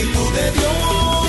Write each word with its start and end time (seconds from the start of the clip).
Espíritu 0.00 0.30
de 0.32 0.50
Dios. 0.52 1.19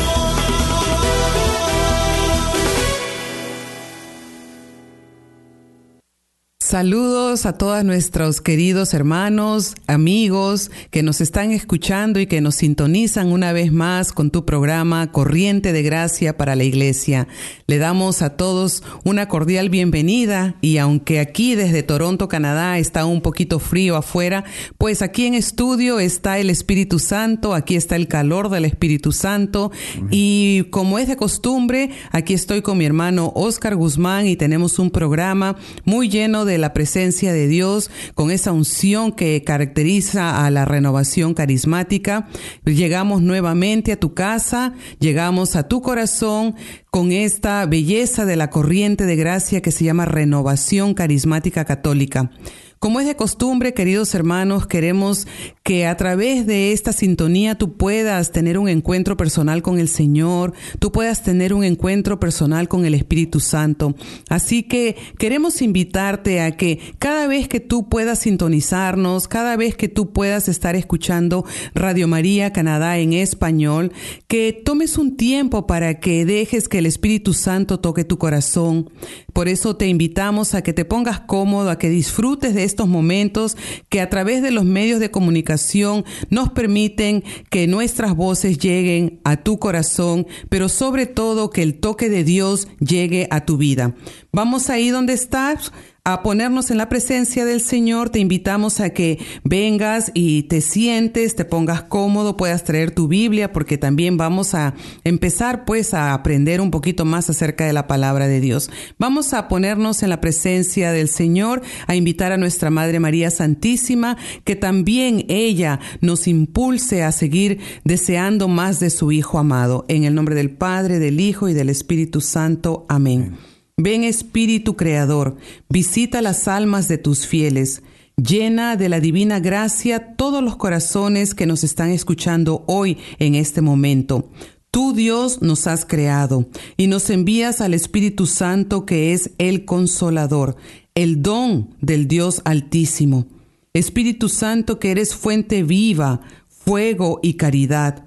Saludos 6.72 7.46
a 7.46 7.58
todos 7.58 7.84
nuestros 7.84 8.40
queridos 8.40 8.94
hermanos, 8.94 9.76
amigos 9.88 10.72
que 10.90 11.04
nos 11.04 11.20
están 11.20 11.52
escuchando 11.52 12.18
y 12.18 12.28
que 12.28 12.40
nos 12.40 12.56
sintonizan 12.56 13.30
una 13.34 13.52
vez 13.52 13.74
más 13.74 14.14
con 14.14 14.32
tu 14.32 14.46
programa 14.46 15.12
Corriente 15.12 15.74
de 15.74 15.84
Gracia 15.84 16.38
para 16.38 16.56
la 16.56 16.64
Iglesia. 16.64 17.28
Le 17.68 17.78
damos 17.78 18.22
a 18.22 18.38
todos 18.38 18.84
una 19.04 19.28
cordial 19.28 19.70
bienvenida 19.70 20.56
y 20.62 20.78
aunque 20.78 21.20
aquí 21.20 21.56
desde 21.56 21.84
Toronto, 21.84 22.30
Canadá, 22.30 22.78
está 22.78 23.06
un 23.06 23.20
poquito 23.20 23.60
frío 23.60 23.98
afuera, 23.98 24.46
pues 24.78 25.02
aquí 25.02 25.26
en 25.26 25.34
estudio 25.34 26.00
está 26.00 26.40
el 26.40 26.50
Espíritu 26.50 27.00
Santo, 27.00 27.54
aquí 27.54 27.76
está 27.76 27.98
el 27.98 28.08
calor 28.08 28.48
del 28.48 28.64
Espíritu 28.64 29.12
Santo 29.12 29.74
y 30.10 30.64
como 30.70 31.00
es 31.00 31.10
de 31.10 31.18
costumbre, 31.18 31.90
aquí 32.12 32.34
estoy 32.34 32.62
con 32.62 32.78
mi 32.78 32.86
hermano 32.86 33.34
Oscar 33.36 33.76
Guzmán 33.76 34.26
y 34.26 34.38
tenemos 34.38 34.80
un 34.80 34.90
programa 34.90 35.58
muy 35.84 36.08
lleno 36.08 36.46
de 36.46 36.61
la 36.62 36.74
presencia 36.74 37.34
de 37.34 37.48
Dios, 37.48 37.92
con 38.16 38.32
esa 38.32 38.52
unción 38.52 39.12
que 39.12 39.44
caracteriza 39.44 40.46
a 40.46 40.50
la 40.52 40.64
renovación 40.64 41.34
carismática. 41.34 42.30
Llegamos 42.64 43.22
nuevamente 43.22 43.92
a 43.92 44.00
tu 44.00 44.14
casa, 44.14 44.74
llegamos 45.00 45.56
a 45.56 45.68
tu 45.68 45.82
corazón 45.82 46.56
con 46.90 47.12
esta 47.12 47.66
belleza 47.66 48.26
de 48.26 48.36
la 48.36 48.50
corriente 48.50 49.06
de 49.06 49.16
gracia 49.16 49.62
que 49.62 49.72
se 49.72 49.84
llama 49.84 50.06
renovación 50.06 50.94
carismática 50.94 51.66
católica. 51.66 52.32
Como 52.82 53.00
es 53.00 53.06
de 53.06 53.16
costumbre, 53.16 53.76
queridos 53.76 54.16
hermanos, 54.16 54.66
queremos 54.66 55.28
que 55.62 55.86
a 55.86 55.96
través 55.98 56.48
de 56.48 56.72
esta 56.72 56.94
sintonía 56.94 57.54
tú 57.54 57.78
puedas 57.78 58.32
tener 58.32 58.58
un 58.58 58.68
encuentro 58.68 59.16
personal 59.16 59.62
con 59.62 59.78
el 59.78 59.88
Señor, 59.88 60.54
tú 60.80 60.92
puedas 60.92 61.22
tener 61.22 61.54
un 61.54 61.64
encuentro 61.64 62.20
personal 62.20 62.68
con 62.68 62.84
el 62.88 62.96
Espíritu 62.96 63.40
Santo. 63.40 63.94
Así 64.30 64.64
que 64.64 64.96
queremos 65.20 65.62
invitarte 65.62 66.42
a 66.42 66.58
que 66.58 66.80
cada 66.98 67.28
vez 67.28 67.48
que 67.48 67.60
tú 67.60 67.88
puedas 67.88 68.18
sintonizarnos, 68.18 69.28
cada 69.28 69.58
vez 69.58 69.76
que 69.76 69.88
tú 69.88 70.12
puedas 70.12 70.48
estar 70.48 70.76
escuchando 70.76 71.46
Radio 71.76 72.08
María 72.08 72.52
Canadá 72.52 72.98
en 72.98 73.14
español, 73.14 73.94
que 74.28 74.54
tomes 74.54 74.98
un 74.98 75.18
tiempo 75.18 75.68
para 75.68 76.00
que 76.00 76.26
dejes 76.26 76.68
que 76.68 76.80
el 76.80 76.88
Espíritu 76.88 77.34
Santo 77.34 77.80
toque 77.80 78.06
tu 78.06 78.18
corazón. 78.18 78.90
Por 79.34 79.48
eso 79.48 79.76
te 79.76 79.88
invitamos 79.88 80.56
a 80.56 80.64
que 80.64 80.74
te 80.74 80.84
pongas 80.84 81.20
cómodo, 81.20 81.70
a 81.70 81.78
que 81.78 81.88
disfrutes 81.88 82.56
de 82.56 82.71
estos 82.72 82.88
momentos 82.88 83.58
que 83.90 84.02
a 84.02 84.10
través 84.10 84.42
de 84.42 84.52
los 84.52 84.66
medios 84.66 85.00
de 85.00 85.12
comunicación 85.12 86.06
nos 86.30 86.50
permiten 86.50 87.24
que 87.50 87.68
nuestras 87.68 88.16
voces 88.16 88.58
lleguen 88.58 89.20
a 89.24 89.38
tu 89.38 89.60
corazón, 89.60 90.26
pero 90.50 90.70
sobre 90.70 91.06
todo 91.06 91.50
que 91.50 91.64
el 91.64 91.80
toque 91.80 92.10
de 92.10 92.24
Dios 92.24 92.68
llegue 92.80 93.28
a 93.30 93.46
tu 93.46 93.58
vida. 93.58 93.94
Vamos 94.32 94.70
ahí 94.70 94.90
donde 94.90 95.14
estás 95.14 95.72
a 96.04 96.24
ponernos 96.24 96.72
en 96.72 96.80
la 96.80 96.90
presencia 96.90 97.46
del 97.46 97.62
Señor. 97.62 98.10
Te 98.10 98.18
invitamos 98.18 98.80
a 98.80 98.90
que 98.90 99.20
vengas 99.44 100.10
y 100.16 100.44
te 100.44 100.60
sientes, 100.62 101.36
te 101.36 101.46
pongas 101.46 101.84
cómodo, 101.84 102.38
puedas 102.38 102.64
traer 102.64 102.90
tu 102.90 103.08
Biblia, 103.08 103.52
porque 103.52 103.78
también 103.78 104.18
vamos 104.18 104.56
a 104.56 104.74
empezar 105.04 105.64
pues 105.64 105.94
a 105.94 106.16
aprender 106.16 106.60
un 106.60 106.72
poquito 106.72 107.06
más 107.06 107.30
acerca 107.30 107.68
de 107.68 107.74
la 107.74 107.86
palabra 107.86 108.28
de 108.28 108.40
Dios. 108.40 108.72
Vamos 108.98 109.36
a 109.36 109.48
ponernos 109.48 110.02
en 110.02 110.10
la 110.10 110.22
presencia 110.22 110.92
del 110.92 111.08
Señor, 111.08 111.62
a 111.86 111.94
invitar 111.94 112.32
a 112.32 112.38
nuestra 112.38 112.72
Madre 112.72 113.00
María 113.00 113.30
Santísima, 113.30 114.18
que 114.44 114.56
también 114.56 115.26
ella 115.30 115.80
nos 116.02 116.28
impulse 116.28 117.04
a 117.04 117.12
seguir 117.12 117.60
deseando 117.84 118.48
más 118.48 118.80
de 118.80 118.90
su 118.90 119.12
Hijo 119.12 119.38
amado. 119.38 119.86
En 119.88 120.06
el 120.06 120.16
nombre 120.16 120.34
del 120.34 120.50
Padre, 120.50 120.98
del 120.98 121.20
Hijo 121.20 121.48
y 121.48 121.54
del 121.54 121.70
Espíritu 121.70 122.22
Santo. 122.22 122.88
Amén. 122.90 123.38
Ven 123.84 124.04
Espíritu 124.04 124.76
Creador, 124.76 125.38
visita 125.68 126.22
las 126.22 126.48
almas 126.48 126.88
de 126.88 127.00
tus 127.00 127.26
fieles, 127.26 127.82
llena 128.16 128.76
de 128.76 128.90
la 128.90 129.00
divina 129.00 129.40
gracia 129.40 130.16
todos 130.16 130.44
los 130.44 130.56
corazones 130.56 131.34
que 131.34 131.48
nos 131.48 131.64
están 131.64 131.90
escuchando 131.90 132.64
hoy 132.68 133.00
en 133.18 133.34
este 133.34 133.62
momento. 133.62 134.30
Tú 134.70 134.94
Dios 134.94 135.42
nos 135.42 135.66
has 135.66 135.84
creado 135.84 136.46
y 136.78 136.86
nos 136.86 137.10
envías 137.10 137.60
al 137.60 137.74
Espíritu 137.74 138.28
Santo 138.28 138.86
que 138.86 139.14
es 139.14 139.32
el 139.40 139.66
consolador, 139.66 140.58
el 140.94 141.24
don 141.24 141.76
del 141.82 142.08
Dios 142.08 142.44
altísimo. 142.46 143.26
Espíritu 143.74 144.30
Santo 144.30 144.78
que 144.78 144.92
eres 144.92 145.16
fuente 145.16 145.64
viva, 145.64 146.22
fuego 146.48 147.20
y 147.24 147.34
caridad. 147.34 148.06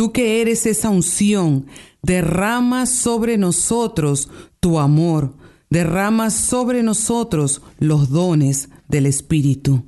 Tú 0.00 0.12
que 0.12 0.40
eres 0.40 0.64
esa 0.64 0.88
unción, 0.88 1.66
derrama 2.02 2.86
sobre 2.86 3.36
nosotros 3.36 4.30
tu 4.58 4.78
amor, 4.78 5.34
derrama 5.68 6.30
sobre 6.30 6.82
nosotros 6.82 7.60
los 7.78 8.08
dones 8.08 8.70
del 8.88 9.04
Espíritu. 9.04 9.84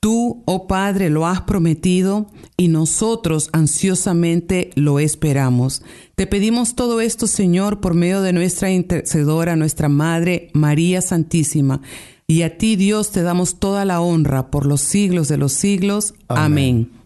Tú, 0.00 0.42
oh 0.44 0.66
Padre, 0.66 1.08
lo 1.08 1.24
has 1.24 1.42
prometido 1.42 2.26
y 2.56 2.66
nosotros 2.66 3.48
ansiosamente 3.52 4.70
lo 4.74 4.98
esperamos. 4.98 5.82
Te 6.16 6.26
pedimos 6.26 6.74
todo 6.74 7.00
esto, 7.00 7.28
Señor, 7.28 7.78
por 7.78 7.94
medio 7.94 8.22
de 8.22 8.32
nuestra 8.32 8.72
intercedora, 8.72 9.54
nuestra 9.54 9.88
Madre 9.88 10.50
María 10.52 11.00
Santísima. 11.00 11.80
Y 12.26 12.42
a 12.42 12.58
ti, 12.58 12.74
Dios, 12.74 13.12
te 13.12 13.22
damos 13.22 13.60
toda 13.60 13.84
la 13.84 14.00
honra 14.00 14.50
por 14.50 14.66
los 14.66 14.80
siglos 14.80 15.28
de 15.28 15.36
los 15.36 15.52
siglos. 15.52 16.14
Amén. 16.26 16.42
Amén. 16.44 16.97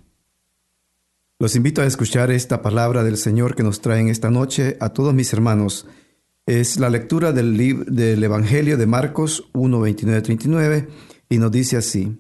Los 1.43 1.57
invito 1.57 1.83
a 1.83 1.87
escuchar 1.87 2.31
esta 2.31 2.63
palabra 2.63 3.03
del 3.03 3.17
Señor 3.17 3.57
que 3.57 3.65
nos 3.65 3.81
traen 3.81 4.07
esta 4.07 4.31
noche 4.31 4.77
a 4.79 4.91
todos 4.91 5.13
mis 5.13 5.33
hermanos. 5.33 5.89
Es 6.47 6.79
la 6.79 6.89
lectura 6.89 7.33
del, 7.33 7.57
del 7.89 8.23
Evangelio 8.23 8.77
de 8.77 8.87
Marcos 8.87 9.51
1, 9.53 9.81
29, 9.81 10.23
39 10.23 10.89
y 11.29 11.39
nos 11.39 11.51
dice 11.51 11.77
así. 11.77 12.17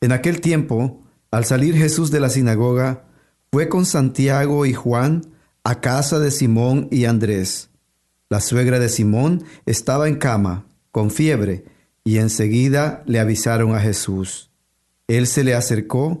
En 0.00 0.12
aquel 0.12 0.40
tiempo, 0.40 1.02
al 1.32 1.44
salir 1.44 1.74
Jesús 1.74 2.12
de 2.12 2.20
la 2.20 2.28
sinagoga, 2.28 3.04
fue 3.50 3.68
con 3.68 3.84
Santiago 3.84 4.64
y 4.64 4.74
Juan 4.74 5.22
a 5.64 5.80
casa 5.80 6.20
de 6.20 6.30
Simón 6.30 6.86
y 6.92 7.06
Andrés. 7.06 7.68
La 8.28 8.40
suegra 8.40 8.78
de 8.78 8.90
Simón 8.90 9.42
estaba 9.66 10.06
en 10.06 10.14
cama, 10.14 10.68
con 10.92 11.10
fiebre, 11.10 11.64
y 12.04 12.18
enseguida 12.18 13.02
le 13.06 13.18
avisaron 13.18 13.74
a 13.74 13.80
Jesús. 13.80 14.52
Él 15.08 15.26
se 15.26 15.42
le 15.42 15.56
acercó 15.56 16.20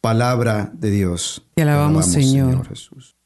Palabra 0.00 0.70
de 0.74 0.90
Dios. 0.90 1.46
Te 1.54 1.62
alabamos, 1.62 2.06
Señor. 2.06 2.68
Jesús. 2.68 3.16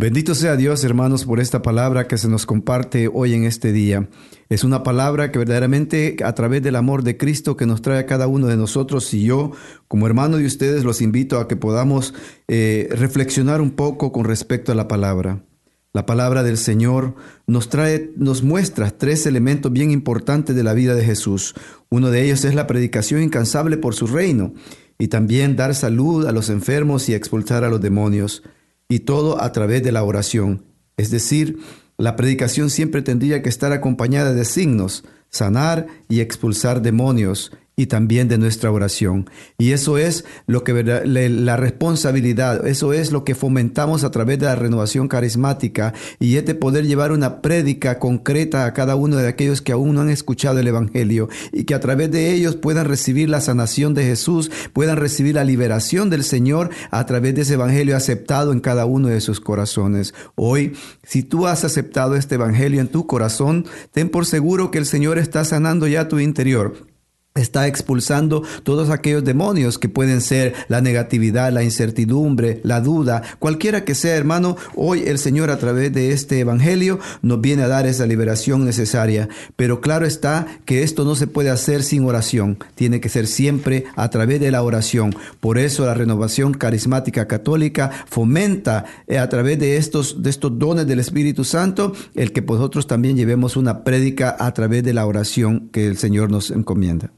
Bendito 0.00 0.34
sea 0.34 0.56
Dios, 0.56 0.82
hermanos, 0.82 1.26
por 1.26 1.40
esta 1.40 1.60
palabra 1.60 2.08
que 2.08 2.16
se 2.16 2.26
nos 2.26 2.46
comparte 2.46 3.10
hoy 3.12 3.34
en 3.34 3.44
este 3.44 3.70
día. 3.70 4.08
Es 4.48 4.64
una 4.64 4.82
palabra 4.82 5.30
que 5.30 5.38
verdaderamente 5.38 6.16
a 6.24 6.34
través 6.34 6.62
del 6.62 6.76
amor 6.76 7.02
de 7.02 7.18
Cristo 7.18 7.54
que 7.54 7.66
nos 7.66 7.82
trae 7.82 7.98
a 7.98 8.06
cada 8.06 8.26
uno 8.26 8.46
de 8.46 8.56
nosotros 8.56 9.12
y 9.12 9.24
yo, 9.24 9.52
como 9.88 10.06
hermano 10.06 10.38
de 10.38 10.46
ustedes, 10.46 10.84
los 10.84 11.02
invito 11.02 11.38
a 11.38 11.48
que 11.48 11.56
podamos 11.56 12.14
eh, 12.48 12.88
reflexionar 12.92 13.60
un 13.60 13.72
poco 13.72 14.10
con 14.10 14.24
respecto 14.24 14.72
a 14.72 14.74
la 14.74 14.88
palabra. 14.88 15.44
La 15.92 16.06
palabra 16.06 16.44
del 16.44 16.56
Señor 16.56 17.16
nos 17.48 17.68
trae, 17.68 18.12
nos 18.16 18.44
muestra 18.44 18.90
tres 18.90 19.26
elementos 19.26 19.72
bien 19.72 19.90
importantes 19.90 20.54
de 20.54 20.62
la 20.62 20.72
vida 20.72 20.94
de 20.94 21.04
Jesús. 21.04 21.54
Uno 21.88 22.10
de 22.10 22.24
ellos 22.24 22.44
es 22.44 22.54
la 22.54 22.68
predicación 22.68 23.22
incansable 23.22 23.76
por 23.76 23.96
su 23.96 24.06
reino 24.06 24.54
y 24.98 25.08
también 25.08 25.56
dar 25.56 25.74
salud 25.74 26.26
a 26.26 26.32
los 26.32 26.48
enfermos 26.48 27.08
y 27.08 27.14
expulsar 27.14 27.64
a 27.64 27.68
los 27.68 27.80
demonios. 27.80 28.44
Y 28.88 29.00
todo 29.00 29.42
a 29.42 29.50
través 29.50 29.82
de 29.82 29.90
la 29.90 30.04
oración. 30.04 30.64
Es 30.96 31.10
decir, 31.10 31.58
la 31.96 32.14
predicación 32.14 32.70
siempre 32.70 33.02
tendría 33.02 33.42
que 33.42 33.48
estar 33.48 33.72
acompañada 33.72 34.32
de 34.32 34.44
signos, 34.44 35.04
sanar 35.28 35.86
y 36.08 36.20
expulsar 36.20 36.82
demonios, 36.82 37.52
y 37.80 37.86
también 37.86 38.28
de 38.28 38.36
nuestra 38.36 38.70
oración. 38.70 39.30
Y 39.56 39.72
eso 39.72 39.96
es 39.96 40.26
lo 40.46 40.64
que 40.64 40.82
la 40.84 41.56
responsabilidad, 41.56 42.66
eso 42.66 42.92
es 42.92 43.10
lo 43.10 43.24
que 43.24 43.34
fomentamos 43.34 44.04
a 44.04 44.10
través 44.10 44.38
de 44.38 44.44
la 44.44 44.54
renovación 44.54 45.08
carismática 45.08 45.94
y 46.18 46.36
es 46.36 46.44
de 46.44 46.54
poder 46.54 46.86
llevar 46.86 47.10
una 47.10 47.40
prédica 47.40 47.98
concreta 47.98 48.66
a 48.66 48.74
cada 48.74 48.96
uno 48.96 49.16
de 49.16 49.28
aquellos 49.28 49.62
que 49.62 49.72
aún 49.72 49.94
no 49.94 50.02
han 50.02 50.10
escuchado 50.10 50.58
el 50.58 50.68
Evangelio 50.68 51.30
y 51.54 51.64
que 51.64 51.74
a 51.74 51.80
través 51.80 52.10
de 52.10 52.34
ellos 52.34 52.54
puedan 52.54 52.84
recibir 52.84 53.30
la 53.30 53.40
sanación 53.40 53.94
de 53.94 54.04
Jesús, 54.04 54.50
puedan 54.74 54.98
recibir 54.98 55.36
la 55.36 55.44
liberación 55.44 56.10
del 56.10 56.22
Señor 56.22 56.68
a 56.90 57.06
través 57.06 57.34
de 57.34 57.42
ese 57.42 57.54
Evangelio 57.54 57.96
aceptado 57.96 58.52
en 58.52 58.60
cada 58.60 58.84
uno 58.84 59.08
de 59.08 59.22
sus 59.22 59.40
corazones. 59.40 60.12
Hoy, 60.34 60.74
si 61.02 61.22
tú 61.22 61.46
has 61.46 61.64
aceptado 61.64 62.14
este 62.14 62.34
Evangelio 62.34 62.82
en 62.82 62.88
tu 62.88 63.06
corazón, 63.06 63.64
ten 63.90 64.10
por 64.10 64.26
seguro 64.26 64.70
que 64.70 64.76
el 64.76 64.84
Señor 64.84 65.16
está 65.16 65.46
sanando 65.46 65.86
ya 65.86 66.08
tu 66.08 66.18
interior 66.18 66.89
está 67.34 67.66
expulsando 67.66 68.42
todos 68.62 68.90
aquellos 68.90 69.24
demonios 69.24 69.78
que 69.78 69.88
pueden 69.88 70.20
ser 70.20 70.54
la 70.68 70.80
negatividad, 70.80 71.52
la 71.52 71.62
incertidumbre, 71.62 72.60
la 72.64 72.80
duda, 72.80 73.22
cualquiera 73.38 73.84
que 73.84 73.94
sea, 73.94 74.16
hermano, 74.16 74.56
hoy 74.74 75.04
el 75.06 75.18
Señor 75.18 75.50
a 75.50 75.58
través 75.58 75.92
de 75.92 76.12
este 76.12 76.40
evangelio 76.40 76.98
nos 77.22 77.40
viene 77.40 77.62
a 77.62 77.68
dar 77.68 77.86
esa 77.86 78.06
liberación 78.06 78.64
necesaria, 78.64 79.28
pero 79.56 79.80
claro 79.80 80.06
está 80.06 80.46
que 80.64 80.82
esto 80.82 81.04
no 81.04 81.14
se 81.14 81.26
puede 81.26 81.50
hacer 81.50 81.82
sin 81.82 82.04
oración, 82.04 82.58
tiene 82.74 83.00
que 83.00 83.08
ser 83.08 83.26
siempre 83.26 83.84
a 83.96 84.10
través 84.10 84.40
de 84.40 84.50
la 84.50 84.62
oración. 84.62 85.14
Por 85.40 85.58
eso 85.58 85.86
la 85.86 85.94
renovación 85.94 86.52
carismática 86.52 87.26
católica 87.26 87.90
fomenta 88.06 88.84
eh, 89.06 89.18
a 89.18 89.28
través 89.28 89.58
de 89.58 89.76
estos 89.76 90.22
de 90.22 90.30
estos 90.30 90.58
dones 90.58 90.86
del 90.86 91.00
Espíritu 91.00 91.44
Santo 91.44 91.92
el 92.14 92.32
que 92.32 92.42
nosotros 92.42 92.86
también 92.86 93.16
llevemos 93.16 93.56
una 93.56 93.84
prédica 93.84 94.36
a 94.38 94.52
través 94.52 94.82
de 94.82 94.92
la 94.92 95.06
oración 95.06 95.70
que 95.72 95.86
el 95.86 95.96
Señor 95.96 96.30
nos 96.30 96.50
encomienda. 96.50 97.10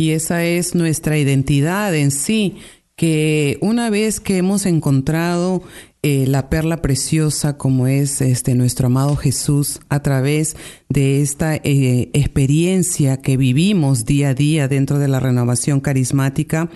Y 0.00 0.12
esa 0.12 0.44
es 0.46 0.74
nuestra 0.74 1.18
identidad 1.18 1.94
en 1.94 2.10
sí, 2.10 2.56
que 2.96 3.58
una 3.60 3.90
vez 3.90 4.18
que 4.18 4.38
hemos 4.38 4.64
encontrado 4.64 5.62
eh, 6.02 6.24
la 6.26 6.48
perla 6.48 6.80
preciosa 6.80 7.58
como 7.58 7.86
es 7.86 8.22
este 8.22 8.54
nuestro 8.54 8.86
amado 8.86 9.14
Jesús 9.16 9.80
a 9.90 10.00
través 10.00 10.56
de 10.88 11.20
esta 11.20 11.54
eh, 11.56 12.08
experiencia 12.14 13.18
que 13.18 13.36
vivimos 13.36 14.06
día 14.06 14.30
a 14.30 14.34
día 14.34 14.68
dentro 14.68 14.98
de 14.98 15.08
la 15.08 15.20
renovación 15.20 15.80
carismática, 15.80 16.70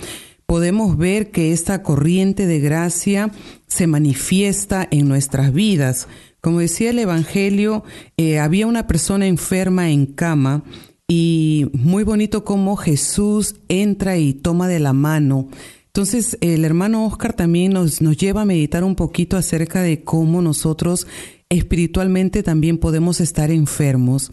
podemos 0.44 0.98
ver 0.98 1.30
que 1.30 1.52
esta 1.52 1.82
corriente 1.82 2.46
de 2.46 2.60
gracia 2.60 3.30
se 3.66 3.86
manifiesta 3.86 4.86
en 4.90 5.08
nuestras 5.08 5.50
vidas. 5.54 6.08
Como 6.42 6.58
decía 6.58 6.90
el 6.90 6.98
Evangelio, 6.98 7.84
eh, 8.18 8.38
había 8.38 8.66
una 8.66 8.86
persona 8.86 9.26
enferma 9.26 9.88
en 9.88 10.04
cama 10.04 10.62
y 11.08 11.66
muy 11.72 12.02
bonito 12.02 12.44
cómo 12.44 12.76
Jesús 12.76 13.56
entra 13.68 14.16
y 14.16 14.32
toma 14.32 14.68
de 14.68 14.80
la 14.80 14.92
mano. 14.92 15.48
Entonces, 15.86 16.38
el 16.40 16.64
hermano 16.64 17.06
Oscar 17.06 17.34
también 17.34 17.72
nos, 17.72 18.00
nos 18.00 18.16
lleva 18.16 18.42
a 18.42 18.46
meditar 18.46 18.82
un 18.84 18.96
poquito 18.96 19.36
acerca 19.36 19.82
de 19.82 20.02
cómo 20.02 20.42
nosotros 20.42 21.06
espiritualmente 21.48 22.42
también 22.42 22.78
podemos 22.78 23.20
estar 23.20 23.50
enfermos. 23.50 24.32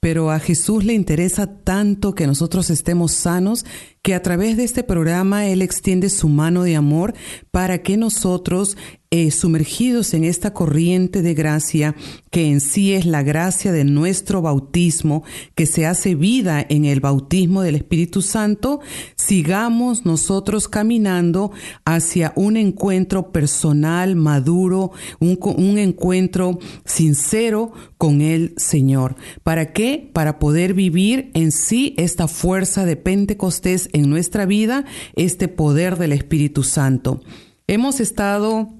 Pero 0.00 0.30
a 0.30 0.40
Jesús 0.40 0.84
le 0.84 0.94
interesa 0.94 1.46
tanto 1.46 2.14
que 2.14 2.26
nosotros 2.26 2.70
estemos 2.70 3.12
sanos 3.12 3.64
que 4.02 4.14
a 4.14 4.22
través 4.22 4.56
de 4.56 4.64
este 4.64 4.82
programa 4.82 5.46
Él 5.46 5.62
extiende 5.62 6.08
su 6.08 6.28
mano 6.28 6.64
de 6.64 6.74
amor 6.74 7.14
para 7.50 7.82
que 7.82 7.96
nosotros 7.96 8.76
eh, 9.14 9.30
sumergidos 9.30 10.14
en 10.14 10.24
esta 10.24 10.54
corriente 10.54 11.20
de 11.20 11.34
gracia, 11.34 11.94
que 12.30 12.46
en 12.46 12.62
sí 12.62 12.94
es 12.94 13.04
la 13.04 13.22
gracia 13.22 13.70
de 13.70 13.84
nuestro 13.84 14.40
bautismo, 14.40 15.22
que 15.54 15.66
se 15.66 15.84
hace 15.84 16.14
vida 16.14 16.64
en 16.66 16.86
el 16.86 17.00
bautismo 17.00 17.60
del 17.60 17.74
Espíritu 17.74 18.22
Santo, 18.22 18.80
sigamos 19.14 20.06
nosotros 20.06 20.66
caminando 20.66 21.52
hacia 21.84 22.32
un 22.36 22.56
encuentro 22.56 23.32
personal, 23.32 24.16
maduro, 24.16 24.92
un, 25.20 25.38
un 25.58 25.76
encuentro 25.76 26.58
sincero 26.86 27.72
con 27.98 28.22
el 28.22 28.54
Señor. 28.56 29.16
¿Para 29.42 29.74
qué? 29.74 30.10
Para 30.10 30.38
poder 30.38 30.72
vivir 30.72 31.30
en 31.34 31.52
sí 31.52 31.94
esta 31.98 32.28
fuerza 32.28 32.86
de 32.86 32.96
Pentecostés 32.96 33.90
en 33.92 34.08
nuestra 34.08 34.46
vida, 34.46 34.86
este 35.16 35.48
poder 35.48 35.98
del 35.98 36.12
Espíritu 36.12 36.62
Santo. 36.62 37.20
Hemos 37.66 38.00
estado 38.00 38.70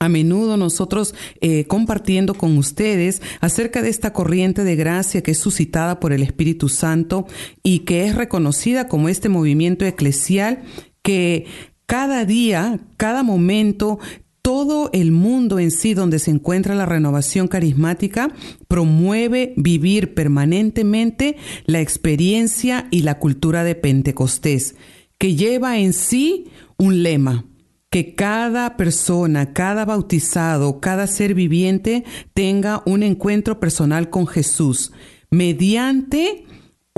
a 0.00 0.08
menudo 0.08 0.56
nosotros 0.56 1.14
eh, 1.40 1.64
compartiendo 1.66 2.34
con 2.34 2.56
ustedes 2.56 3.20
acerca 3.40 3.82
de 3.82 3.88
esta 3.88 4.12
corriente 4.12 4.64
de 4.64 4.76
gracia 4.76 5.22
que 5.22 5.32
es 5.32 5.38
suscitada 5.38 5.98
por 5.98 6.12
el 6.12 6.22
Espíritu 6.22 6.68
Santo 6.68 7.26
y 7.62 7.80
que 7.80 8.06
es 8.06 8.14
reconocida 8.14 8.88
como 8.88 9.08
este 9.08 9.28
movimiento 9.28 9.84
eclesial 9.84 10.62
que 11.02 11.46
cada 11.86 12.24
día, 12.24 12.80
cada 12.96 13.22
momento, 13.22 13.98
todo 14.42 14.88
el 14.92 15.10
mundo 15.10 15.58
en 15.58 15.70
sí 15.70 15.94
donde 15.94 16.18
se 16.18 16.30
encuentra 16.30 16.74
la 16.74 16.86
renovación 16.86 17.48
carismática 17.48 18.30
promueve 18.68 19.52
vivir 19.56 20.14
permanentemente 20.14 21.36
la 21.66 21.80
experiencia 21.80 22.86
y 22.90 23.02
la 23.02 23.18
cultura 23.18 23.64
de 23.64 23.74
Pentecostés, 23.74 24.76
que 25.18 25.34
lleva 25.34 25.78
en 25.78 25.92
sí 25.92 26.46
un 26.76 27.02
lema, 27.02 27.44
que 27.90 28.14
cada 28.14 28.76
persona, 28.76 29.52
cada 29.52 29.84
bautizado, 29.84 30.80
cada 30.80 31.06
ser 31.06 31.34
viviente 31.34 32.04
tenga 32.34 32.82
un 32.84 33.02
encuentro 33.02 33.60
personal 33.60 34.10
con 34.10 34.26
Jesús. 34.26 34.92
Mediante 35.30 36.44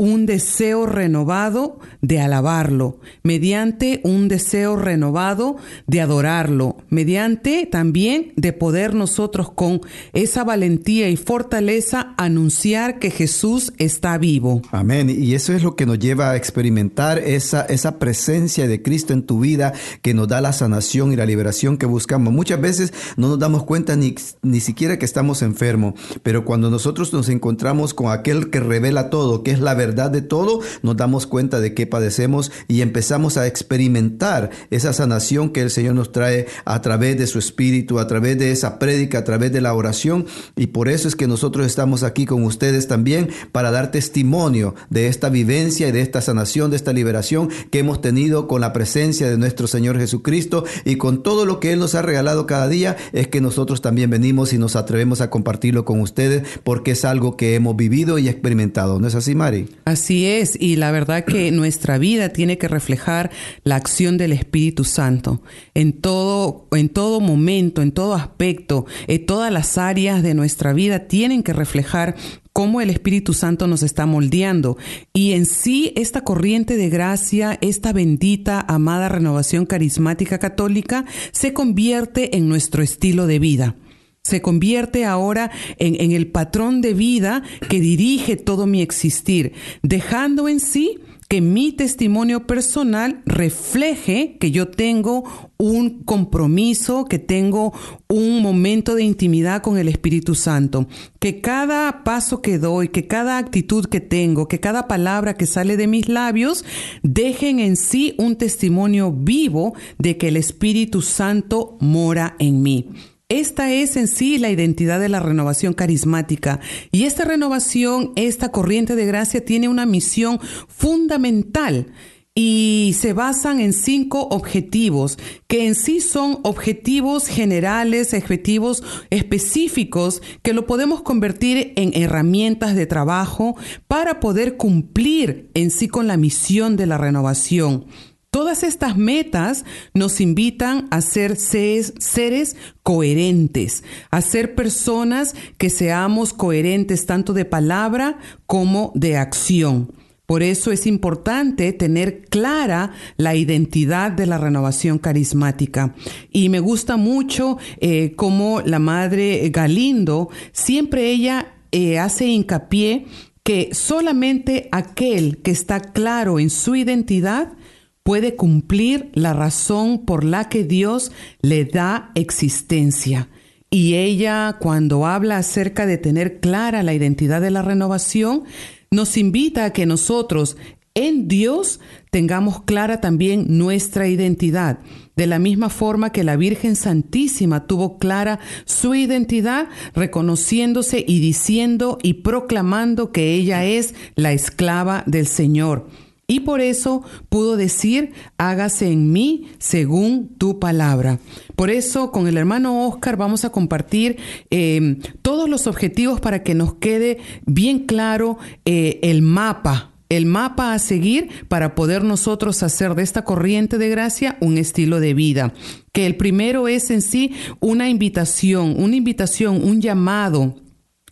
un 0.00 0.24
deseo 0.24 0.86
renovado 0.86 1.78
de 2.00 2.20
alabarlo, 2.20 3.00
mediante 3.22 4.00
un 4.02 4.28
deseo 4.28 4.76
renovado 4.76 5.58
de 5.86 6.00
adorarlo, 6.00 6.78
mediante 6.88 7.68
también 7.70 8.32
de 8.36 8.54
poder 8.54 8.94
nosotros 8.94 9.52
con 9.52 9.82
esa 10.14 10.42
valentía 10.42 11.10
y 11.10 11.18
fortaleza 11.18 12.14
anunciar 12.16 12.98
que 12.98 13.10
Jesús 13.10 13.74
está 13.76 14.16
vivo. 14.16 14.62
Amén. 14.70 15.10
Y 15.10 15.34
eso 15.34 15.52
es 15.52 15.62
lo 15.62 15.76
que 15.76 15.84
nos 15.84 15.98
lleva 15.98 16.30
a 16.30 16.36
experimentar 16.36 17.18
esa, 17.18 17.66
esa 17.66 17.98
presencia 17.98 18.66
de 18.66 18.80
Cristo 18.80 19.12
en 19.12 19.24
tu 19.24 19.40
vida 19.40 19.74
que 20.00 20.14
nos 20.14 20.28
da 20.28 20.40
la 20.40 20.54
sanación 20.54 21.12
y 21.12 21.16
la 21.16 21.26
liberación 21.26 21.76
que 21.76 21.84
buscamos. 21.84 22.32
Muchas 22.32 22.58
veces 22.58 22.94
no 23.18 23.28
nos 23.28 23.38
damos 23.38 23.64
cuenta 23.64 23.96
ni, 23.96 24.14
ni 24.40 24.60
siquiera 24.60 24.98
que 24.98 25.04
estamos 25.04 25.42
enfermos, 25.42 25.92
pero 26.22 26.46
cuando 26.46 26.70
nosotros 26.70 27.12
nos 27.12 27.28
encontramos 27.28 27.92
con 27.92 28.10
aquel 28.10 28.48
que 28.48 28.60
revela 28.60 29.10
todo, 29.10 29.42
que 29.42 29.50
es 29.50 29.60
la 29.60 29.74
verdad, 29.74 29.89
verdad 29.90 30.10
de 30.10 30.22
todo, 30.22 30.60
nos 30.82 30.96
damos 30.96 31.26
cuenta 31.26 31.60
de 31.60 31.74
que 31.74 31.86
padecemos 31.86 32.52
y 32.68 32.82
empezamos 32.82 33.36
a 33.36 33.46
experimentar 33.46 34.50
esa 34.70 34.92
sanación 34.92 35.50
que 35.50 35.62
el 35.62 35.70
Señor 35.70 35.94
nos 35.94 36.12
trae 36.12 36.46
a 36.64 36.80
través 36.80 37.18
de 37.18 37.26
su 37.26 37.38
Espíritu, 37.38 37.98
a 37.98 38.06
través 38.06 38.38
de 38.38 38.52
esa 38.52 38.78
prédica, 38.78 39.18
a 39.18 39.24
través 39.24 39.52
de 39.52 39.60
la 39.60 39.74
oración. 39.74 40.26
Y 40.56 40.68
por 40.68 40.88
eso 40.88 41.08
es 41.08 41.16
que 41.16 41.26
nosotros 41.26 41.66
estamos 41.66 42.04
aquí 42.04 42.24
con 42.24 42.44
ustedes 42.44 42.86
también 42.86 43.30
para 43.50 43.72
dar 43.72 43.90
testimonio 43.90 44.74
de 44.90 45.08
esta 45.08 45.28
vivencia 45.28 45.88
y 45.88 45.92
de 45.92 46.02
esta 46.02 46.20
sanación, 46.20 46.70
de 46.70 46.76
esta 46.76 46.92
liberación 46.92 47.50
que 47.70 47.80
hemos 47.80 48.00
tenido 48.00 48.46
con 48.46 48.60
la 48.60 48.72
presencia 48.72 49.28
de 49.28 49.38
nuestro 49.38 49.66
Señor 49.66 49.98
Jesucristo 49.98 50.64
y 50.84 50.96
con 50.96 51.22
todo 51.24 51.46
lo 51.46 51.58
que 51.58 51.72
Él 51.72 51.80
nos 51.80 51.96
ha 51.96 52.02
regalado 52.02 52.46
cada 52.46 52.68
día, 52.68 52.96
es 53.12 53.26
que 53.26 53.40
nosotros 53.40 53.82
también 53.82 54.10
venimos 54.10 54.52
y 54.52 54.58
nos 54.58 54.76
atrevemos 54.76 55.20
a 55.20 55.30
compartirlo 55.30 55.84
con 55.84 56.00
ustedes 56.00 56.46
porque 56.62 56.92
es 56.92 57.04
algo 57.04 57.36
que 57.36 57.56
hemos 57.56 57.74
vivido 57.76 58.18
y 58.18 58.28
experimentado. 58.28 59.00
¿No 59.00 59.08
es 59.08 59.16
así, 59.16 59.34
Mari? 59.34 59.69
Así 59.84 60.26
es, 60.26 60.56
y 60.60 60.76
la 60.76 60.90
verdad 60.90 61.24
que 61.24 61.50
nuestra 61.52 61.98
vida 61.98 62.30
tiene 62.30 62.58
que 62.58 62.68
reflejar 62.68 63.30
la 63.64 63.76
acción 63.76 64.18
del 64.18 64.32
Espíritu 64.32 64.84
Santo 64.84 65.42
en 65.74 65.92
todo, 65.92 66.68
en 66.72 66.88
todo 66.88 67.20
momento, 67.20 67.82
en 67.82 67.92
todo 67.92 68.14
aspecto, 68.14 68.86
en 69.06 69.26
todas 69.26 69.52
las 69.52 69.78
áreas 69.78 70.22
de 70.22 70.34
nuestra 70.34 70.72
vida 70.72 71.00
tienen 71.00 71.42
que 71.42 71.52
reflejar 71.52 72.14
cómo 72.52 72.80
el 72.80 72.90
Espíritu 72.90 73.32
Santo 73.32 73.66
nos 73.66 73.82
está 73.82 74.06
moldeando. 74.06 74.76
Y 75.12 75.32
en 75.32 75.46
sí, 75.46 75.92
esta 75.96 76.22
corriente 76.22 76.76
de 76.76 76.88
gracia, 76.88 77.58
esta 77.60 77.92
bendita, 77.92 78.64
amada 78.68 79.08
renovación 79.08 79.66
carismática 79.66 80.38
católica, 80.38 81.04
se 81.32 81.52
convierte 81.52 82.36
en 82.36 82.48
nuestro 82.48 82.82
estilo 82.82 83.26
de 83.26 83.38
vida. 83.38 83.76
Se 84.22 84.42
convierte 84.42 85.06
ahora 85.06 85.50
en, 85.78 86.12
el 86.12 86.30
patrón 86.30 86.82
de 86.82 86.92
vida 86.92 87.42
que 87.70 87.80
dirige 87.80 88.36
todo 88.36 88.66
mi 88.66 88.82
existir, 88.82 89.54
dejando 89.82 90.46
en 90.46 90.60
sí 90.60 90.98
que 91.30 91.40
mi 91.40 91.72
testimonio 91.72 92.46
personal 92.46 93.22
refleje 93.24 94.36
que 94.38 94.50
yo 94.50 94.68
tengo 94.68 95.24
un 95.56 96.02
compromiso, 96.02 97.06
que 97.06 97.18
tengo 97.18 97.72
un 98.08 98.42
momento 98.42 98.94
de 98.94 99.04
intimidad 99.04 99.62
con 99.62 99.78
el 99.78 99.88
Espíritu 99.88 100.34
Santo, 100.34 100.86
que 101.18 101.40
cada 101.40 102.04
paso 102.04 102.42
que 102.42 102.58
doy, 102.58 102.88
que 102.88 103.06
cada 103.06 103.38
actitud 103.38 103.86
que 103.86 104.00
tengo, 104.00 104.48
que 104.48 104.60
cada 104.60 104.86
palabra 104.86 105.34
que 105.34 105.46
sale 105.46 105.78
de 105.78 105.86
mis 105.86 106.10
labios, 106.10 106.64
dejen 107.02 107.58
en 107.58 107.76
sí 107.76 108.14
un 108.18 108.36
testimonio 108.36 109.12
vivo 109.12 109.72
de 109.96 110.18
que 110.18 110.28
el 110.28 110.36
Espíritu 110.36 111.00
Santo 111.00 111.78
mora 111.80 112.36
en 112.38 112.60
mí. 112.60 112.88
Esta 113.30 113.72
es 113.72 113.96
en 113.96 114.08
sí 114.08 114.38
la 114.38 114.50
identidad 114.50 114.98
de 114.98 115.08
la 115.08 115.20
renovación 115.20 115.72
carismática 115.72 116.58
y 116.90 117.04
esta 117.04 117.24
renovación, 117.24 118.12
esta 118.16 118.50
corriente 118.50 118.96
de 118.96 119.06
gracia 119.06 119.44
tiene 119.44 119.68
una 119.68 119.86
misión 119.86 120.40
fundamental 120.66 121.92
y 122.34 122.96
se 122.98 123.12
basan 123.12 123.60
en 123.60 123.72
cinco 123.72 124.22
objetivos, 124.32 125.16
que 125.46 125.68
en 125.68 125.76
sí 125.76 126.00
son 126.00 126.40
objetivos 126.42 127.28
generales, 127.28 128.14
objetivos 128.14 128.82
específicos, 129.10 130.22
que 130.42 130.52
lo 130.52 130.66
podemos 130.66 131.02
convertir 131.02 131.72
en 131.76 131.92
herramientas 131.94 132.74
de 132.74 132.86
trabajo 132.86 133.56
para 133.86 134.18
poder 134.18 134.56
cumplir 134.56 135.50
en 135.54 135.70
sí 135.70 135.86
con 135.86 136.08
la 136.08 136.16
misión 136.16 136.76
de 136.76 136.86
la 136.86 136.98
renovación. 136.98 137.86
Todas 138.30 138.62
estas 138.62 138.96
metas 138.96 139.64
nos 139.92 140.20
invitan 140.20 140.86
a 140.92 141.00
ser 141.00 141.34
seres, 141.36 142.56
coherentes, 142.84 143.82
a 144.12 144.20
ser 144.20 144.54
personas 144.54 145.34
que 145.58 145.68
seamos 145.68 146.32
coherentes 146.32 147.06
tanto 147.06 147.32
de 147.32 147.44
palabra 147.44 148.20
como 148.46 148.92
de 148.94 149.16
acción. 149.16 149.92
Por 150.26 150.44
eso 150.44 150.70
es 150.70 150.86
importante 150.86 151.72
tener 151.72 152.26
clara 152.26 152.92
la 153.16 153.34
identidad 153.34 154.12
de 154.12 154.26
la 154.26 154.38
renovación 154.38 154.98
carismática. 154.98 155.96
Y 156.30 156.50
me 156.50 156.60
gusta 156.60 156.96
mucho 156.96 157.58
eh, 157.80 158.12
cómo 158.14 158.60
la 158.60 158.78
madre 158.78 159.50
Galindo, 159.50 160.28
siempre 160.52 161.10
ella 161.10 161.54
eh, 161.72 161.98
hace 161.98 162.26
hincapié 162.26 163.06
que 163.42 163.70
solamente 163.72 164.68
aquel 164.70 165.38
que 165.38 165.50
está 165.50 165.80
claro 165.80 166.38
en 166.38 166.50
su 166.50 166.76
identidad 166.76 167.54
puede 168.02 168.36
cumplir 168.36 169.10
la 169.14 169.32
razón 169.32 170.04
por 170.04 170.24
la 170.24 170.48
que 170.48 170.64
Dios 170.64 171.12
le 171.42 171.64
da 171.64 172.10
existencia. 172.14 173.28
Y 173.70 173.94
ella, 173.94 174.56
cuando 174.60 175.06
habla 175.06 175.38
acerca 175.38 175.86
de 175.86 175.96
tener 175.96 176.40
clara 176.40 176.82
la 176.82 176.92
identidad 176.92 177.40
de 177.40 177.50
la 177.50 177.62
renovación, 177.62 178.44
nos 178.90 179.16
invita 179.16 179.64
a 179.64 179.72
que 179.72 179.86
nosotros 179.86 180.56
en 180.94 181.28
Dios 181.28 181.78
tengamos 182.10 182.62
clara 182.64 183.00
también 183.00 183.58
nuestra 183.58 184.08
identidad. 184.08 184.80
De 185.14 185.28
la 185.28 185.38
misma 185.38 185.68
forma 185.68 186.10
que 186.10 186.24
la 186.24 186.36
Virgen 186.36 186.74
Santísima 186.74 187.66
tuvo 187.66 187.98
clara 187.98 188.40
su 188.64 188.94
identidad, 188.96 189.68
reconociéndose 189.94 191.04
y 191.06 191.20
diciendo 191.20 191.98
y 192.02 192.14
proclamando 192.14 193.12
que 193.12 193.34
ella 193.34 193.64
es 193.64 193.94
la 194.16 194.32
esclava 194.32 195.04
del 195.06 195.28
Señor. 195.28 195.88
Y 196.30 196.38
por 196.40 196.60
eso 196.60 197.02
pudo 197.28 197.56
decir, 197.56 198.12
hágase 198.38 198.86
en 198.86 199.10
mí 199.10 199.48
según 199.58 200.28
tu 200.38 200.60
palabra. 200.60 201.18
Por 201.56 201.70
eso 201.70 202.12
con 202.12 202.28
el 202.28 202.36
hermano 202.36 202.86
Oscar 202.86 203.16
vamos 203.16 203.44
a 203.44 203.50
compartir 203.50 204.16
em, 204.48 205.00
todos 205.22 205.48
los 205.48 205.66
objetivos 205.66 206.20
para 206.20 206.44
que 206.44 206.54
nos 206.54 206.74
quede 206.74 207.18
bien 207.46 207.80
claro 207.80 208.38
eh, 208.64 209.00
el 209.02 209.22
mapa 209.22 209.88
el 210.08 210.26
mapa 210.26 210.72
a 210.74 210.78
seguir 210.80 211.28
para 211.48 211.76
poder 211.76 212.02
nosotros 212.02 212.64
hacer 212.64 212.96
de 212.96 213.02
esta 213.04 213.22
corriente 213.22 213.78
de 213.78 213.88
gracia 213.88 214.36
un 214.40 214.58
estilo 214.58 214.98
de 214.98 215.14
vida. 215.14 215.54
Que 215.92 216.04
el 216.04 216.16
primero 216.16 216.66
es 216.66 216.90
en 216.90 217.00
sí 217.00 217.32
una 217.60 217.88
invitación, 217.88 218.74
una 218.76 218.96
invitación, 218.96 219.62
un 219.62 219.80
llamado 219.80 220.56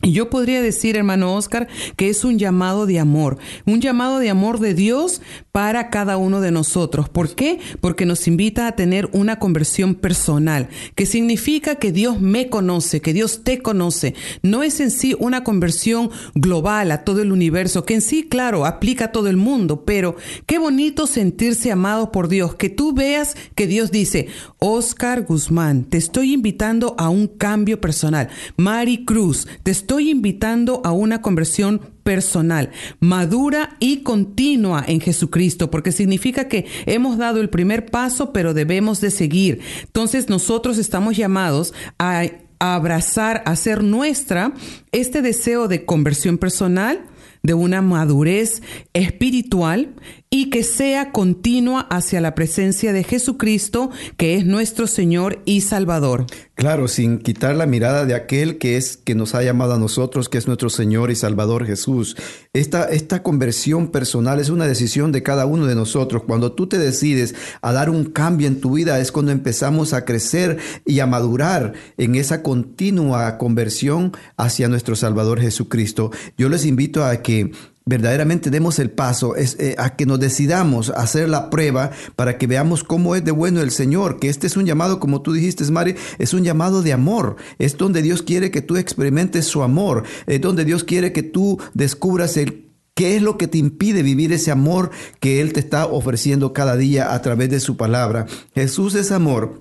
yo 0.03 0.31
podría 0.31 0.63
decir, 0.63 0.97
hermano 0.97 1.35
Oscar, 1.35 1.67
que 1.97 2.09
es 2.09 2.25
un 2.25 2.39
llamado 2.39 2.87
de 2.87 3.01
amor, 3.01 3.39
un 3.67 3.81
llamado 3.81 4.21
de 4.21 4.31
amor 4.31 4.61
de 4.61 4.73
Dios 4.73 5.21
para 5.51 5.91
cada 5.91 6.17
uno 6.17 6.41
de 6.41 6.53
nosotros. 6.53 7.09
¿Por 7.09 7.35
qué? 7.35 7.59
Porque 7.81 8.07
nos 8.07 8.29
invita 8.29 8.69
a 8.69 8.77
tener 8.77 9.09
una 9.13 9.41
conversión 9.41 9.97
personal, 9.97 10.69
que 10.95 11.05
significa 11.05 11.77
que 11.77 11.91
Dios 11.91 12.21
me 12.21 12.49
conoce, 12.49 13.01
que 13.01 13.13
Dios 13.13 13.43
te 13.43 13.59
conoce. 13.61 14.15
No 14.43 14.63
es 14.63 14.79
en 14.79 14.93
sí 14.93 15.17
una 15.19 15.43
conversión 15.43 16.11
global 16.35 16.93
a 16.93 17.03
todo 17.03 17.21
el 17.21 17.33
universo, 17.33 17.85
que 17.85 17.95
en 17.95 18.03
sí, 18.03 18.23
claro, 18.23 18.67
aplica 18.67 19.07
a 19.07 19.13
todo 19.13 19.29
el 19.29 19.37
mundo, 19.37 19.85
pero 19.85 20.17
qué 20.47 20.59
bonito 20.59 21.09
sentirse 21.09 21.73
amado 21.73 22.13
por 22.13 22.29
Dios, 22.29 22.55
que 22.55 22.71
tú 22.71 22.93
veas 22.93 23.37
que 23.57 23.67
Dios 23.67 23.91
dice, 23.91 24.29
Oscar 24.59 25.23
Guzmán, 25.23 25.85
te 25.85 25.99
estoy 25.99 26.35
invitando 26.35 26.95
a 26.99 27.09
un 27.09 27.27
cambio 27.27 27.81
personal. 27.81 28.29
Mari 28.57 29.05
Cruz, 29.05 29.49
te 29.65 29.73
estoy 29.73 29.88
invitando 29.99 30.83
a 30.85 30.93
una 30.93 31.23
conversión 31.23 31.81
personal, 32.03 32.71
madura 33.01 33.77
y 33.81 33.99
continua 33.99 34.85
en 34.87 35.01
Jesucristo, 35.01 35.71
porque 35.71 35.93
significa 35.93 36.49
que 36.49 36.67
hemos 36.87 37.19
dado 37.19 37.41
el 37.41 37.51
primer 37.51 37.87
paso, 37.87 38.33
pero 38.33 38.55
debemos 38.55 39.01
de 39.01 39.11
seguir. 39.11 39.61
Entonces 39.83 40.29
nosotros 40.29 40.79
estamos 40.79 41.17
llamados 41.17 41.75
a, 41.99 42.25
abrazar, 42.59 43.43
a 43.47 43.53
hacer 43.53 43.83
nuestra 43.83 44.53
este 44.93 45.23
deseo 45.23 45.69
de 45.69 45.85
conversión 45.85 46.39
personal, 46.39 47.01
de 47.43 47.55
una 47.55 47.83
madurez 47.83 48.63
espiritual 48.93 49.95
y 50.31 50.51
que 50.51 50.63
sea 50.63 51.13
continua 51.13 51.81
hacia 51.91 52.21
la 52.21 52.35
presencia 52.35 52.93
de 52.93 53.05
Jesucristo, 53.05 53.91
que 54.17 54.37
es 54.37 54.45
nuestro 54.45 54.87
Señor 54.87 55.41
y 55.45 55.63
Salvador. 55.63 56.27
Claro, 56.55 56.89
sin 56.89 57.19
quitar 57.19 57.55
la 57.55 57.67
mirada 57.67 58.05
de 58.05 58.15
aquel 58.15 58.59
que 58.59 58.77
es 58.77 58.97
que 58.97 59.15
nos 59.15 59.35
ha 59.35 59.43
llamado 59.43 59.75
a 59.75 59.79
nosotros, 59.79 60.29
que 60.29 60.39
es 60.39 60.47
nuestro 60.47 60.71
Señor 60.71 61.11
y 61.11 61.15
Salvador 61.15 61.65
Jesús. 61.65 62.17
Esta, 62.53 62.85
esta 62.87 63.23
conversión 63.23 63.89
personal 63.89 64.41
es 64.41 64.51
una 64.51 64.67
decisión 64.67 65.13
de 65.13 65.23
cada 65.23 65.47
uno 65.47 65.67
de 65.67 65.77
nosotros. 65.77 66.25
Cuando 66.25 66.53
tú 66.53 66.67
te 66.67 66.79
decides 66.79 67.35
a 67.63 67.73
dar 67.73 67.91
un 67.91 68.05
cambio 68.05 68.49
en 68.49 68.61
tu 68.61 68.73
vida 68.73 68.99
es 68.99 69.13
cuando 69.13 69.33
empezamos 69.33 69.93
a 69.93 70.05
crecer 70.05 70.59
y 70.85 71.01
a 71.01 71.07
madurar 71.07 71.75
en 71.97 72.17
esa 72.17 72.43
continua 72.43 73.39
conversión 73.39 74.13
hacia 74.37 74.69
nuestro 74.69 74.97
Salvador 74.97 75.41
Jesucristo. 75.41 76.11
Yo 76.37 76.49
les 76.49 76.67
invito 76.67 77.05
a 77.05 77.23
que 77.23 77.53
verdaderamente 77.89 78.51
demos 78.51 78.79
el 78.79 78.91
paso, 78.91 79.35
es, 79.35 79.57
eh, 79.59 79.75
a 79.79 79.97
que 79.97 80.05
nos 80.05 80.21
decidamos 80.21 80.91
a 80.91 81.03
hacer 81.03 81.29
la 81.29 81.49
prueba 81.49 81.91
para 82.17 82.37
que 82.37 82.47
veamos 82.47 82.85
cómo 82.85 83.15
es 83.17 83.25
de 83.25 83.31
bueno 83.31 83.63
el 83.63 83.71
Señor, 83.71 84.19
que 84.19 84.29
este 84.29 84.47
es 84.47 84.57
un 84.57 84.67
llamado, 84.67 85.01
como 85.01 85.23
tú 85.23 85.33
dijiste, 85.33 85.65
Mari, 85.71 85.95
es 86.19 86.35
un 86.35 86.45
llamado 86.45 86.83
de 86.83 86.93
amor, 86.93 87.37
es 87.59 87.77
donde 87.77 88.03
Dios 88.03 88.23
quiere 88.23 88.51
que 88.51 88.63
tú 88.63 88.77
experimentes 88.77 89.47
su 89.47 89.63
amor, 89.63 90.05
es 90.27 90.41
donde 90.41 90.65
Dios 90.65 90.85
quiere 90.85 91.13
que 91.13 91.23
tú 91.23 91.59
descubras 91.75 92.37
el 92.37 92.69
¿Qué 92.95 93.15
es 93.15 93.23
lo 93.23 93.39
que 93.39 93.47
te 93.47 93.59
impide 93.59 94.03
vivir 94.03 94.33
ese 94.33 94.51
amor 94.51 94.91
que 95.21 95.41
Él 95.41 95.53
te 95.53 95.61
está 95.61 95.87
ofreciendo 95.87 96.53
cada 96.53 96.77
día 96.77 97.15
a 97.15 97.23
través 97.23 97.49
de 97.49 97.61
su 97.61 97.77
palabra? 97.77 98.27
Jesús 98.57 98.97
es 98.97 99.13
amor. 99.13 99.61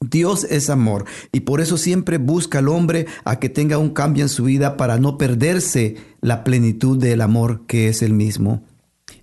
Dios 0.00 0.44
es 0.50 0.68
amor 0.68 1.06
y 1.32 1.40
por 1.40 1.60
eso 1.60 1.78
siempre 1.78 2.18
busca 2.18 2.58
al 2.58 2.68
hombre 2.68 3.06
a 3.24 3.38
que 3.38 3.48
tenga 3.48 3.78
un 3.78 3.90
cambio 3.90 4.24
en 4.24 4.28
su 4.28 4.44
vida 4.44 4.76
para 4.76 4.98
no 4.98 5.16
perderse 5.16 5.96
la 6.20 6.44
plenitud 6.44 6.98
del 6.98 7.22
amor 7.22 7.62
que 7.66 7.88
es 7.88 8.02
el 8.02 8.12
mismo 8.12 8.62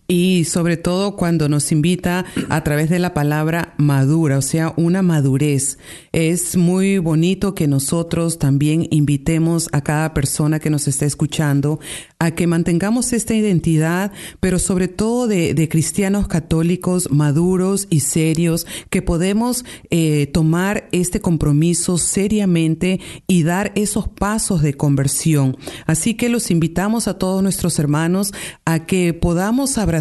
y 0.08 0.44
sobre 0.46 0.78
todo 0.78 1.16
cuando 1.16 1.48
nos 1.48 1.72
invita 1.72 2.26
a 2.50 2.64
través 2.64 2.90
de 2.90 3.00
la 3.00 3.14
palabra 3.14 3.74
madura, 3.78 4.38
o 4.38 4.42
sea, 4.42 4.74
una 4.76 5.02
madurez. 5.02 5.78
Es 6.12 6.58
muy 6.58 6.98
bonito 6.98 7.56
que 7.56 7.68
nosotros 7.68 8.38
también 8.38 8.88
invitemos 8.92 9.70
a 9.72 9.82
cada 9.82 10.14
persona 10.14 10.60
que 10.60 10.70
nos 10.70 10.88
está 10.88 11.06
escuchando 11.06 11.80
a 12.20 12.32
que 12.32 12.48
mantengamos 12.48 13.12
esta 13.14 13.34
identidad, 13.34 14.12
pero 14.40 14.60
sobre 14.60 14.88
todo 14.88 15.28
de, 15.28 15.68
cristianos 15.70 16.28
católicos 16.28 17.10
maduros 17.12 17.88
y 17.90 18.02
serios, 18.02 18.68
que 18.90 19.02
podemos 19.02 19.66
eh, 19.90 20.28
tomar 20.28 20.88
este 20.92 21.22
compromiso 21.22 21.98
seriamente 21.98 23.00
y 23.28 23.44
dar 23.44 23.72
esos 23.76 24.08
pasos 24.08 24.62
de 24.62 24.74
conversión. 24.74 25.58
Así 25.86 26.16
que 26.16 26.30
los 26.30 26.52
invitamos 26.52 27.08
a 27.08 27.18
todos 27.18 27.42
nuestros 27.42 27.80
hermanos 27.80 28.34
a 28.66 28.86
que 28.86 29.14
podamos 29.14 29.78
abrazar 29.78 29.93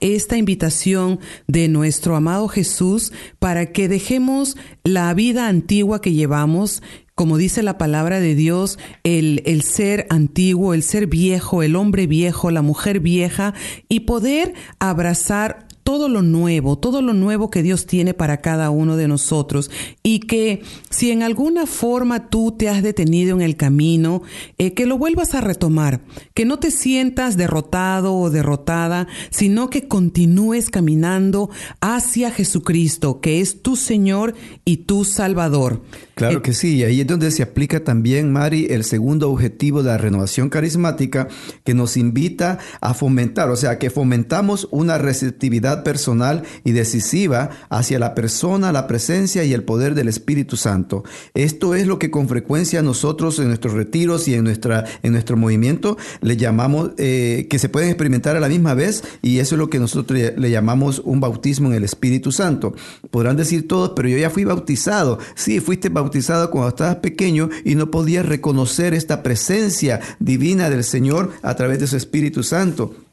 esta 0.00 0.36
invitación 0.36 1.18
de 1.46 1.68
nuestro 1.68 2.16
amado 2.16 2.48
Jesús 2.48 3.12
para 3.38 3.66
que 3.72 3.88
dejemos 3.88 4.56
la 4.84 5.12
vida 5.14 5.48
antigua 5.48 6.00
que 6.00 6.12
llevamos 6.12 6.82
como 7.16 7.38
dice 7.38 7.62
la 7.62 7.78
palabra 7.78 8.20
de 8.20 8.34
Dios, 8.34 8.78
el, 9.02 9.42
el, 9.46 9.62
ser 9.62 10.06
antiguo, 10.10 10.74
el 10.74 10.82
ser 10.82 11.06
viejo, 11.06 11.62
el 11.62 11.74
hombre 11.74 12.06
viejo, 12.06 12.50
la 12.50 12.60
mujer 12.60 13.00
vieja, 13.00 13.54
y 13.88 14.00
poder 14.00 14.52
abrazar 14.80 15.65
todo 15.86 16.08
lo 16.08 16.20
nuevo, 16.20 16.76
todo 16.76 17.00
lo 17.00 17.12
nuevo 17.12 17.48
que 17.48 17.62
Dios 17.62 17.86
tiene 17.86 18.12
para 18.12 18.38
cada 18.38 18.70
uno 18.70 18.96
de 18.96 19.06
nosotros 19.06 19.70
y 20.02 20.18
que 20.18 20.64
si 20.90 21.12
en 21.12 21.22
alguna 21.22 21.64
forma 21.64 22.28
tú 22.28 22.56
te 22.58 22.68
has 22.68 22.82
detenido 22.82 23.36
en 23.36 23.40
el 23.40 23.56
camino, 23.56 24.22
eh, 24.58 24.74
que 24.74 24.84
lo 24.84 24.98
vuelvas 24.98 25.36
a 25.36 25.40
retomar, 25.40 26.00
que 26.34 26.44
no 26.44 26.58
te 26.58 26.72
sientas 26.72 27.36
derrotado 27.36 28.16
o 28.16 28.30
derrotada, 28.30 29.06
sino 29.30 29.70
que 29.70 29.86
continúes 29.86 30.70
caminando 30.70 31.50
hacia 31.80 32.32
Jesucristo, 32.32 33.20
que 33.20 33.40
es 33.40 33.62
tu 33.62 33.76
Señor 33.76 34.34
y 34.64 34.78
tu 34.78 35.04
Salvador. 35.04 35.84
Claro 36.16 36.38
eh, 36.38 36.42
que 36.42 36.52
sí, 36.52 36.82
ahí 36.82 37.02
es 37.02 37.06
donde 37.06 37.30
se 37.30 37.44
aplica 37.44 37.84
también, 37.84 38.32
Mari, 38.32 38.66
el 38.70 38.82
segundo 38.82 39.30
objetivo 39.30 39.84
de 39.84 39.90
la 39.90 39.98
renovación 39.98 40.48
carismática 40.48 41.28
que 41.62 41.74
nos 41.74 41.96
invita 41.96 42.58
a 42.80 42.92
fomentar, 42.92 43.50
o 43.50 43.56
sea, 43.56 43.78
que 43.78 43.90
fomentamos 43.90 44.66
una 44.72 44.98
receptividad 44.98 45.75
personal 45.82 46.42
y 46.64 46.72
decisiva 46.72 47.50
hacia 47.68 47.98
la 47.98 48.14
persona, 48.14 48.72
la 48.72 48.86
presencia 48.86 49.44
y 49.44 49.52
el 49.52 49.62
poder 49.62 49.94
del 49.94 50.08
Espíritu 50.08 50.56
Santo. 50.56 51.04
Esto 51.34 51.74
es 51.74 51.86
lo 51.86 51.98
que 51.98 52.10
con 52.10 52.28
frecuencia 52.28 52.82
nosotros 52.82 53.38
en 53.38 53.48
nuestros 53.48 53.74
retiros 53.74 54.28
y 54.28 54.34
en, 54.34 54.44
nuestra, 54.44 54.84
en 55.02 55.12
nuestro 55.12 55.36
movimiento 55.36 55.96
le 56.20 56.36
llamamos, 56.36 56.90
eh, 56.98 57.46
que 57.50 57.58
se 57.58 57.68
pueden 57.68 57.88
experimentar 57.88 58.36
a 58.36 58.40
la 58.40 58.48
misma 58.48 58.74
vez 58.74 59.02
y 59.22 59.38
eso 59.38 59.54
es 59.54 59.58
lo 59.58 59.70
que 59.70 59.78
nosotros 59.78 60.18
le, 60.36 60.50
llamamos 60.50 61.00
un 61.04 61.20
bautismo 61.20 61.68
en 61.68 61.74
el 61.74 61.84
Espíritu 61.84 62.32
Santo. 62.32 62.74
Podrán 63.10 63.36
decir 63.36 63.68
todos, 63.68 63.92
pero 63.94 64.08
yo 64.08 64.18
ya 64.18 64.30
fui 64.30 64.44
bautizado. 64.44 65.18
Sí, 65.34 65.60
fuiste 65.60 65.88
bautizado 65.88 66.50
cuando 66.50 66.68
estabas 66.68 66.96
pequeño 66.96 67.50
y 67.64 67.74
no 67.74 67.90
podías 67.90 68.26
reconocer 68.26 68.94
esta 68.94 69.22
presencia 69.22 70.00
divina 70.18 70.70
del 70.70 70.84
Señor 70.84 71.32
a 71.42 71.54
través 71.54 71.80
de 71.80 71.86
su 71.86 71.96
Espíritu 71.96 72.42
Santo. 72.42 73.05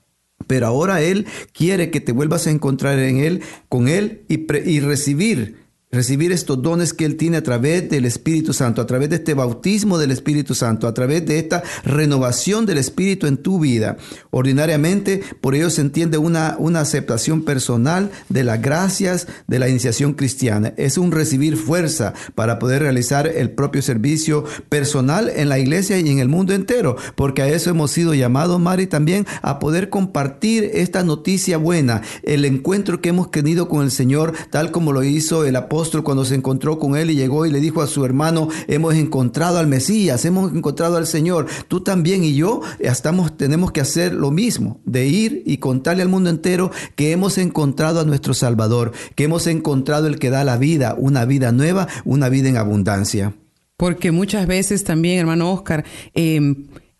Pero 0.48 0.68
ahora 0.68 1.02
Él 1.02 1.26
quiere 1.54 1.90
que 1.90 2.02
te 2.02 2.12
vuelvas 2.12 2.48
a 2.48 2.52
encontrar 2.52 3.00
en 3.00 3.18
Él, 3.18 3.42
con 3.70 3.88
Él 3.88 4.24
y, 4.28 4.46
y 4.70 4.80
recibir 4.80 5.63
recibir 5.94 6.32
estos 6.32 6.62
dones 6.62 6.92
que 6.94 7.06
Él 7.06 7.16
tiene 7.16 7.38
a 7.38 7.44
través 7.44 7.88
del 7.90 8.06
Espíritu 8.06 8.52
Santo, 8.52 8.82
a 8.82 8.88
través 8.88 9.10
de 9.10 9.18
este 9.18 9.36
bautismo 9.36 9.98
del 10.00 10.12
Espíritu 10.12 10.56
Santo, 10.56 10.88
a 10.88 10.94
través 10.94 11.26
de 11.26 11.38
esta 11.38 11.64
renovación 11.86 12.66
del 12.66 12.80
Espíritu 12.80 13.28
en 13.28 13.38
tu 13.38 13.60
vida. 13.60 13.98
Ordinariamente, 14.32 15.22
por 15.40 15.54
ello 15.54 15.70
se 15.70 15.82
entiende 15.82 16.18
una, 16.18 16.56
una 16.58 16.82
aceptación 16.82 17.44
personal 17.44 18.10
de 18.28 18.44
las 18.44 18.60
gracias 18.62 19.28
de 19.48 19.60
la 19.60 19.70
iniciación 19.70 20.14
cristiana. 20.14 20.74
Es 20.78 20.98
un 20.98 21.12
recibir 21.12 21.58
fuerza 21.58 22.14
para 22.34 22.58
poder 22.58 22.82
realizar 22.82 23.28
el 23.28 23.52
propio 23.52 23.84
servicio 23.84 24.46
personal 24.70 25.32
en 25.36 25.48
la 25.48 25.60
iglesia 25.60 26.00
y 26.00 26.10
en 26.10 26.18
el 26.18 26.28
mundo 26.28 26.54
entero, 26.54 26.96
porque 27.16 27.44
a 27.44 27.50
eso 27.50 27.70
hemos 27.70 27.92
sido 27.92 28.16
llamados, 28.16 28.60
Mari, 28.60 28.88
también 28.88 29.28
a 29.44 29.60
poder 29.60 29.90
compartir 29.90 30.72
esta 30.74 31.04
noticia 31.04 31.58
buena, 31.58 32.02
el 32.24 32.46
encuentro 32.46 33.00
que 33.00 33.10
hemos 33.10 33.30
tenido 33.30 33.70
con 33.70 33.84
el 33.84 33.92
Señor, 33.92 34.34
tal 34.50 34.72
como 34.72 34.92
lo 34.92 35.04
hizo 35.04 35.46
el 35.46 35.56
apóstol 35.56 35.83
cuando 36.04 36.26
se 36.26 36.36
encontró 36.36 36.80
con 36.80 36.96
él 36.96 37.12
y 37.12 37.16
llegó 37.16 37.46
y 37.46 37.52
le 37.52 37.60
dijo 37.60 37.82
a 37.82 37.88
su 37.88 38.06
hermano, 38.06 38.48
hemos 38.68 38.96
encontrado 38.96 39.60
al 39.60 39.68
Mesías, 39.68 40.26
hemos 40.26 40.54
encontrado 40.54 40.98
al 40.98 41.08
Señor, 41.08 41.48
tú 41.68 41.82
también 41.82 42.24
y 42.24 42.36
yo 42.36 42.62
estamos, 42.80 43.36
tenemos 43.36 43.72
que 43.72 43.82
hacer 43.82 44.14
lo 44.14 44.32
mismo, 44.32 44.80
de 44.86 45.08
ir 45.08 45.44
y 45.46 45.58
contarle 45.58 46.04
al 46.04 46.10
mundo 46.10 46.30
entero 46.30 46.72
que 46.96 47.12
hemos 47.12 47.38
encontrado 47.38 48.00
a 48.00 48.06
nuestro 48.06 48.34
Salvador, 48.34 48.92
que 49.16 49.26
hemos 49.26 49.48
encontrado 49.48 50.08
el 50.08 50.20
que 50.20 50.30
da 50.30 50.44
la 50.44 50.58
vida, 50.58 50.96
una 50.98 51.26
vida 51.26 51.52
nueva, 51.52 51.88
una 52.06 52.30
vida 52.30 52.50
en 52.50 52.58
abundancia. 52.58 53.34
Porque 53.78 54.12
muchas 54.12 54.48
veces 54.48 54.84
también, 54.84 55.20
hermano 55.20 55.52
Oscar, 55.52 55.84
eh, 56.14 56.56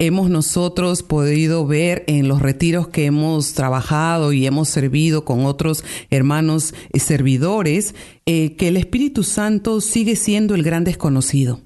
hemos 0.06 0.30
nosotros 0.30 1.04
podido 1.04 1.66
ver 1.66 2.04
en 2.08 2.28
los 2.28 2.42
retiros 2.42 2.88
que 2.88 3.06
hemos 3.06 3.54
trabajado 3.54 4.34
y 4.34 4.46
hemos 4.46 4.70
servido 4.70 5.26
con 5.26 5.46
otros 5.46 5.84
hermanos 6.10 6.74
servidores, 6.94 7.96
eh, 8.26 8.56
que 8.56 8.68
el 8.68 8.78
Espíritu 8.78 9.24
Santo 9.24 9.82
sigue 9.82 10.16
siendo 10.16 10.56
el 10.56 10.64
gran 10.64 10.84
desconocido. 10.84 11.62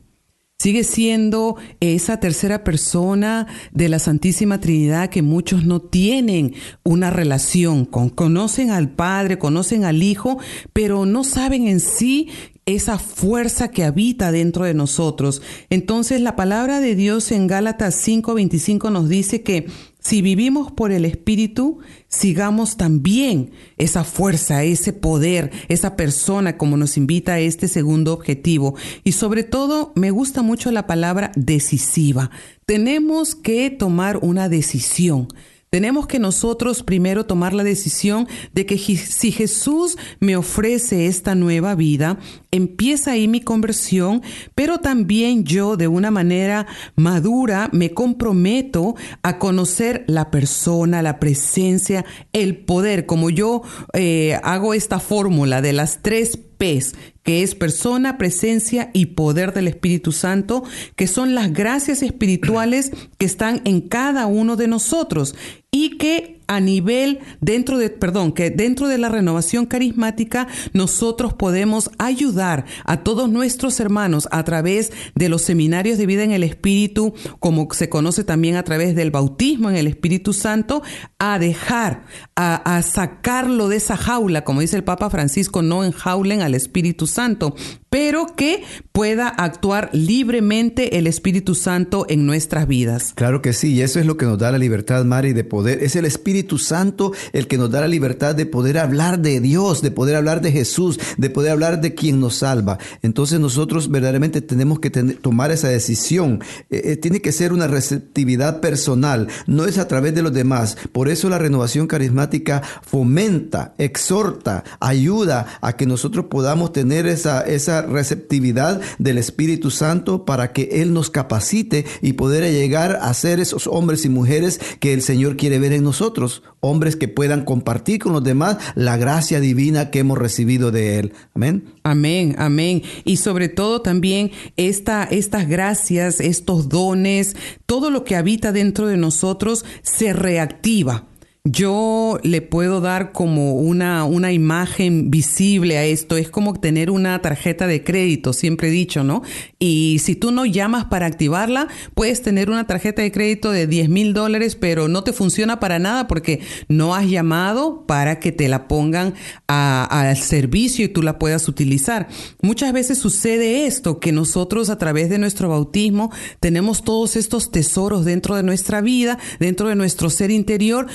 Sigue 0.60 0.84
siendo 0.84 1.56
esa 1.82 2.20
tercera 2.20 2.64
persona 2.64 3.46
de 3.74 3.90
la 3.90 4.00
Santísima 4.00 4.60
Trinidad 4.60 5.10
que 5.12 5.22
muchos 5.22 5.66
no 5.66 5.82
tienen 5.82 6.56
una 6.84 7.12
relación 7.12 7.86
con. 7.86 8.10
Conocen 8.10 8.72
al 8.72 8.90
Padre, 8.90 9.38
conocen 9.38 9.86
al 9.86 10.02
Hijo, 10.02 10.40
pero 10.74 11.06
no 11.06 11.24
saben 11.24 11.68
en 11.68 11.80
sí 11.80 12.30
esa 12.68 13.00
fuerza 13.00 13.72
que 13.72 13.86
habita 13.86 14.32
dentro 14.32 14.66
de 14.66 14.76
nosotros. 14.76 15.42
Entonces 15.72 16.22
la 16.22 16.36
palabra 16.36 16.80
de 16.82 16.96
Dios 16.96 17.32
en 17.32 17.48
Gálatas 17.48 17.96
5:25 17.96 18.92
nos 18.92 19.10
dice 19.10 19.42
que 19.42 19.68
si 20.00 20.22
vivimos 20.22 20.72
por 20.72 20.92
el 20.92 21.06
Espíritu, 21.06 21.80
sigamos 22.08 22.78
también 22.78 23.52
esa 23.78 24.04
fuerza, 24.04 24.64
ese 24.64 24.94
poder, 24.94 25.52
esa 25.70 25.96
persona 25.96 26.58
como 26.58 26.78
nos 26.78 26.98
invita 26.98 27.34
a 27.34 27.40
este 27.40 27.68
segundo 27.68 28.14
objetivo. 28.14 28.76
Y 29.04 29.14
sobre 29.14 29.44
todo 29.44 29.94
me 29.96 30.12
gusta 30.12 30.42
mucho 30.44 30.70
la 30.72 30.88
palabra 30.88 31.32
decisiva. 31.36 32.32
Tenemos 32.66 33.34
que 33.34 33.70
tomar 33.70 34.20
una 34.22 34.50
decisión. 34.50 35.30
Tenemos 35.70 36.08
que 36.08 36.18
nosotros 36.18 36.82
primero 36.82 37.26
tomar 37.26 37.54
la 37.54 37.66
decisión 37.66 38.28
de 38.54 38.66
que 38.66 38.78
si 38.78 39.34
Jesús 39.34 39.98
me 40.22 40.38
ofrece 40.38 41.08
esta 41.08 41.36
nueva 41.36 41.76
vida, 41.76 42.20
empieza 42.52 43.12
ahí 43.12 43.28
mi 43.28 43.42
conversión, 43.42 44.22
pero 44.56 44.80
también 44.80 45.44
yo 45.44 45.76
de 45.76 45.90
una 45.90 46.10
manera 46.10 46.68
madura 46.96 47.70
me 47.74 47.94
comprometo 47.94 48.96
a 49.24 49.40
conocer 49.40 50.06
la 50.08 50.32
persona, 50.32 51.02
la 51.02 51.20
presencia, 51.20 52.06
el 52.32 52.58
poder, 52.58 53.06
como 53.06 53.30
yo 53.30 53.62
eh, 53.92 54.40
hago 54.44 54.74
esta 54.74 55.02
fórmula 55.02 55.62
de 55.62 55.74
las 55.74 56.02
tres 56.02 56.40
P's, 56.58 56.96
que 57.24 57.44
es 57.44 57.56
persona, 57.56 58.18
presencia 58.18 58.90
y 58.94 59.08
poder 59.08 59.54
del 59.54 59.68
Espíritu 59.68 60.12
Santo, 60.12 60.64
que 60.96 61.08
son 61.08 61.36
las 61.36 61.54
gracias 61.54 62.02
espirituales 62.02 62.92
que 63.18 63.26
están 63.26 63.62
en 63.66 63.82
cada 63.82 64.26
uno 64.26 64.56
de 64.56 64.68
nosotros 64.68 65.36
y 65.78 65.98
que 65.98 66.40
a 66.48 66.60
nivel 66.60 67.20
dentro 67.40 67.78
de, 67.78 67.92
perdón, 67.92 68.32
que 68.32 68.50
dentro 68.50 68.88
de 68.88 68.98
la 68.98 69.10
renovación 69.10 69.68
carismática 69.68 70.48
nosotros 70.74 71.34
podemos 71.34 71.92
ayudar 72.00 72.66
a 72.86 73.04
todos 73.04 73.30
nuestros 73.30 73.80
hermanos 73.80 74.28
a 74.32 74.44
través 74.44 74.92
de 75.14 75.30
los 75.30 75.44
seminarios 75.44 76.00
de 76.00 76.08
vida 76.08 76.24
en 76.24 76.32
el 76.32 76.44
Espíritu, 76.44 77.14
como 77.40 77.68
se 77.74 77.90
conoce 77.90 78.24
también 78.24 78.56
a 78.56 78.64
través 78.64 78.96
del 78.96 79.12
bautismo 79.12 79.70
en 79.70 79.76
el 79.76 79.86
Espíritu 79.86 80.34
Santo, 80.34 80.82
a 81.20 81.38
dejar, 81.38 82.06
a, 82.36 82.78
a 82.78 82.82
sacarlo 82.82 83.68
de 83.68 83.76
esa 83.76 83.98
jaula, 83.98 84.44
como 84.44 84.62
dice 84.62 84.78
el 84.78 84.84
Papa 84.84 85.12
Francisco, 85.12 85.62
no 85.62 85.84
enjaulen 85.84 86.42
al 86.42 86.56
Espíritu 86.56 87.06
Santo, 87.06 87.54
pero 87.90 88.26
que 88.36 88.64
pueda 88.98 89.28
actuar 89.28 89.92
libremente 89.94 90.98
el 90.98 91.06
Espíritu 91.06 91.54
Santo 91.54 92.08
en 92.10 92.26
nuestras 92.26 92.68
vidas. 92.68 93.14
Claro 93.14 93.44
que 93.44 93.54
sí, 93.54 93.74
y 93.76 93.84
eso 93.84 94.00
es 94.00 94.08
lo 94.08 94.18
que 94.18 94.26
nos 94.26 94.40
da 94.40 94.52
la 94.52 94.58
libertad, 94.58 95.06
Mari, 95.06 95.34
de 95.34 95.44
poder. 95.44 95.84
Es 95.84 95.96
el 95.96 96.06
Espíritu 96.06 96.58
Santo 96.58 97.12
el 97.32 97.46
que 97.46 97.60
nos 97.60 97.70
da 97.70 97.82
la 97.82 97.88
libertad 97.88 98.34
de 98.34 98.48
poder 98.48 98.80
hablar 98.80 99.20
de 99.20 99.40
Dios, 99.40 99.84
de 99.84 99.92
poder 99.92 100.16
hablar 100.16 100.42
de 100.42 100.52
Jesús, 100.52 101.00
de 101.16 101.30
poder 101.30 101.52
hablar 101.52 101.80
de 101.80 101.94
quien 101.94 102.20
nos 102.20 102.38
salva. 102.38 102.80
Entonces 103.04 103.40
nosotros 103.40 103.92
verdaderamente 103.92 104.42
tenemos 104.42 104.80
que 104.80 104.90
tomar 104.90 105.52
esa 105.52 105.68
decisión. 105.68 106.42
Eh, 106.72 106.82
eh, 106.86 106.98
tiene 106.98 107.22
que 107.22 107.32
ser 107.32 107.54
una 107.54 107.68
receptividad 107.68 108.62
personal, 108.62 109.28
no 109.46 109.66
es 109.66 109.78
a 109.78 109.88
través 109.88 110.16
de 110.16 110.24
los 110.24 110.34
demás. 110.34 110.76
Por 110.92 111.08
eso 111.08 111.30
la 111.30 111.38
renovación 111.38 111.86
carismática 111.86 112.64
fomenta, 112.82 113.76
exhorta, 113.78 114.64
ayuda 114.80 115.60
a 115.62 115.74
que 115.74 115.86
nosotros 115.86 116.26
podamos 116.32 116.74
tener 116.74 117.06
esa, 117.06 117.42
esa 117.42 117.84
receptividad 117.84 118.82
del 119.00 119.18
Espíritu 119.18 119.72
Santo 119.72 120.26
para 120.26 120.54
que 120.54 120.70
Él 120.82 120.94
nos 120.94 121.10
capacite 121.10 121.86
y 122.02 122.14
poder 122.14 122.44
llegar 122.52 123.00
a 123.02 123.14
ser 123.14 123.40
esos 123.40 123.68
hombres 123.68 124.06
y 124.06 124.10
mujeres 124.10 124.60
que 124.80 124.94
el 124.94 125.02
Señor 125.02 125.38
quiere 125.38 125.60
ver 125.60 125.74
en 125.74 125.84
nosotros. 125.84 126.44
Hombres 126.60 126.96
que 126.96 127.08
puedan 127.08 127.46
compartir 127.46 128.00
con 128.00 128.14
los 128.14 128.24
demás 128.24 128.58
la 128.76 128.98
gracia 128.98 129.40
divina 129.40 129.92
que 129.92 130.00
hemos 130.00 130.18
recibido 130.18 130.72
de 130.72 131.00
Él. 131.00 131.14
Amén. 131.34 131.66
Amén, 131.84 132.36
amén. 132.38 132.84
Y 133.04 133.18
sobre 133.18 133.50
todo 133.50 133.82
también 133.82 134.32
esta, 134.56 135.04
estas 135.04 135.48
gracias, 135.48 136.20
estos 136.20 136.70
dones, 136.70 137.36
todo 137.66 137.90
lo 137.90 138.04
que 138.04 138.16
habita 138.16 138.52
dentro 138.52 138.88
de 138.88 138.98
nosotros 138.98 139.66
se 139.82 140.14
reactiva 140.14 141.06
yo 141.52 142.20
le 142.24 142.42
puedo 142.42 142.82
dar 142.82 143.12
como 143.12 143.56
una, 143.56 144.04
una 144.04 144.32
imagen 144.32 145.10
visible 145.10 145.78
a 145.78 145.86
esto. 145.86 146.18
Es 146.18 146.30
como 146.30 146.60
tener 146.60 146.92
una 146.92 147.22
tarjeta 147.22 147.68
de 147.68 147.84
crédito, 147.84 148.34
siempre 148.34 148.68
he 148.68 148.72
dicho, 148.72 149.04
¿no? 149.04 149.22
Y 149.60 150.00
si 150.04 150.16
tú 150.16 150.32
no 150.32 150.46
llamas 150.46 150.86
para 150.86 151.06
activarla, 151.06 151.68
puedes 151.94 152.22
tener 152.22 152.50
una 152.50 152.68
tarjeta 152.68 153.02
de 153.02 153.12
crédito 153.12 153.52
de 153.52 153.68
10 153.68 153.90
mil 153.90 154.14
dólares, 154.14 154.56
pero 154.56 154.88
no 154.88 155.04
te 155.04 155.14
funciona 155.14 155.60
para 155.60 155.80
nada 155.80 156.08
porque 156.08 156.42
no 156.68 156.96
has 156.96 157.08
llamado 157.08 157.86
para 157.88 158.20
que 158.20 158.32
te 158.32 158.48
la 158.50 158.68
pongan 158.68 159.14
al 159.48 160.18
servicio 160.18 160.86
y 160.86 160.90
tú 160.90 161.02
la 161.02 161.18
puedas 161.18 161.48
utilizar. 161.48 162.08
Muchas 162.42 162.74
veces 162.74 162.98
sucede 162.98 163.66
esto, 163.66 164.00
que 164.00 164.12
nosotros 164.12 164.70
a 164.70 164.78
través 164.78 165.10
de 165.10 165.18
nuestro 165.18 165.50
bautismo 165.50 166.12
tenemos 166.40 166.84
todos 166.84 167.16
estos 167.16 167.52
tesoros 167.52 168.06
dentro 168.06 168.36
de 168.36 168.44
nuestra 168.44 168.82
vida, 168.82 169.18
dentro 169.40 169.70
de 169.70 169.76
nuestro 169.76 170.10
ser 170.10 170.32
interior, 170.32 170.88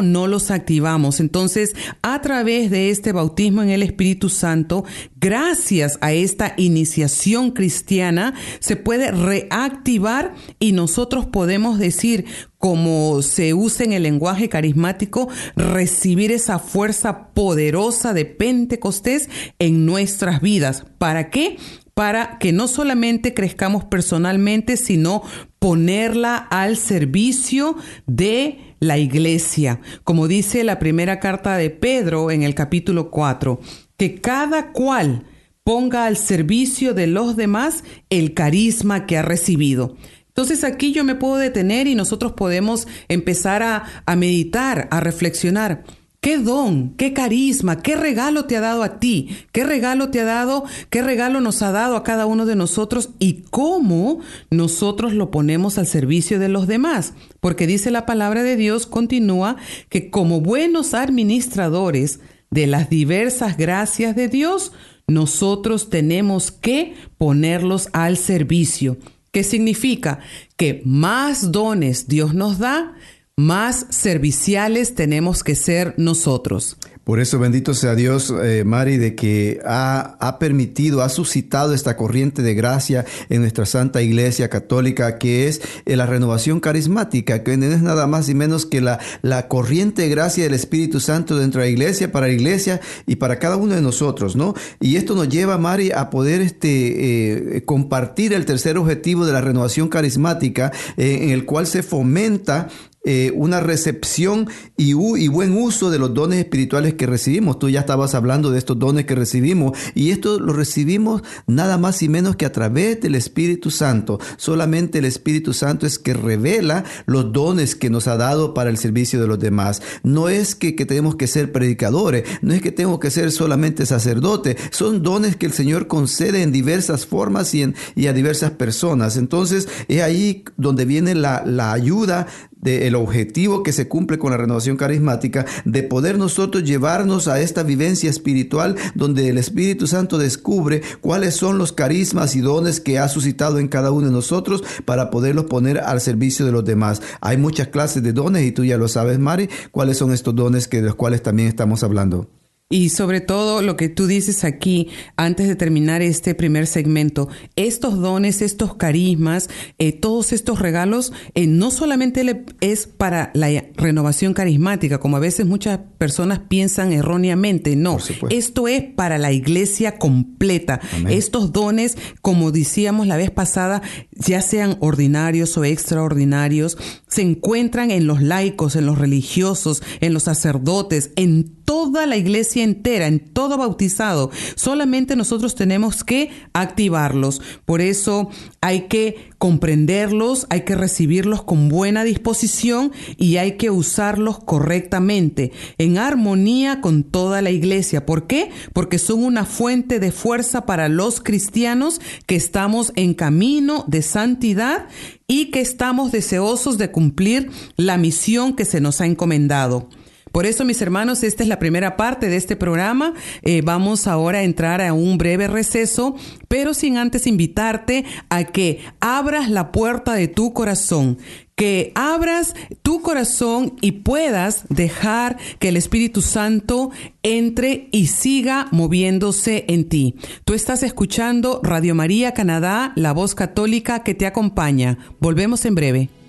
no 0.00 0.26
los 0.26 0.50
activamos. 0.50 1.20
Entonces, 1.20 1.74
a 2.00 2.22
través 2.22 2.70
de 2.70 2.88
este 2.88 3.12
bautismo 3.12 3.62
en 3.62 3.68
el 3.68 3.82
Espíritu 3.82 4.30
Santo, 4.30 4.84
gracias 5.16 5.98
a 6.00 6.12
esta 6.12 6.54
iniciación 6.56 7.50
cristiana, 7.50 8.32
se 8.60 8.76
puede 8.76 9.10
reactivar 9.10 10.34
y 10.58 10.72
nosotros 10.72 11.26
podemos 11.26 11.78
decir, 11.78 12.24
como 12.56 13.20
se 13.22 13.52
usa 13.52 13.84
en 13.84 13.92
el 13.92 14.04
lenguaje 14.04 14.48
carismático, 14.48 15.28
recibir 15.56 16.32
esa 16.32 16.60
fuerza 16.60 17.30
poderosa 17.34 18.14
de 18.14 18.24
Pentecostés 18.24 19.28
en 19.58 19.84
nuestras 19.84 20.40
vidas. 20.40 20.86
¿Para 20.98 21.28
qué? 21.28 21.58
para 21.94 22.38
que 22.38 22.52
no 22.52 22.68
solamente 22.68 23.34
crezcamos 23.34 23.84
personalmente, 23.84 24.76
sino 24.76 25.22
ponerla 25.58 26.36
al 26.36 26.76
servicio 26.76 27.76
de 28.06 28.71
la 28.82 28.98
iglesia, 28.98 29.80
como 30.02 30.26
dice 30.26 30.64
la 30.64 30.80
primera 30.80 31.20
carta 31.20 31.56
de 31.56 31.70
Pedro 31.70 32.32
en 32.32 32.42
el 32.42 32.56
capítulo 32.56 33.12
4, 33.12 33.60
que 33.96 34.20
cada 34.20 34.72
cual 34.72 35.24
ponga 35.62 36.06
al 36.06 36.16
servicio 36.16 36.92
de 36.92 37.06
los 37.06 37.36
demás 37.36 37.84
el 38.10 38.34
carisma 38.34 39.06
que 39.06 39.18
ha 39.18 39.22
recibido. 39.22 39.96
Entonces 40.26 40.64
aquí 40.64 40.92
yo 40.92 41.04
me 41.04 41.14
puedo 41.14 41.36
detener 41.36 41.86
y 41.86 41.94
nosotros 41.94 42.32
podemos 42.32 42.88
empezar 43.06 43.62
a, 43.62 43.84
a 44.04 44.16
meditar, 44.16 44.88
a 44.90 44.98
reflexionar. 44.98 45.84
¿Qué 46.22 46.38
don, 46.38 46.90
qué 46.90 47.12
carisma, 47.12 47.82
qué 47.82 47.96
regalo 47.96 48.44
te 48.44 48.56
ha 48.56 48.60
dado 48.60 48.84
a 48.84 49.00
ti? 49.00 49.30
¿Qué 49.50 49.64
regalo 49.64 50.10
te 50.10 50.20
ha 50.20 50.24
dado? 50.24 50.62
¿Qué 50.88 51.02
regalo 51.02 51.40
nos 51.40 51.62
ha 51.62 51.72
dado 51.72 51.96
a 51.96 52.04
cada 52.04 52.26
uno 52.26 52.46
de 52.46 52.54
nosotros? 52.54 53.10
¿Y 53.18 53.42
cómo 53.50 54.20
nosotros 54.48 55.14
lo 55.14 55.32
ponemos 55.32 55.78
al 55.78 55.88
servicio 55.88 56.38
de 56.38 56.48
los 56.48 56.68
demás? 56.68 57.14
Porque 57.40 57.66
dice 57.66 57.90
la 57.90 58.06
palabra 58.06 58.44
de 58.44 58.54
Dios, 58.54 58.86
continúa, 58.86 59.56
que 59.88 60.10
como 60.10 60.40
buenos 60.40 60.94
administradores 60.94 62.20
de 62.50 62.68
las 62.68 62.88
diversas 62.88 63.56
gracias 63.56 64.14
de 64.14 64.28
Dios, 64.28 64.70
nosotros 65.08 65.90
tenemos 65.90 66.52
que 66.52 66.94
ponerlos 67.18 67.88
al 67.92 68.16
servicio. 68.16 68.96
¿Qué 69.32 69.42
significa? 69.42 70.20
Que 70.56 70.82
más 70.84 71.50
dones 71.50 72.06
Dios 72.06 72.32
nos 72.32 72.60
da, 72.60 72.94
más 73.36 73.86
serviciales 73.88 74.94
tenemos 74.94 75.42
que 75.42 75.54
ser 75.54 75.94
nosotros. 75.96 76.76
Por 77.02 77.18
eso 77.18 77.40
bendito 77.40 77.74
sea 77.74 77.96
Dios, 77.96 78.32
eh, 78.44 78.62
Mari, 78.64 78.96
de 78.96 79.16
que 79.16 79.58
ha, 79.64 80.16
ha, 80.20 80.38
permitido, 80.38 81.02
ha 81.02 81.08
suscitado 81.08 81.74
esta 81.74 81.96
corriente 81.96 82.42
de 82.42 82.54
gracia 82.54 83.04
en 83.28 83.40
nuestra 83.40 83.66
Santa 83.66 84.02
Iglesia 84.02 84.48
Católica, 84.48 85.18
que 85.18 85.48
es 85.48 85.62
eh, 85.84 85.96
la 85.96 86.06
renovación 86.06 86.60
carismática, 86.60 87.42
que 87.42 87.56
no 87.56 87.66
es 87.66 87.82
nada 87.82 88.06
más 88.06 88.28
y 88.28 88.34
menos 88.34 88.66
que 88.66 88.80
la, 88.80 89.00
la 89.22 89.48
corriente 89.48 90.02
de 90.02 90.10
gracia 90.10 90.44
del 90.44 90.54
Espíritu 90.54 91.00
Santo 91.00 91.36
dentro 91.36 91.60
de 91.60 91.66
la 91.66 91.72
Iglesia, 91.72 92.12
para 92.12 92.28
la 92.28 92.34
Iglesia 92.34 92.80
y 93.04 93.16
para 93.16 93.40
cada 93.40 93.56
uno 93.56 93.74
de 93.74 93.82
nosotros, 93.82 94.36
¿no? 94.36 94.54
Y 94.78 94.94
esto 94.94 95.16
nos 95.16 95.28
lleva, 95.28 95.58
Mari, 95.58 95.90
a 95.90 96.08
poder 96.08 96.40
este, 96.40 97.56
eh, 97.56 97.64
compartir 97.64 98.32
el 98.32 98.44
tercer 98.44 98.78
objetivo 98.78 99.26
de 99.26 99.32
la 99.32 99.40
renovación 99.40 99.88
carismática, 99.88 100.70
en 100.96 101.30
el 101.30 101.46
cual 101.46 101.66
se 101.66 101.82
fomenta 101.82 102.68
eh, 103.04 103.32
una 103.34 103.58
recepción 103.58 104.48
y, 104.76 104.92
buen 104.92 105.56
uso 105.56 105.90
de 105.90 105.98
los 105.98 106.14
dones 106.14 106.38
espirituales 106.38 106.94
que 106.94 107.06
recibimos. 107.06 107.58
Tú 107.58 107.68
ya 107.68 107.80
estabas 107.80 108.14
hablando 108.14 108.52
de 108.52 108.58
estos 108.58 108.78
dones 108.78 109.06
que 109.06 109.16
recibimos 109.16 109.76
y 109.96 110.10
esto 110.10 110.38
lo 110.38 110.52
recibimos 110.52 111.22
nada 111.48 111.78
más 111.78 112.00
y 112.02 112.08
menos 112.08 112.36
que 112.36 112.46
a 112.46 112.52
través 112.52 113.00
del 113.00 113.16
Espíritu 113.16 113.72
Santo. 113.72 114.20
Solamente 114.36 115.00
el 115.00 115.04
Espíritu 115.04 115.52
Santo 115.52 115.84
es 115.84 115.98
que 115.98 116.14
revela 116.14 116.84
los 117.06 117.32
dones 117.32 117.74
que 117.74 117.90
nos 117.90 118.06
ha 118.06 118.16
dado 118.16 118.54
para 118.54 118.70
el 118.70 118.78
servicio 118.78 119.20
de 119.20 119.26
los 119.26 119.40
demás. 119.40 119.82
No 120.04 120.28
es 120.28 120.54
que, 120.54 120.72
tenemos 120.72 121.16
que 121.16 121.26
ser 121.26 121.50
predicadores, 121.50 122.22
no 122.40 122.54
es 122.54 122.62
que 122.62 122.70
tengo 122.70 123.00
que 123.00 123.10
ser 123.10 123.32
solamente 123.32 123.84
sacerdote, 123.84 124.56
son 124.70 125.02
dones 125.02 125.34
que 125.34 125.46
el 125.46 125.52
Señor 125.52 125.88
concede 125.88 126.42
en 126.42 126.52
diversas 126.52 127.04
formas 127.04 127.52
y, 127.52 127.62
en, 127.62 127.74
a 128.08 128.12
diversas 128.12 128.52
personas. 128.52 129.16
Entonces 129.16 129.68
es 129.88 130.02
ahí 130.02 130.44
donde 130.56 130.84
viene 130.84 131.16
la 131.16 131.72
ayuda 131.72 132.28
del 132.62 132.94
objetivo 132.94 133.62
que 133.62 133.72
se 133.72 133.88
cumple 133.88 134.18
con 134.18 134.30
la 134.30 134.38
renovación 134.38 134.76
carismática, 134.76 135.44
de 135.64 135.82
poder 135.82 136.16
nosotros 136.16 136.64
llevarnos 136.64 137.28
a 137.28 137.40
esta 137.40 137.62
vivencia 137.62 138.08
espiritual 138.08 138.76
donde 138.94 139.28
el 139.28 139.36
Espíritu 139.36 139.86
Santo 139.86 140.16
descubre 140.16 140.80
cuáles 141.00 141.34
son 141.34 141.58
los 141.58 141.72
carismas 141.72 142.34
y 142.36 142.40
dones 142.40 142.80
que 142.80 142.98
ha 142.98 143.08
suscitado 143.08 143.58
en 143.58 143.68
cada 143.68 143.90
uno 143.90 144.06
de 144.06 144.12
nosotros 144.12 144.62
para 144.84 145.10
poderlos 145.10 145.46
poner 145.46 145.78
al 145.78 146.00
servicio 146.00 146.46
de 146.46 146.52
los 146.52 146.64
demás. 146.64 147.02
Hay 147.20 147.36
muchas 147.36 147.68
clases 147.68 148.02
de 148.02 148.12
dones 148.12 148.46
y 148.46 148.52
tú 148.52 148.64
ya 148.64 148.78
lo 148.78 148.88
sabes, 148.88 149.18
Mari, 149.18 149.48
cuáles 149.70 149.98
son 149.98 150.12
estos 150.12 150.34
dones 150.34 150.68
que 150.68 150.80
de 150.80 150.86
los 150.86 150.94
cuales 150.94 151.22
también 151.22 151.48
estamos 151.48 151.82
hablando. 151.82 152.41
Y 152.72 152.88
sobre 152.88 153.20
todo 153.20 153.60
lo 153.60 153.76
que 153.76 153.90
tú 153.90 154.06
dices 154.06 154.44
aquí, 154.44 154.88
antes 155.16 155.46
de 155.46 155.56
terminar 155.56 156.00
este 156.00 156.34
primer 156.34 156.66
segmento, 156.66 157.28
estos 157.54 158.00
dones, 158.00 158.40
estos 158.40 158.76
carismas, 158.76 159.50
eh, 159.78 159.92
todos 159.92 160.32
estos 160.32 160.58
regalos, 160.58 161.12
eh, 161.34 161.46
no 161.46 161.70
solamente 161.70 162.44
es 162.62 162.86
para 162.86 163.30
la 163.34 163.48
renovación 163.76 164.32
carismática, 164.32 165.00
como 165.00 165.18
a 165.18 165.20
veces 165.20 165.44
muchas 165.44 165.80
personas 165.98 166.40
piensan 166.48 166.94
erróneamente, 166.94 167.76
no, 167.76 167.98
esto 168.30 168.68
es 168.68 168.82
para 168.82 169.18
la 169.18 169.32
iglesia 169.32 169.98
completa. 169.98 170.80
Estos 171.10 171.52
dones, 171.52 171.98
como 172.22 172.52
decíamos 172.52 173.06
la 173.06 173.18
vez 173.18 173.30
pasada, 173.30 173.82
ya 174.12 174.40
sean 174.40 174.78
ordinarios 174.80 175.58
o 175.58 175.64
extraordinarios, 175.64 176.78
se 177.06 177.20
encuentran 177.20 177.90
en 177.90 178.06
los 178.06 178.22
laicos, 178.22 178.76
en 178.76 178.86
los 178.86 178.96
religiosos, 178.96 179.82
en 180.00 180.14
los 180.14 180.22
sacerdotes, 180.22 181.10
en 181.16 181.61
toda 181.64 182.06
la 182.06 182.16
iglesia 182.16 182.62
entera, 182.62 183.06
en 183.06 183.20
todo 183.20 183.56
bautizado. 183.56 184.30
Solamente 184.54 185.16
nosotros 185.16 185.54
tenemos 185.54 186.04
que 186.04 186.30
activarlos. 186.52 187.40
Por 187.64 187.80
eso 187.80 188.30
hay 188.60 188.82
que 188.82 189.30
comprenderlos, 189.38 190.46
hay 190.50 190.60
que 190.60 190.76
recibirlos 190.76 191.42
con 191.42 191.68
buena 191.68 192.04
disposición 192.04 192.92
y 193.16 193.38
hay 193.38 193.56
que 193.56 193.70
usarlos 193.70 194.38
correctamente, 194.38 195.50
en 195.78 195.98
armonía 195.98 196.80
con 196.80 197.02
toda 197.02 197.42
la 197.42 197.50
iglesia. 197.50 198.06
¿Por 198.06 198.26
qué? 198.26 198.50
Porque 198.72 198.98
son 198.98 199.24
una 199.24 199.44
fuente 199.44 199.98
de 199.98 200.12
fuerza 200.12 200.64
para 200.64 200.88
los 200.88 201.20
cristianos 201.20 202.00
que 202.26 202.36
estamos 202.36 202.92
en 202.94 203.14
camino 203.14 203.84
de 203.88 204.02
santidad 204.02 204.86
y 205.26 205.46
que 205.46 205.60
estamos 205.60 206.12
deseosos 206.12 206.78
de 206.78 206.90
cumplir 206.90 207.50
la 207.76 207.96
misión 207.96 208.54
que 208.54 208.64
se 208.64 208.80
nos 208.80 209.00
ha 209.00 209.06
encomendado. 209.06 209.88
Por 210.32 210.46
eso, 210.46 210.64
mis 210.64 210.80
hermanos, 210.80 211.22
esta 211.22 211.42
es 211.42 211.48
la 211.48 211.58
primera 211.58 211.96
parte 211.96 212.28
de 212.28 212.36
este 212.36 212.56
programa. 212.56 213.12
Eh, 213.42 213.60
vamos 213.62 214.06
ahora 214.06 214.38
a 214.38 214.42
entrar 214.42 214.80
a 214.80 214.94
un 214.94 215.18
breve 215.18 215.46
receso, 215.46 216.16
pero 216.48 216.72
sin 216.72 216.96
antes 216.96 217.26
invitarte 217.26 218.06
a 218.30 218.44
que 218.44 218.80
abras 219.00 219.50
la 219.50 219.72
puerta 219.72 220.14
de 220.14 220.28
tu 220.28 220.54
corazón, 220.54 221.18
que 221.54 221.92
abras 221.94 222.54
tu 222.80 223.02
corazón 223.02 223.74
y 223.82 223.92
puedas 223.92 224.64
dejar 224.70 225.36
que 225.58 225.68
el 225.68 225.76
Espíritu 225.76 226.22
Santo 226.22 226.90
entre 227.22 227.88
y 227.92 228.06
siga 228.06 228.68
moviéndose 228.70 229.66
en 229.68 229.88
ti. 229.88 230.14
Tú 230.46 230.54
estás 230.54 230.82
escuchando 230.82 231.60
Radio 231.62 231.94
María 231.94 232.32
Canadá, 232.32 232.92
la 232.96 233.12
voz 233.12 233.34
católica 233.34 234.02
que 234.02 234.14
te 234.14 234.24
acompaña. 234.24 234.96
Volvemos 235.20 235.66
en 235.66 235.74
breve. 235.74 236.21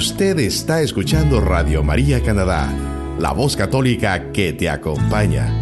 Usted 0.00 0.38
está 0.38 0.80
escuchando 0.80 1.42
Radio 1.42 1.82
María 1.82 2.22
Canadá, 2.22 2.74
la 3.18 3.32
voz 3.32 3.54
católica 3.54 4.32
que 4.32 4.54
te 4.54 4.70
acompaña. 4.70 5.52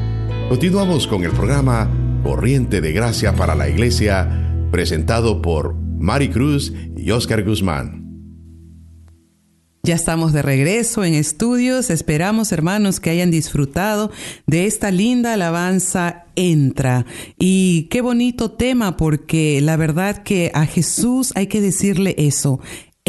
Continuamos 0.48 1.08
con 1.08 1.24
el 1.24 1.32
programa 1.32 1.90
Corriente 2.22 2.80
de 2.80 2.92
Gracia 2.92 3.34
para 3.34 3.56
la 3.56 3.68
Iglesia, 3.68 4.28
presentado 4.70 5.42
por 5.42 5.74
Mari 5.74 6.28
Cruz 6.28 6.72
y 6.96 7.10
Oscar 7.10 7.42
Guzmán. 7.42 7.98
Ya 9.82 9.94
estamos 9.94 10.32
de 10.32 10.42
regreso 10.42 11.02
en 11.02 11.14
estudios. 11.14 11.90
Esperamos, 11.90 12.52
hermanos, 12.52 13.00
que 13.00 13.10
hayan 13.10 13.30
disfrutado 13.30 14.12
de 14.46 14.66
esta 14.66 14.92
linda 14.92 15.32
alabanza 15.32 16.26
Entra. 16.36 17.06
Y 17.38 17.88
qué 17.90 18.00
bonito 18.00 18.52
tema, 18.52 18.96
porque 18.96 19.60
la 19.60 19.76
verdad 19.76 20.22
que 20.22 20.52
a 20.54 20.66
Jesús 20.66 21.32
hay 21.34 21.48
que 21.48 21.60
decirle 21.60 22.14
eso. 22.18 22.60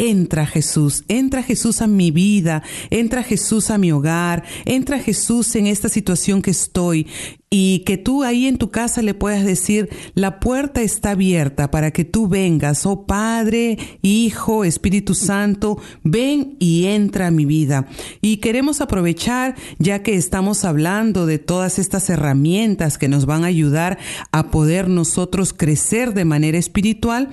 Entra 0.02 0.46
Jesús, 0.46 1.04
entra 1.08 1.42
Jesús 1.42 1.82
a 1.82 1.86
mi 1.86 2.10
vida, 2.10 2.62
entra 2.88 3.22
Jesús 3.22 3.68
a 3.68 3.76
mi 3.76 3.92
hogar, 3.92 4.44
entra 4.64 4.98
Jesús 4.98 5.54
en 5.56 5.66
esta 5.66 5.90
situación 5.90 6.40
que 6.40 6.52
estoy 6.52 7.06
y 7.50 7.80
que 7.80 7.98
tú 7.98 8.22
ahí 8.22 8.46
en 8.46 8.56
tu 8.56 8.70
casa 8.70 9.02
le 9.02 9.12
puedas 9.12 9.44
decir, 9.44 9.90
la 10.14 10.40
puerta 10.40 10.80
está 10.80 11.10
abierta 11.10 11.70
para 11.70 11.90
que 11.90 12.06
tú 12.06 12.28
vengas, 12.28 12.86
oh 12.86 13.04
Padre, 13.04 13.76
Hijo, 14.00 14.64
Espíritu 14.64 15.14
Santo, 15.14 15.76
ven 16.02 16.56
y 16.58 16.86
entra 16.86 17.26
a 17.26 17.30
mi 17.30 17.44
vida. 17.44 17.86
Y 18.22 18.38
queremos 18.38 18.80
aprovechar, 18.80 19.54
ya 19.78 20.02
que 20.02 20.14
estamos 20.14 20.64
hablando 20.64 21.26
de 21.26 21.38
todas 21.38 21.78
estas 21.78 22.08
herramientas 22.08 22.96
que 22.96 23.08
nos 23.08 23.26
van 23.26 23.44
a 23.44 23.48
ayudar 23.48 23.98
a 24.32 24.50
poder 24.50 24.88
nosotros 24.88 25.52
crecer 25.52 26.14
de 26.14 26.24
manera 26.24 26.56
espiritual, 26.56 27.28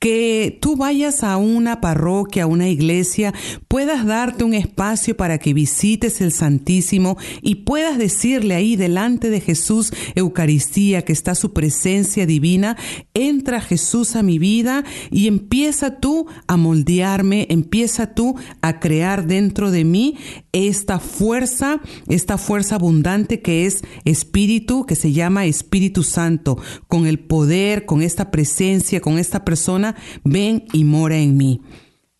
que 0.00 0.58
tú 0.62 0.76
vayas 0.76 1.22
a 1.22 1.36
una 1.36 1.82
parroquia, 1.82 2.44
a 2.44 2.46
una 2.46 2.70
iglesia, 2.70 3.34
puedas 3.68 4.06
darte 4.06 4.44
un 4.44 4.54
espacio 4.54 5.14
para 5.14 5.36
que 5.36 5.52
visites 5.52 6.22
el 6.22 6.32
Santísimo 6.32 7.18
y 7.42 7.56
puedas 7.56 7.98
decirle 7.98 8.54
ahí 8.54 8.76
delante 8.76 9.28
de 9.28 9.42
Jesús, 9.42 9.92
Eucaristía, 10.14 11.02
que 11.02 11.12
está 11.12 11.34
su 11.34 11.52
presencia 11.52 12.24
divina, 12.24 12.78
entra 13.12 13.60
Jesús 13.60 14.16
a 14.16 14.22
mi 14.22 14.38
vida 14.38 14.84
y 15.10 15.26
empieza 15.26 16.00
tú 16.00 16.26
a 16.46 16.56
moldearme, 16.56 17.46
empieza 17.50 18.14
tú 18.14 18.36
a 18.62 18.80
crear 18.80 19.26
dentro 19.26 19.70
de 19.70 19.84
mí 19.84 20.16
esta 20.52 20.98
fuerza, 20.98 21.82
esta 22.08 22.38
fuerza 22.38 22.76
abundante 22.76 23.42
que 23.42 23.66
es 23.66 23.82
Espíritu, 24.06 24.86
que 24.86 24.96
se 24.96 25.12
llama 25.12 25.44
Espíritu 25.44 26.04
Santo, 26.04 26.56
con 26.88 27.06
el 27.06 27.18
poder, 27.18 27.84
con 27.84 28.00
esta 28.00 28.30
presencia, 28.30 29.02
con 29.02 29.18
esta 29.18 29.44
persona 29.44 29.89
ven 30.24 30.64
y 30.72 30.84
mora 30.84 31.18
en 31.18 31.36
mí. 31.36 31.60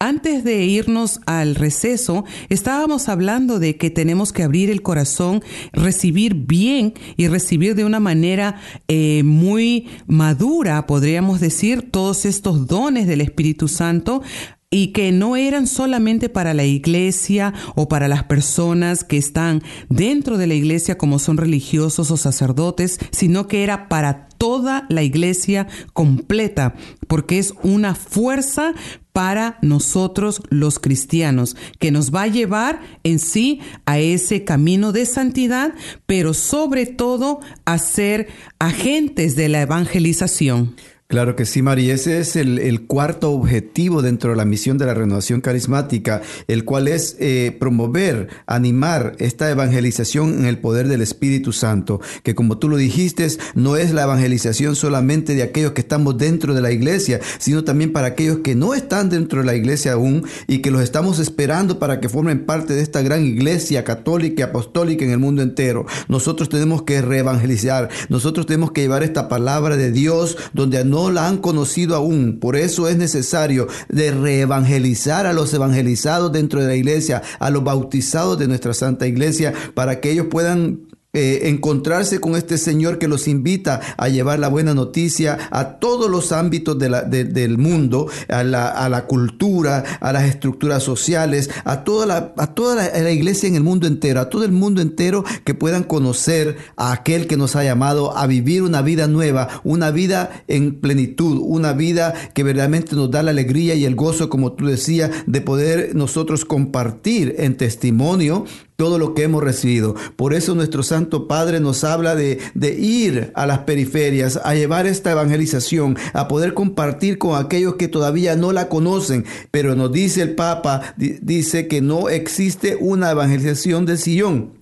Antes 0.03 0.45
de 0.45 0.65
irnos 0.65 1.21
al 1.27 1.55
receso, 1.55 2.25
estábamos 2.49 3.11
hablando 3.11 3.59
de 3.59 3.77
que 3.77 3.91
tenemos 3.91 4.33
que 4.33 4.43
abrir 4.43 4.71
el 4.71 4.81
corazón, 4.81 5.43
recibir 5.75 6.33
bien 6.35 6.95
y 7.19 7.29
recibir 7.29 7.75
de 7.75 7.85
una 7.85 8.01
manera 8.01 8.59
eh, 8.89 9.23
muy 9.25 9.89
madura, 10.07 10.87
podríamos 10.87 11.39
decir, 11.39 11.91
todos 11.91 12.25
estos 12.25 12.67
dones 12.67 13.07
del 13.07 13.21
Espíritu 13.21 13.69
Santo 13.69 14.23
y 14.71 14.93
que 14.93 15.13
no 15.13 15.37
eran 15.37 15.67
solamente 15.67 16.31
para 16.31 16.55
la 16.55 16.65
iglesia 16.65 17.53
o 17.75 17.87
para 17.89 18.09
las 18.09 18.25
personas 18.25 19.05
que 19.05 19.19
están 19.19 19.63
dentro 19.91 20.39
de 20.39 20.47
la 20.47 20.55
iglesia 20.55 20.97
como 20.97 21.19
son 21.19 21.37
religiosos 21.37 22.11
o 22.11 22.17
sacerdotes, 22.17 22.99
sino 23.11 23.49
que 23.49 23.65
era 23.65 23.91
para 23.91 24.30
toda 24.41 24.87
la 24.89 25.03
iglesia 25.03 25.69
completa, 25.93 26.75
porque 27.09 27.39
es 27.39 27.53
una 27.63 27.95
fuerza 27.95 28.73
para 29.13 29.59
nosotros 29.61 30.41
los 30.49 30.79
cristianos, 30.79 31.57
que 31.79 31.91
nos 31.91 32.15
va 32.15 32.23
a 32.23 32.29
llevar 32.29 32.81
en 33.05 33.19
sí 33.19 33.61
a 33.85 33.99
ese 33.99 34.45
camino 34.45 34.93
de 34.93 35.05
santidad, 35.05 35.75
pero 36.07 36.33
sobre 36.33 36.87
todo 36.87 37.41
a 37.67 37.77
ser 37.77 38.29
agentes 38.59 39.37
de 39.37 39.51
la 39.51 39.61
evangelización. 39.61 40.75
Claro 41.11 41.35
que 41.35 41.45
sí, 41.45 41.61
María. 41.61 41.93
Ese 41.93 42.21
es 42.21 42.37
el, 42.37 42.87
cuarto 42.87 43.33
objetivo 43.33 44.01
dentro 44.01 44.31
de 44.31 44.37
la 44.37 44.45
misión 44.45 44.79
de 44.79 44.87
la 44.87 44.95
renovación 44.95 45.41
carismática, 45.41 46.23
el 46.47 46.65
cual 46.65 46.87
es 46.87 47.17
eh, 47.19 47.57
promover, 47.59 48.29
animar 48.47 49.17
esta 49.19 49.51
evangelización 49.51 50.39
en 50.39 50.45
el 50.45 50.59
poder 50.59 50.87
del 50.87 51.01
Espíritu 51.03 51.53
Santo, 51.53 52.01
que 52.23 52.37
como 52.37 52.59
tú 52.59 52.69
lo 52.69 52.77
dijiste, 52.77 53.27
no 53.57 53.77
es 53.77 53.93
la 53.93 54.05
evangelización 54.05 54.77
solamente 54.77 55.35
de 55.35 55.43
aquellos 55.43 55.73
que 55.73 55.81
estamos 55.81 56.17
dentro 56.17 56.55
de 56.55 56.61
la 56.61 56.71
iglesia, 56.71 57.19
sino 57.39 57.65
también 57.65 57.93
para 57.93 58.07
aquellos 58.07 58.39
que 58.39 58.55
no 58.55 58.73
están 58.73 59.11
dentro 59.11 59.41
de 59.41 59.47
la 59.47 59.57
iglesia 59.57 59.95
aún 59.95 60.25
y 60.47 60.59
que 60.59 60.71
los 60.71 60.81
estamos 60.81 61.19
esperando 61.19 61.81
para 61.81 61.99
que 61.99 62.09
formen 62.09 62.47
parte 62.47 62.75
de 62.75 62.83
esta 62.83 63.03
gran 63.03 63.27
iglesia 63.27 63.83
católica 63.83 64.43
y 64.43 64.45
apostólica 64.45 65.05
en 65.05 65.11
el 65.11 65.19
mundo 65.19 65.43
entero. 65.43 65.87
Nosotros 66.07 66.49
tenemos 66.49 66.83
que 66.83 67.03
reevangelizar, 67.03 67.89
nosotros 68.09 68.47
tenemos 68.47 68.71
que 68.71 68.83
llevar 68.83 69.03
esta 69.03 69.29
palabra 69.29 69.77
de 69.77 69.91
Dios 69.91 70.37
donde 70.53 70.85
no 70.85 71.00
la 71.09 71.27
han 71.27 71.39
conocido 71.39 71.97
aún. 71.97 72.39
Por 72.39 72.57
eso 72.57 72.89
es 72.89 72.99
necesario 72.99 73.69
de 73.89 74.11
reevangelizar 74.11 75.25
a 75.25 75.33
los 75.33 75.55
evangelizados 75.55 76.33
dentro 76.33 76.61
de 76.61 76.67
la 76.67 76.75
iglesia, 76.75 77.23
a 77.39 77.49
los 77.49 77.65
bautizados 77.65 78.39
de 78.39 78.49
nuestra 78.49 78.75
Santa 78.75 79.07
Iglesia, 79.07 79.55
para 79.73 80.01
que 80.01 80.11
ellos 80.11 80.27
puedan 80.31 80.90
eh, 81.13 81.49
encontrarse 81.49 82.21
con 82.21 82.37
este 82.37 82.57
Señor 82.57 82.99
que 82.99 83.09
los 83.09 83.27
invita 83.27 83.81
a 83.97 84.09
llevar 84.09 84.39
la 84.39 84.47
buena 84.47 84.75
noticia 84.75 85.39
a 85.51 85.81
todos 85.81 86.09
los 86.09 86.31
ámbitos 86.31 86.79
de 86.79 86.89
la, 86.89 87.03
del 87.03 87.59
mundo, 87.59 88.09
a 88.29 88.45
la, 88.45 88.69
a 88.69 88.89
la, 88.89 89.07
cultura, 89.07 89.83
a 90.01 90.13
las 90.13 90.23
estructuras 90.25 90.85
sociales, 90.85 91.51
a 91.65 91.83
toda, 91.83 92.07
la, 92.07 92.33
a 92.37 92.55
toda 92.55 92.77
la, 92.77 93.11
iglesia 93.11 93.49
en 93.49 93.57
el 93.57 93.65
mundo 93.65 93.89
entero, 93.89 94.21
a 94.21 94.31
todo 94.31 94.45
el 94.45 94.53
mundo 94.53 94.81
entero 94.81 95.25
que 95.43 95.53
puedan 95.53 95.83
conocer 95.83 96.59
a 96.77 96.93
aquel 96.93 97.27
que 97.27 97.37
nos 97.37 97.57
ha 97.57 97.65
llamado 97.65 98.17
a 98.17 98.29
vivir 98.29 98.63
una 98.63 98.81
vida 98.81 99.09
nueva, 99.09 99.49
una 99.65 99.91
vida 99.91 100.45
en 100.47 100.81
plenitud, 100.81 101.41
una 101.43 101.73
vida 101.73 102.15
que 102.35 102.45
verdaderamente 102.45 102.95
nos 102.95 103.11
da 103.11 103.25
la 103.25 103.33
alegría 103.33 103.75
y 103.75 103.85
el 103.85 103.97
gozo, 103.97 104.29
como 104.29 104.53
tú 104.53 104.67
decías, 104.67 105.11
de 105.27 105.41
poder 105.41 105.97
nosotros 105.97 106.45
compartir 106.45 107.35
en 107.39 107.57
testimonio 107.57 108.45
todo 108.81 108.99
lo 108.99 109.13
que 109.13 109.25
hemos 109.25 109.45
recibido. 109.45 109.95
Por 110.17 110.33
eso 110.33 110.55
nuestro 110.55 110.83
Santo 110.83 111.29
Padre 111.29 111.61
nos 111.61 111.85
habla 111.85 112.15
de, 112.15 112.39
de, 112.55 112.73
ir 112.81 113.31
a 113.35 113.45
las 113.45 113.59
periferias, 113.59 114.41
a 114.43 114.55
llevar 114.55 114.87
esta 114.87 115.13
evangelización, 115.13 115.99
a 116.15 116.29
poder 116.29 116.55
compartir 116.55 117.19
con 117.19 117.39
aquellos 117.39 117.75
que 117.75 117.89
todavía 117.89 118.37
no 118.37 118.53
la 118.53 118.71
conocen. 118.71 119.27
Pero 119.51 119.75
nos 119.75 119.93
dice 119.93 120.23
el 120.23 120.35
Papa, 120.35 120.95
dice 120.97 121.69
que 121.69 121.83
no 121.83 122.09
existe 122.09 122.79
una 122.81 123.11
evangelización 123.11 123.85
del 123.85 123.99
sillón. 123.99 124.60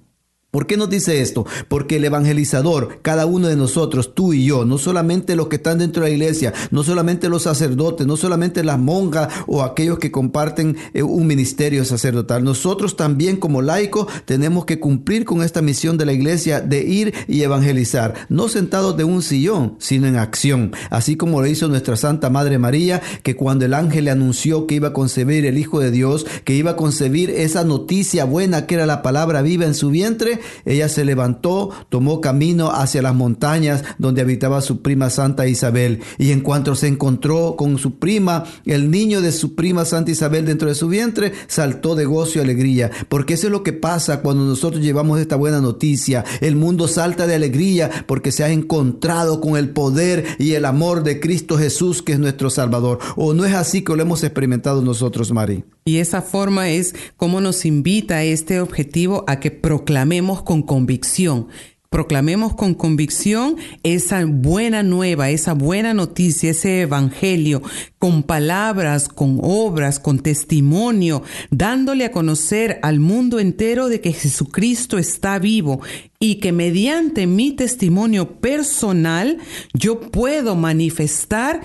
¿Por 0.51 0.67
qué 0.67 0.79
nos 0.79 0.89
dice 0.89 1.21
esto? 1.21 1.45
Porque 1.69 1.97
el 1.97 2.07
evangelizador, 2.07 3.01
cada 3.03 3.27
uno 3.27 3.49
de 3.49 3.57
nosotros, 3.57 4.15
tú 4.15 4.33
y 4.33 4.47
yo, 4.47 4.65
no 4.65 4.79
solamente 4.79 5.37
los 5.37 5.49
que 5.49 5.57
están 5.57 5.77
dentro 5.77 6.03
de 6.03 6.09
la 6.09 6.15
iglesia, 6.15 6.55
no 6.71 6.83
solamente 6.83 7.29
los 7.29 7.43
sacerdotes, 7.43 8.07
no 8.07 8.17
solamente 8.17 8.65
las 8.65 8.79
monjas 8.79 9.29
o 9.47 9.63
aquellos 9.63 9.99
que 9.99 10.11
comparten 10.11 10.79
eh, 10.95 11.03
un 11.03 11.27
ministerio 11.27 11.85
sacerdotal, 11.85 12.45
nosotros 12.45 12.97
también 12.97 13.37
como 13.37 13.61
laicos 13.61 14.07
tenemos 14.25 14.65
que 14.65 14.81
cumplir 14.81 15.27
con 15.27 15.43
esta 15.43 15.61
misión 15.61 15.99
de 15.99 16.07
la 16.07 16.15
iglesia 16.15 16.63
de 16.63 16.83
ir 16.83 17.13
y 17.27 17.43
evangelizar, 17.43 18.15
no 18.31 18.49
sentados 18.49 18.97
de 18.97 19.05
un 19.05 19.21
sillón, 19.21 19.77
sino 19.79 20.07
en 20.07 20.17
acción, 20.17 20.73
así 20.89 21.17
como 21.17 21.43
lo 21.43 21.47
hizo 21.47 21.69
nuestra 21.69 21.99
Santa 21.99 22.31
Madre 22.31 22.57
María, 22.57 23.03
que 23.23 23.37
cuando 23.37 23.67
el 23.67 23.75
ángel 23.75 24.07
le 24.07 24.13
anunció 24.13 24.67
que 24.67 24.77
iba 24.77 24.89
a 24.89 24.93
concebir 24.95 25.45
el 25.45 25.59
Hijo 25.59 25.79
de 25.79 25.91
Dios, 25.91 26.25
que 26.45 26.55
iba 26.55 26.71
a 26.71 26.77
concebir 26.77 27.29
esa 27.29 27.65
noticia 27.65 28.25
buena 28.25 28.65
que 28.65 28.77
era 28.77 28.87
la 28.87 29.03
palabra 29.03 29.43
viva 29.43 29.67
en 29.67 29.75
su 29.75 29.91
vientre, 29.91 30.38
ella 30.65 30.89
se 30.89 31.05
levantó, 31.05 31.71
tomó 31.89 32.21
camino 32.21 32.71
hacia 32.71 33.03
las 33.03 33.15
montañas 33.15 33.85
donde 33.99 34.23
habitaba 34.23 34.61
su 34.61 34.83
prima 34.83 35.11
Santa 35.11 35.47
Isabel. 35.47 36.01
Y 36.19 36.33
en 36.33 36.41
cuanto 36.41 36.75
se 36.75 36.89
encontró 36.89 37.57
con 37.57 37.79
su 37.79 37.99
prima, 37.99 38.45
el 38.65 38.91
niño 38.91 39.21
de 39.21 39.33
su 39.33 39.55
prima 39.55 39.85
Santa 39.85 40.11
Isabel 40.11 40.47
dentro 40.47 40.69
de 40.69 40.75
su 40.75 40.89
vientre, 40.89 41.33
saltó 41.47 41.95
de 41.95 42.05
gozo 42.05 42.39
y 42.39 42.43
alegría. 42.43 42.91
Porque 43.09 43.35
eso 43.35 43.47
es 43.47 43.53
lo 43.53 43.63
que 43.63 43.73
pasa 43.73 44.21
cuando 44.21 44.45
nosotros 44.45 44.83
llevamos 44.83 45.21
esta 45.21 45.37
buena 45.37 45.61
noticia. 45.61 46.25
El 46.41 46.57
mundo 46.57 46.89
salta 46.89 47.27
de 47.27 47.35
alegría 47.35 47.91
porque 48.07 48.33
se 48.33 48.45
ha 48.45 48.51
encontrado 48.51 49.41
con 49.41 49.57
el 49.57 49.71
poder 49.71 50.25
y 50.39 50.53
el 50.53 50.65
amor 50.65 51.03
de 51.03 51.21
Cristo 51.21 51.59
Jesús, 51.59 52.03
que 52.03 52.13
es 52.13 52.19
nuestro 52.19 52.51
Salvador. 52.51 52.99
¿O 53.17 53.35
no 53.35 53.45
es 53.45 53.55
así 53.55 53.83
que 53.83 53.95
lo 53.95 54.03
hemos 54.03 54.23
experimentado 54.25 54.83
nosotros, 54.83 55.33
Mari? 55.33 55.65
Y 55.89 56.01
esa 56.01 56.21
forma 56.21 56.69
es 56.69 56.95
como 57.17 57.41
nos 57.41 57.65
invita 57.65 58.23
este 58.23 58.61
objetivo 58.61 59.25
a 59.27 59.41
que 59.41 59.51
proclamemos 59.51 60.43
con 60.43 60.61
convicción. 60.61 61.49
Proclamemos 61.89 62.55
con 62.55 62.75
convicción 62.75 63.57
esa 63.83 64.23
buena 64.27 64.83
nueva, 64.83 65.31
esa 65.31 65.55
buena 65.55 65.95
noticia, 65.95 66.51
ese 66.51 66.83
evangelio, 66.83 67.63
con 67.99 68.23
palabras, 68.23 69.09
con 69.09 69.39
obras, 69.43 69.99
con 69.99 70.19
testimonio, 70.19 71.23
dándole 71.51 72.05
a 72.05 72.13
conocer 72.13 72.79
al 72.83 73.01
mundo 73.01 73.41
entero 73.41 73.89
de 73.89 74.03
que 74.03 74.13
Jesucristo 74.13 74.99
está 74.99 75.39
vivo 75.39 75.81
y 76.21 76.35
que 76.35 76.53
mediante 76.53 77.27
mi 77.27 77.53
testimonio 77.53 78.39
personal 78.41 79.39
yo 79.73 80.01
puedo 80.01 80.55
manifestar 80.55 81.63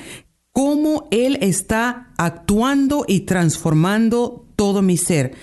cómo 0.53 1.07
Él 1.11 1.37
está 1.41 2.13
actuando 2.17 3.03
y 3.07 3.21
transformando 3.21 4.45
todo 4.55 4.81
mi 4.81 4.97
ser. 4.97 5.33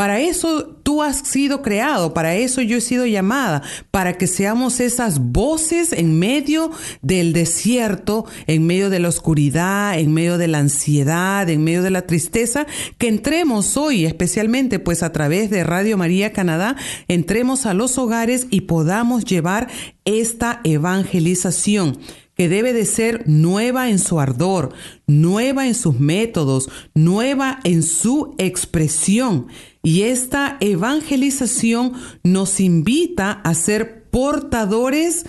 Para 0.00 0.20
eso 0.20 0.80
tú 0.82 1.02
has 1.02 1.18
sido 1.18 1.60
creado, 1.60 2.14
para 2.14 2.34
eso 2.34 2.62
yo 2.62 2.78
he 2.78 2.80
sido 2.80 3.04
llamada, 3.04 3.62
para 3.90 4.16
que 4.16 4.26
seamos 4.26 4.80
esas 4.80 5.18
voces 5.18 5.92
en 5.92 6.18
medio 6.18 6.70
del 7.02 7.34
desierto, 7.34 8.24
en 8.46 8.64
medio 8.64 8.88
de 8.88 8.98
la 8.98 9.10
oscuridad, 9.10 9.98
en 9.98 10.14
medio 10.14 10.38
de 10.38 10.48
la 10.48 10.60
ansiedad, 10.60 11.50
en 11.50 11.62
medio 11.62 11.82
de 11.82 11.90
la 11.90 12.06
tristeza, 12.06 12.66
que 12.96 13.08
entremos 13.08 13.76
hoy, 13.76 14.06
especialmente 14.06 14.78
pues 14.78 15.02
a 15.02 15.12
través 15.12 15.50
de 15.50 15.64
Radio 15.64 15.98
María 15.98 16.32
Canadá, 16.32 16.76
entremos 17.06 17.66
a 17.66 17.74
los 17.74 17.98
hogares 17.98 18.46
y 18.48 18.62
podamos 18.62 19.26
llevar 19.26 19.68
esta 20.06 20.62
evangelización 20.64 21.98
que 22.40 22.48
debe 22.48 22.72
de 22.72 22.86
ser 22.86 23.28
nueva 23.28 23.90
en 23.90 23.98
su 23.98 24.18
ardor, 24.18 24.72
nueva 25.06 25.66
en 25.66 25.74
sus 25.74 26.00
métodos, 26.00 26.70
nueva 26.94 27.60
en 27.64 27.82
su 27.82 28.34
expresión. 28.38 29.48
Y 29.82 30.04
esta 30.04 30.56
evangelización 30.60 31.92
nos 32.22 32.58
invita 32.60 33.32
a 33.44 33.52
ser 33.52 34.04
portadores 34.04 35.26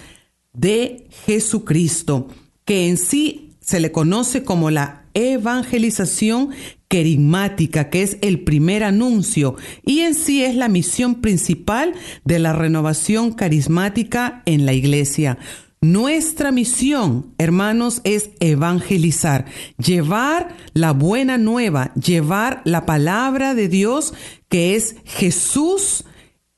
de 0.53 1.09
Jesucristo, 1.25 2.29
que 2.63 2.87
en 2.87 2.95
sí 2.95 3.57
se 3.59 3.81
le 3.81 3.91
conoce 3.91 4.45
como 4.45 4.71
la 4.71 5.03
evangelización 5.13 6.51
querigmática, 6.87 7.89
que 7.89 8.03
es 8.03 8.19
el 8.21 8.39
primer 8.45 8.85
anuncio, 8.85 9.57
y 9.85 9.99
en 9.99 10.15
sí 10.15 10.45
es 10.45 10.55
la 10.55 10.69
misión 10.69 11.15
principal 11.15 11.91
de 12.23 12.39
la 12.39 12.53
renovación 12.53 13.33
carismática 13.33 14.43
en 14.45 14.65
la 14.65 14.71
iglesia. 14.71 15.37
Nuestra 15.83 16.51
misión, 16.51 17.33
hermanos, 17.39 18.01
es 18.03 18.29
evangelizar, 18.39 19.45
llevar 19.83 20.55
la 20.73 20.93
buena 20.93 21.39
nueva, 21.39 21.91
llevar 21.95 22.61
la 22.65 22.85
palabra 22.85 23.55
de 23.55 23.67
Dios 23.67 24.13
que 24.47 24.75
es 24.75 24.95
Jesús 25.05 26.05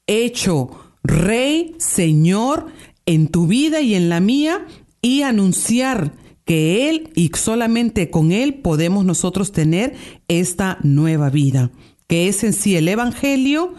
hecho 0.08 0.72
Rey, 1.04 1.74
Señor 1.80 2.68
en 3.06 3.30
tu 3.30 3.48
vida 3.48 3.80
y 3.80 3.96
en 3.96 4.10
la 4.10 4.20
mía 4.20 4.66
y 5.02 5.22
anunciar 5.22 6.12
que 6.44 6.90
Él 6.90 7.10
y 7.16 7.32
solamente 7.34 8.10
con 8.10 8.34
Él 8.34 8.56
podemos 8.56 9.06
nosotros 9.06 9.54
tener 9.54 9.96
esta 10.28 10.80
nueva 10.84 11.30
vida, 11.30 11.72
que 12.08 12.28
es 12.28 12.44
en 12.44 12.52
sí 12.52 12.76
el 12.76 12.90
Evangelio 12.90 13.74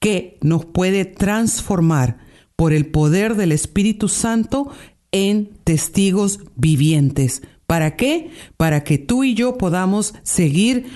que 0.00 0.38
nos 0.42 0.64
puede 0.64 1.04
transformar 1.04 2.26
por 2.58 2.72
el 2.72 2.86
poder 2.86 3.36
del 3.36 3.52
Espíritu 3.52 4.08
Santo 4.08 4.68
en 5.12 5.50
testigos 5.62 6.40
vivientes. 6.56 7.40
¿Para 7.68 7.94
qué? 7.94 8.32
Para 8.56 8.82
que 8.82 8.98
tú 8.98 9.22
y 9.22 9.34
yo 9.34 9.56
podamos 9.56 10.14
seguir 10.24 10.86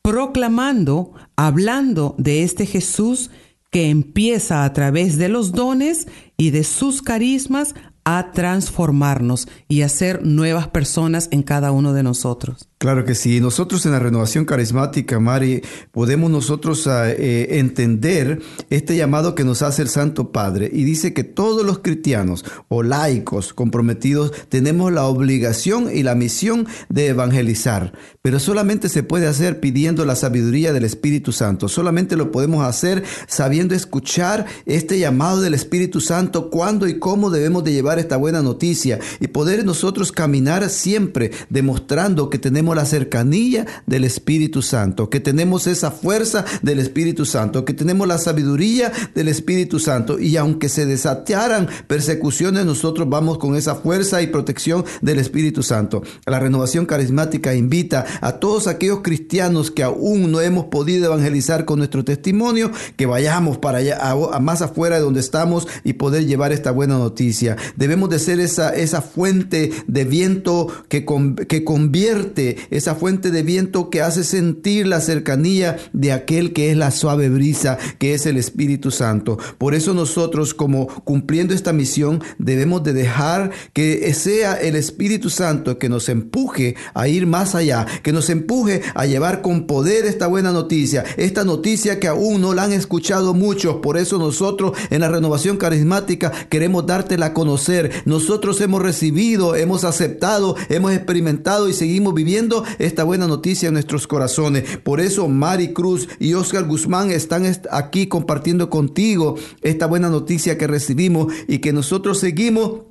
proclamando, 0.00 1.12
hablando 1.36 2.14
de 2.16 2.42
este 2.42 2.64
Jesús 2.64 3.30
que 3.70 3.90
empieza 3.90 4.64
a 4.64 4.72
través 4.72 5.18
de 5.18 5.28
los 5.28 5.52
dones 5.52 6.08
y 6.38 6.52
de 6.52 6.64
sus 6.64 7.02
carismas 7.02 7.74
a 8.04 8.32
transformarnos 8.32 9.46
y 9.68 9.82
a 9.82 9.90
ser 9.90 10.24
nuevas 10.24 10.68
personas 10.68 11.28
en 11.32 11.42
cada 11.42 11.70
uno 11.70 11.92
de 11.92 12.02
nosotros. 12.02 12.69
Claro 12.80 13.04
que 13.04 13.14
sí. 13.14 13.42
Nosotros 13.42 13.84
en 13.84 13.92
la 13.92 13.98
renovación 13.98 14.46
carismática, 14.46 15.20
Mari, 15.20 15.60
podemos 15.92 16.30
nosotros 16.30 16.86
ah, 16.86 17.10
eh, 17.10 17.58
entender 17.58 18.40
este 18.70 18.96
llamado 18.96 19.34
que 19.34 19.44
nos 19.44 19.60
hace 19.60 19.82
el 19.82 19.90
Santo 19.90 20.32
Padre 20.32 20.70
y 20.72 20.84
dice 20.84 21.12
que 21.12 21.22
todos 21.22 21.62
los 21.62 21.80
cristianos 21.80 22.42
o 22.68 22.82
laicos 22.82 23.52
comprometidos 23.52 24.32
tenemos 24.48 24.90
la 24.94 25.04
obligación 25.04 25.94
y 25.94 26.02
la 26.02 26.14
misión 26.14 26.66
de 26.88 27.08
evangelizar, 27.08 27.92
pero 28.22 28.40
solamente 28.40 28.88
se 28.88 29.02
puede 29.02 29.26
hacer 29.26 29.60
pidiendo 29.60 30.06
la 30.06 30.16
sabiduría 30.16 30.72
del 30.72 30.84
Espíritu 30.84 31.32
Santo. 31.32 31.68
Solamente 31.68 32.16
lo 32.16 32.32
podemos 32.32 32.64
hacer 32.64 33.04
sabiendo 33.26 33.74
escuchar 33.74 34.46
este 34.64 34.98
llamado 34.98 35.42
del 35.42 35.52
Espíritu 35.52 36.00
Santo, 36.00 36.48
cuándo 36.48 36.88
y 36.88 36.98
cómo 36.98 37.28
debemos 37.28 37.62
de 37.62 37.74
llevar 37.74 37.98
esta 37.98 38.16
buena 38.16 38.40
noticia 38.40 38.98
y 39.20 39.26
poder 39.26 39.66
nosotros 39.66 40.12
caminar 40.12 40.70
siempre 40.70 41.30
demostrando 41.50 42.30
que 42.30 42.38
tenemos 42.38 42.69
la 42.74 42.84
cercanía 42.84 43.66
del 43.86 44.04
Espíritu 44.04 44.62
Santo, 44.62 45.10
que 45.10 45.20
tenemos 45.20 45.66
esa 45.66 45.90
fuerza 45.90 46.44
del 46.62 46.78
Espíritu 46.78 47.24
Santo, 47.24 47.64
que 47.64 47.74
tenemos 47.74 48.06
la 48.06 48.18
sabiduría 48.18 48.92
del 49.14 49.28
Espíritu 49.28 49.78
Santo. 49.78 50.18
Y 50.18 50.36
aunque 50.36 50.68
se 50.68 50.86
desatearan 50.86 51.68
persecuciones, 51.86 52.64
nosotros 52.64 53.08
vamos 53.08 53.38
con 53.38 53.56
esa 53.56 53.74
fuerza 53.74 54.22
y 54.22 54.28
protección 54.28 54.84
del 55.00 55.18
Espíritu 55.18 55.62
Santo. 55.62 56.02
La 56.26 56.40
renovación 56.40 56.86
carismática 56.86 57.54
invita 57.54 58.06
a 58.20 58.32
todos 58.32 58.66
aquellos 58.66 59.00
cristianos 59.02 59.70
que 59.70 59.82
aún 59.82 60.30
no 60.30 60.40
hemos 60.40 60.66
podido 60.66 61.06
evangelizar 61.06 61.64
con 61.64 61.78
nuestro 61.78 62.04
testimonio, 62.04 62.70
que 62.96 63.06
vayamos 63.06 63.58
para 63.58 63.78
allá, 63.78 63.98
más 64.40 64.62
afuera 64.62 64.96
de 64.96 65.02
donde 65.02 65.20
estamos 65.20 65.66
y 65.84 65.94
poder 65.94 66.26
llevar 66.26 66.52
esta 66.52 66.70
buena 66.70 66.98
noticia. 66.98 67.56
Debemos 67.76 68.10
de 68.10 68.18
ser 68.18 68.40
esa, 68.40 68.70
esa 68.70 69.02
fuente 69.02 69.70
de 69.86 70.04
viento 70.04 70.68
que, 70.88 71.04
que 71.48 71.64
convierte 71.64 72.56
esa 72.70 72.94
fuente 72.94 73.30
de 73.30 73.42
viento 73.42 73.90
que 73.90 74.02
hace 74.02 74.24
sentir 74.24 74.86
la 74.86 75.00
cercanía 75.00 75.76
de 75.92 76.12
aquel 76.12 76.52
que 76.52 76.70
es 76.70 76.76
la 76.76 76.90
suave 76.90 77.28
brisa, 77.28 77.78
que 77.98 78.14
es 78.14 78.26
el 78.26 78.36
Espíritu 78.36 78.90
Santo. 78.90 79.38
Por 79.58 79.74
eso 79.74 79.94
nosotros, 79.94 80.54
como 80.54 80.86
cumpliendo 81.04 81.54
esta 81.54 81.72
misión, 81.72 82.22
debemos 82.38 82.82
de 82.82 82.92
dejar 82.92 83.50
que 83.72 84.12
sea 84.14 84.54
el 84.54 84.76
Espíritu 84.76 85.30
Santo 85.30 85.78
que 85.78 85.88
nos 85.88 86.08
empuje 86.08 86.76
a 86.94 87.08
ir 87.08 87.26
más 87.26 87.54
allá, 87.54 87.86
que 88.02 88.12
nos 88.12 88.30
empuje 88.30 88.82
a 88.94 89.06
llevar 89.06 89.42
con 89.42 89.66
poder 89.66 90.06
esta 90.06 90.26
buena 90.26 90.52
noticia, 90.52 91.04
esta 91.16 91.44
noticia 91.44 92.00
que 92.00 92.08
aún 92.08 92.40
no 92.40 92.54
la 92.54 92.64
han 92.64 92.72
escuchado 92.72 93.34
muchos. 93.34 93.76
Por 93.76 93.96
eso 93.96 94.18
nosotros 94.18 94.72
en 94.90 95.00
la 95.00 95.08
renovación 95.08 95.56
carismática 95.56 96.32
queremos 96.48 96.86
dártela 96.86 97.26
a 97.26 97.34
conocer. 97.34 98.02
Nosotros 98.04 98.60
hemos 98.60 98.82
recibido, 98.82 99.54
hemos 99.56 99.84
aceptado, 99.84 100.56
hemos 100.68 100.92
experimentado 100.92 101.68
y 101.68 101.74
seguimos 101.74 102.14
viviendo 102.14 102.49
esta 102.78 103.04
buena 103.04 103.26
noticia 103.26 103.68
en 103.68 103.74
nuestros 103.74 104.06
corazones. 104.06 104.78
Por 104.78 105.00
eso 105.00 105.28
Mari 105.28 105.72
Cruz 105.72 106.08
y 106.18 106.34
Oscar 106.34 106.64
Guzmán 106.64 107.10
están 107.10 107.44
aquí 107.70 108.06
compartiendo 108.06 108.70
contigo 108.70 109.36
esta 109.62 109.86
buena 109.86 110.10
noticia 110.10 110.58
que 110.58 110.66
recibimos 110.66 111.32
y 111.48 111.58
que 111.58 111.72
nosotros 111.72 112.18
seguimos 112.18 112.82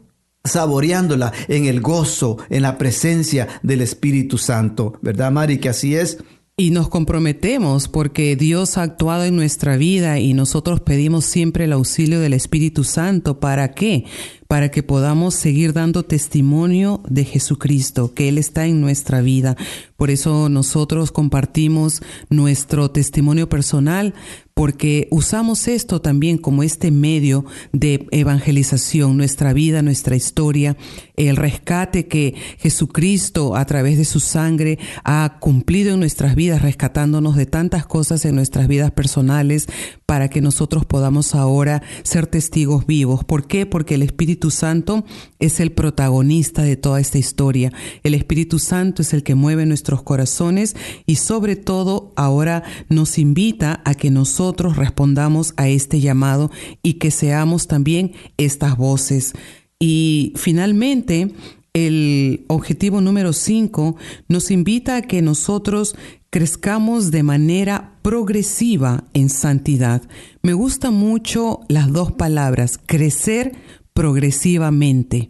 saboreándola 0.44 1.34
en 1.48 1.66
el 1.66 1.82
gozo, 1.82 2.38
en 2.50 2.62
la 2.62 2.78
presencia 2.78 3.48
del 3.62 3.82
Espíritu 3.82 4.38
Santo. 4.38 4.94
¿Verdad, 5.02 5.32
Mari? 5.32 5.60
Que 5.60 5.70
así 5.70 5.96
es. 5.96 6.18
Y 6.60 6.72
nos 6.72 6.90
comprometemos 6.90 7.88
porque 7.88 8.36
Dios 8.36 8.78
ha 8.78 8.82
actuado 8.82 9.24
en 9.24 9.34
nuestra 9.38 9.78
vida 9.78 10.20
y 10.20 10.34
nosotros 10.34 10.82
pedimos 10.82 11.24
siempre 11.24 11.64
el 11.64 11.72
auxilio 11.72 12.20
del 12.20 12.34
Espíritu 12.34 12.84
Santo. 12.84 13.40
¿Para 13.40 13.72
qué? 13.72 14.04
para 14.50 14.72
que 14.72 14.82
podamos 14.82 15.36
seguir 15.36 15.74
dando 15.74 16.06
testimonio 16.06 17.04
de 17.08 17.24
Jesucristo, 17.24 18.16
que 18.16 18.30
Él 18.30 18.40
está 18.40 18.66
en 18.66 18.82
nuestra 18.82 19.22
vida. 19.22 19.56
Por 19.96 20.10
eso 20.10 20.50
nosotros 20.50 21.12
compartimos 21.12 22.02
nuestro 22.32 22.90
testimonio 22.90 23.48
personal, 23.48 24.16
porque 24.60 25.08
usamos 25.10 25.70
esto 25.70 26.02
también 26.02 26.38
como 26.38 26.64
este 26.64 26.92
medio 26.92 27.46
de 27.72 28.06
evangelización, 28.12 29.16
nuestra 29.16 29.54
vida, 29.54 29.82
nuestra 29.82 30.18
historia, 30.18 30.76
el 31.16 31.38
rescate 31.38 32.10
que 32.10 32.36
Jesucristo 32.58 33.56
a 33.56 33.64
través 33.64 33.98
de 33.98 34.04
su 34.04 34.20
sangre 34.20 34.78
ha 35.06 35.38
cumplido 35.40 35.94
en 35.94 36.02
nuestras 36.02 36.36
vidas, 36.36 36.62
rescatándonos 36.62 37.38
de 37.38 37.46
tantas 37.46 37.86
cosas 37.86 38.26
en 38.26 38.36
nuestras 38.36 38.68
vidas 38.68 38.92
personales, 38.92 39.68
para 40.10 40.28
que 40.28 40.42
nosotros 40.42 40.88
podamos 40.88 41.36
ahora 41.36 41.84
ser 42.02 42.26
testigos 42.26 42.88
vivos. 42.88 43.24
¿Por 43.24 43.46
qué? 43.46 43.68
Porque 43.68 43.94
el 43.94 44.02
Espíritu 44.02 44.50
Santo 44.50 45.06
es 45.38 45.60
el 45.60 45.72
protagonista 45.72 46.64
de 46.64 46.78
toda 46.78 47.00
esta 47.00 47.20
historia. 47.20 47.72
El 48.02 48.16
Espíritu 48.16 48.58
Santo 48.58 49.04
es 49.04 49.14
el 49.14 49.22
que 49.22 49.36
mueve 49.36 49.68
nuestros 49.68 50.02
corazones 50.02 50.76
y 51.06 51.18
sobre 51.18 51.56
todo 51.56 52.12
ahora 52.16 52.64
nos 52.90 53.20
invita 53.20 53.84
a 53.86 53.94
que 53.94 54.10
nosotros 54.10 54.78
respondamos 54.78 55.54
a 55.58 55.70
este 55.70 56.00
llamado 56.00 56.50
y 56.82 56.94
que 56.94 57.12
seamos 57.12 57.68
también 57.68 58.14
estas 58.38 58.78
voces. 58.78 59.34
Y 59.78 60.34
finalmente, 60.38 61.36
el 61.74 62.46
objetivo 62.48 63.00
número 63.00 63.32
5 63.32 63.96
nos 64.28 64.50
invita 64.50 64.96
a 64.96 65.02
que 65.04 65.22
nosotros 65.22 65.96
crezcamos 66.30 67.12
de 67.12 67.24
manera 67.24 67.98
progresiva 68.02 69.06
en 69.14 69.30
santidad. 69.30 70.02
Me 70.42 70.54
gustan 70.54 70.94
mucho 70.94 71.62
las 71.68 71.92
dos 71.92 72.12
palabras, 72.12 72.80
crecer 72.86 73.54
progresivamente. 73.94 75.30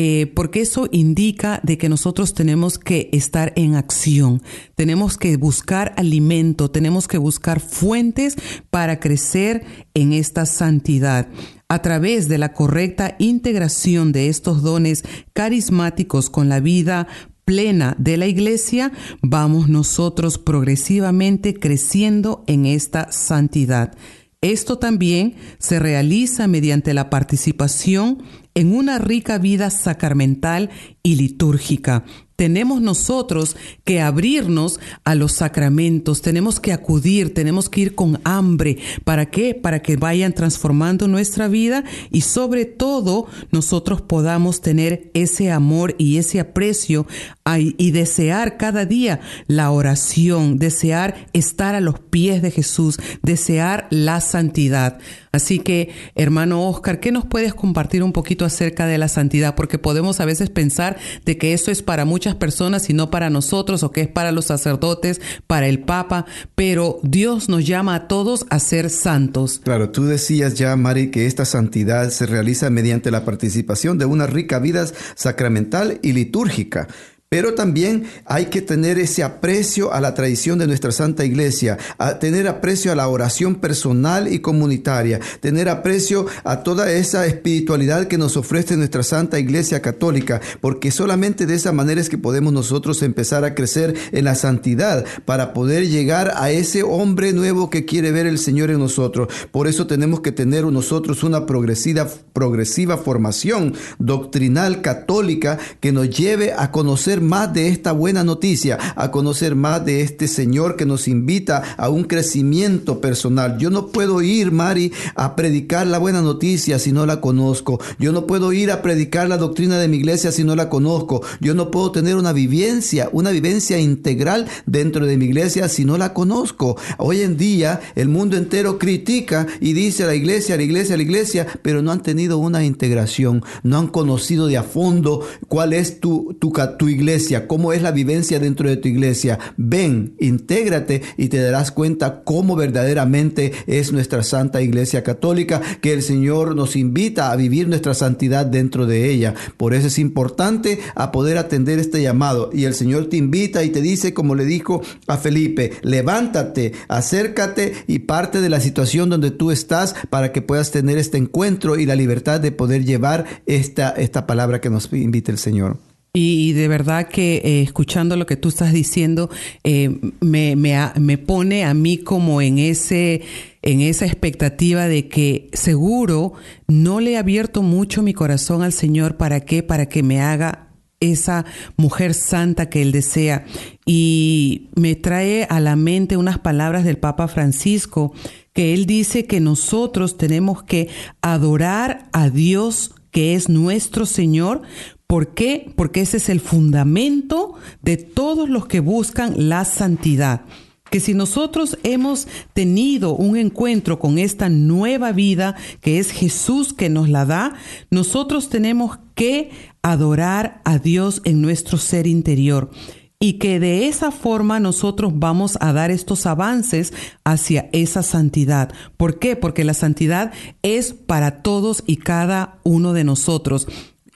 Eh, 0.00 0.30
porque 0.36 0.60
eso 0.60 0.86
indica 0.92 1.60
de 1.64 1.76
que 1.76 1.88
nosotros 1.88 2.32
tenemos 2.32 2.78
que 2.78 3.08
estar 3.12 3.52
en 3.56 3.74
acción, 3.74 4.42
tenemos 4.76 5.18
que 5.18 5.36
buscar 5.36 5.92
alimento, 5.96 6.70
tenemos 6.70 7.08
que 7.08 7.18
buscar 7.18 7.58
fuentes 7.58 8.36
para 8.70 9.00
crecer 9.00 9.64
en 9.94 10.12
esta 10.12 10.46
santidad 10.46 11.26
a 11.68 11.82
través 11.82 12.28
de 12.28 12.38
la 12.38 12.52
correcta 12.52 13.16
integración 13.18 14.12
de 14.12 14.28
estos 14.28 14.62
dones 14.62 15.02
carismáticos 15.32 16.30
con 16.30 16.48
la 16.48 16.60
vida 16.60 17.08
plena 17.48 17.96
de 17.98 18.18
la 18.18 18.26
iglesia, 18.26 18.92
vamos 19.22 19.70
nosotros 19.70 20.36
progresivamente 20.36 21.54
creciendo 21.54 22.44
en 22.46 22.66
esta 22.66 23.10
santidad. 23.10 23.96
Esto 24.42 24.76
también 24.78 25.34
se 25.58 25.78
realiza 25.78 26.46
mediante 26.46 26.92
la 26.92 27.08
participación 27.08 28.22
en 28.54 28.76
una 28.76 28.98
rica 28.98 29.38
vida 29.38 29.70
sacramental 29.70 30.68
y 31.02 31.14
litúrgica, 31.14 32.04
tenemos 32.38 32.80
nosotros 32.80 33.56
que 33.84 34.00
abrirnos 34.00 34.78
a 35.02 35.16
los 35.16 35.32
sacramentos, 35.32 36.22
tenemos 36.22 36.60
que 36.60 36.72
acudir, 36.72 37.34
tenemos 37.34 37.68
que 37.68 37.80
ir 37.80 37.94
con 37.96 38.20
hambre. 38.22 38.78
¿Para 39.02 39.26
qué? 39.26 39.56
Para 39.56 39.82
que 39.82 39.96
vayan 39.96 40.32
transformando 40.32 41.08
nuestra 41.08 41.48
vida 41.48 41.82
y 42.12 42.20
sobre 42.20 42.64
todo 42.64 43.26
nosotros 43.50 44.02
podamos 44.02 44.60
tener 44.60 45.10
ese 45.14 45.50
amor 45.50 45.96
y 45.98 46.18
ese 46.18 46.38
aprecio 46.38 47.08
y 47.56 47.90
desear 47.90 48.56
cada 48.56 48.84
día 48.84 49.18
la 49.48 49.72
oración, 49.72 50.58
desear 50.58 51.26
estar 51.32 51.74
a 51.74 51.80
los 51.80 51.98
pies 51.98 52.40
de 52.40 52.52
Jesús, 52.52 52.98
desear 53.20 53.88
la 53.90 54.20
santidad. 54.20 55.00
Así 55.32 55.58
que, 55.58 55.90
hermano 56.14 56.68
Oscar, 56.68 57.00
¿qué 57.00 57.12
nos 57.12 57.26
puedes 57.26 57.54
compartir 57.54 58.02
un 58.02 58.12
poquito 58.12 58.44
acerca 58.44 58.86
de 58.86 58.98
la 58.98 59.08
santidad? 59.08 59.54
Porque 59.54 59.78
podemos 59.78 60.20
a 60.20 60.24
veces 60.24 60.50
pensar 60.50 60.96
de 61.24 61.36
que 61.36 61.52
eso 61.52 61.70
es 61.70 61.82
para 61.82 62.04
muchas 62.04 62.27
personas 62.34 62.90
y 62.90 62.92
no 62.92 63.10
para 63.10 63.30
nosotros, 63.30 63.82
o 63.82 63.90
que 63.90 64.02
es 64.02 64.08
para 64.08 64.32
los 64.32 64.46
sacerdotes, 64.46 65.20
para 65.46 65.68
el 65.68 65.80
Papa, 65.80 66.26
pero 66.54 66.98
Dios 67.02 67.48
nos 67.48 67.66
llama 67.66 67.94
a 67.94 68.08
todos 68.08 68.46
a 68.50 68.58
ser 68.58 68.90
santos. 68.90 69.60
Claro, 69.62 69.90
tú 69.90 70.04
decías 70.04 70.54
ya, 70.54 70.74
Mari, 70.76 71.10
que 71.10 71.26
esta 71.26 71.44
santidad 71.44 72.10
se 72.10 72.26
realiza 72.26 72.70
mediante 72.70 73.10
la 73.10 73.24
participación 73.24 73.98
de 73.98 74.04
una 74.04 74.26
rica 74.26 74.58
vida 74.58 74.86
sacramental 75.14 75.98
y 76.02 76.12
litúrgica. 76.12 76.88
Pero 77.30 77.52
también 77.52 78.04
hay 78.24 78.46
que 78.46 78.62
tener 78.62 78.98
ese 78.98 79.22
aprecio 79.22 79.92
a 79.92 80.00
la 80.00 80.14
tradición 80.14 80.58
de 80.58 80.66
nuestra 80.66 80.92
Santa 80.92 81.26
Iglesia, 81.26 81.76
a 81.98 82.18
tener 82.18 82.48
aprecio 82.48 82.90
a 82.90 82.94
la 82.94 83.06
oración 83.06 83.56
personal 83.56 84.32
y 84.32 84.38
comunitaria, 84.38 85.20
tener 85.40 85.68
aprecio 85.68 86.24
a 86.42 86.62
toda 86.62 86.90
esa 86.90 87.26
espiritualidad 87.26 88.06
que 88.06 88.16
nos 88.16 88.38
ofrece 88.38 88.78
nuestra 88.78 89.02
Santa 89.02 89.38
Iglesia 89.38 89.82
Católica, 89.82 90.40
porque 90.62 90.90
solamente 90.90 91.44
de 91.44 91.56
esa 91.56 91.70
manera 91.70 92.00
es 92.00 92.08
que 92.08 92.16
podemos 92.16 92.50
nosotros 92.50 93.02
empezar 93.02 93.44
a 93.44 93.54
crecer 93.54 93.94
en 94.12 94.24
la 94.24 94.34
santidad 94.34 95.04
para 95.26 95.52
poder 95.52 95.86
llegar 95.86 96.32
a 96.34 96.50
ese 96.50 96.82
hombre 96.82 97.34
nuevo 97.34 97.68
que 97.68 97.84
quiere 97.84 98.10
ver 98.10 98.24
el 98.24 98.38
Señor 98.38 98.70
en 98.70 98.78
nosotros. 98.78 99.28
Por 99.50 99.68
eso 99.68 99.86
tenemos 99.86 100.22
que 100.22 100.32
tener 100.32 100.64
nosotros 100.64 101.22
una 101.22 101.44
progresiva, 101.44 102.08
progresiva 102.32 102.96
formación 102.96 103.74
doctrinal 103.98 104.80
católica 104.80 105.58
que 105.80 105.92
nos 105.92 106.08
lleve 106.08 106.54
a 106.54 106.70
conocer 106.70 107.17
más 107.20 107.52
de 107.52 107.68
esta 107.68 107.92
buena 107.92 108.24
noticia, 108.24 108.78
a 108.96 109.10
conocer 109.10 109.54
más 109.54 109.84
de 109.84 110.02
este 110.02 110.28
Señor 110.28 110.76
que 110.76 110.86
nos 110.86 111.08
invita 111.08 111.62
a 111.76 111.88
un 111.88 112.04
crecimiento 112.04 113.00
personal. 113.00 113.58
Yo 113.58 113.70
no 113.70 113.88
puedo 113.88 114.22
ir, 114.22 114.52
Mari, 114.52 114.92
a 115.14 115.36
predicar 115.36 115.86
la 115.86 115.98
buena 115.98 116.22
noticia 116.22 116.78
si 116.78 116.92
no 116.92 117.06
la 117.06 117.20
conozco. 117.20 117.80
Yo 117.98 118.12
no 118.12 118.26
puedo 118.26 118.52
ir 118.52 118.70
a 118.70 118.82
predicar 118.82 119.28
la 119.28 119.38
doctrina 119.38 119.78
de 119.78 119.88
mi 119.88 119.96
iglesia 119.98 120.32
si 120.32 120.44
no 120.44 120.56
la 120.56 120.68
conozco. 120.68 121.22
Yo 121.40 121.54
no 121.54 121.70
puedo 121.70 121.92
tener 121.92 122.16
una 122.16 122.32
vivencia, 122.32 123.08
una 123.12 123.30
vivencia 123.30 123.78
integral 123.78 124.46
dentro 124.66 125.06
de 125.06 125.16
mi 125.16 125.26
iglesia 125.26 125.68
si 125.68 125.84
no 125.84 125.98
la 125.98 126.12
conozco. 126.14 126.76
Hoy 126.98 127.22
en 127.22 127.36
día 127.36 127.80
el 127.94 128.08
mundo 128.08 128.36
entero 128.36 128.78
critica 128.78 129.46
y 129.60 129.72
dice 129.72 130.04
a 130.04 130.06
la 130.06 130.14
iglesia, 130.14 130.54
a 130.54 130.58
la 130.58 130.64
iglesia, 130.64 130.94
a 130.94 130.98
la 130.98 131.02
iglesia, 131.02 131.46
pero 131.62 131.82
no 131.82 131.92
han 131.92 132.02
tenido 132.02 132.38
una 132.38 132.64
integración, 132.64 133.42
no 133.62 133.78
han 133.78 133.88
conocido 133.88 134.46
de 134.46 134.58
a 134.58 134.62
fondo 134.62 135.26
cuál 135.48 135.72
es 135.72 136.00
tu, 136.00 136.36
tu, 136.38 136.88
iglesia 136.88 137.07
cómo 137.46 137.72
es 137.72 137.80
la 137.80 137.90
vivencia 137.90 138.38
dentro 138.38 138.68
de 138.68 138.76
tu 138.76 138.88
iglesia. 138.88 139.38
Ven, 139.56 140.14
intégrate 140.18 141.00
y 141.16 141.28
te 141.28 141.38
darás 141.38 141.72
cuenta 141.72 142.22
cómo 142.22 142.54
verdaderamente 142.54 143.52
es 143.66 143.92
nuestra 143.92 144.22
Santa 144.22 144.60
Iglesia 144.60 145.02
Católica, 145.02 145.62
que 145.80 145.94
el 145.94 146.02
Señor 146.02 146.54
nos 146.54 146.76
invita 146.76 147.32
a 147.32 147.36
vivir 147.36 147.66
nuestra 147.66 147.94
santidad 147.94 148.44
dentro 148.44 148.86
de 148.86 149.10
ella. 149.10 149.34
Por 149.56 149.72
eso 149.72 149.86
es 149.86 149.98
importante 149.98 150.80
a 150.94 151.10
poder 151.10 151.38
atender 151.38 151.78
este 151.78 152.02
llamado. 152.02 152.50
Y 152.52 152.64
el 152.64 152.74
Señor 152.74 153.06
te 153.06 153.16
invita 153.16 153.64
y 153.64 153.70
te 153.70 153.80
dice, 153.80 154.12
como 154.12 154.34
le 154.34 154.44
dijo 154.44 154.82
a 155.06 155.16
Felipe, 155.16 155.72
levántate, 155.82 156.72
acércate 156.88 157.72
y 157.86 158.00
parte 158.00 158.42
de 158.42 158.50
la 158.50 158.60
situación 158.60 159.08
donde 159.08 159.30
tú 159.30 159.50
estás 159.50 159.94
para 160.10 160.30
que 160.30 160.42
puedas 160.42 160.70
tener 160.70 160.98
este 160.98 161.16
encuentro 161.16 161.78
y 161.78 161.86
la 161.86 161.96
libertad 161.96 162.38
de 162.38 162.52
poder 162.52 162.84
llevar 162.84 163.24
esta, 163.46 163.90
esta 163.90 164.26
palabra 164.26 164.60
que 164.60 164.68
nos 164.68 164.92
invita 164.92 165.32
el 165.32 165.38
Señor. 165.38 165.87
Y, 166.20 166.52
de 166.54 166.66
verdad 166.66 167.06
que 167.06 167.36
eh, 167.44 167.62
escuchando 167.62 168.16
lo 168.16 168.26
que 168.26 168.34
tú 168.34 168.48
estás 168.48 168.72
diciendo, 168.72 169.30
eh, 169.62 170.00
me, 170.18 170.56
me, 170.56 171.18
pone 171.18 171.64
a 171.64 171.74
mí 171.74 171.98
como 171.98 172.42
en 172.42 172.58
ese 172.58 173.22
en 173.62 173.82
esa 173.82 174.04
expectativa 174.04 174.88
de 174.88 175.06
que 175.06 175.48
seguro 175.52 176.32
no 176.66 176.98
le 176.98 177.12
he 177.12 177.18
abierto 177.18 177.62
mucho 177.62 178.02
mi 178.02 178.14
corazón 178.14 178.62
al 178.62 178.72
Señor 178.72 179.16
para 179.16 179.42
qué, 179.42 179.62
para 179.62 179.86
que 179.86 180.02
me 180.02 180.20
haga 180.20 180.70
esa 180.98 181.44
mujer 181.76 182.14
santa 182.14 182.68
que 182.68 182.82
Él 182.82 182.90
desea. 182.90 183.44
Y 183.86 184.70
me 184.74 184.96
trae 184.96 185.46
a 185.48 185.60
la 185.60 185.76
mente 185.76 186.16
unas 186.16 186.40
palabras 186.40 186.82
del 186.82 186.98
Papa 186.98 187.28
Francisco, 187.28 188.12
que 188.52 188.74
Él 188.74 188.86
dice 188.86 189.26
que 189.26 189.38
nosotros 189.38 190.16
tenemos 190.16 190.64
que 190.64 190.88
adorar 191.22 192.08
a 192.12 192.28
Dios 192.28 192.92
que 193.12 193.34
es 193.34 193.48
nuestro 193.48 194.04
Señor 194.04 194.62
¿Por 195.08 195.28
qué? 195.28 195.72
Porque 195.74 196.02
ese 196.02 196.18
es 196.18 196.28
el 196.28 196.38
fundamento 196.38 197.54
de 197.80 197.96
todos 197.96 198.50
los 198.50 198.66
que 198.66 198.80
buscan 198.80 199.48
la 199.48 199.64
santidad. 199.64 200.42
Que 200.90 201.00
si 201.00 201.14
nosotros 201.14 201.78
hemos 201.82 202.28
tenido 202.52 203.14
un 203.14 203.38
encuentro 203.38 203.98
con 203.98 204.18
esta 204.18 204.50
nueva 204.50 205.12
vida 205.12 205.56
que 205.80 205.98
es 205.98 206.10
Jesús 206.10 206.74
que 206.74 206.90
nos 206.90 207.08
la 207.08 207.24
da, 207.24 207.54
nosotros 207.90 208.50
tenemos 208.50 208.98
que 209.14 209.50
adorar 209.80 210.60
a 210.66 210.78
Dios 210.78 211.22
en 211.24 211.40
nuestro 211.40 211.78
ser 211.78 212.06
interior 212.06 212.70
y 213.18 213.34
que 213.34 213.60
de 213.60 213.88
esa 213.88 214.10
forma 214.10 214.60
nosotros 214.60 215.12
vamos 215.16 215.56
a 215.62 215.72
dar 215.72 215.90
estos 215.90 216.26
avances 216.26 216.92
hacia 217.24 217.70
esa 217.72 218.02
santidad. 218.02 218.74
¿Por 218.98 219.18
qué? 219.18 219.36
Porque 219.36 219.64
la 219.64 219.74
santidad 219.74 220.32
es 220.60 220.92
para 220.92 221.42
todos 221.42 221.82
y 221.86 221.96
cada 221.96 222.58
uno 222.62 222.92
de 222.92 223.04
nosotros. 223.04 223.66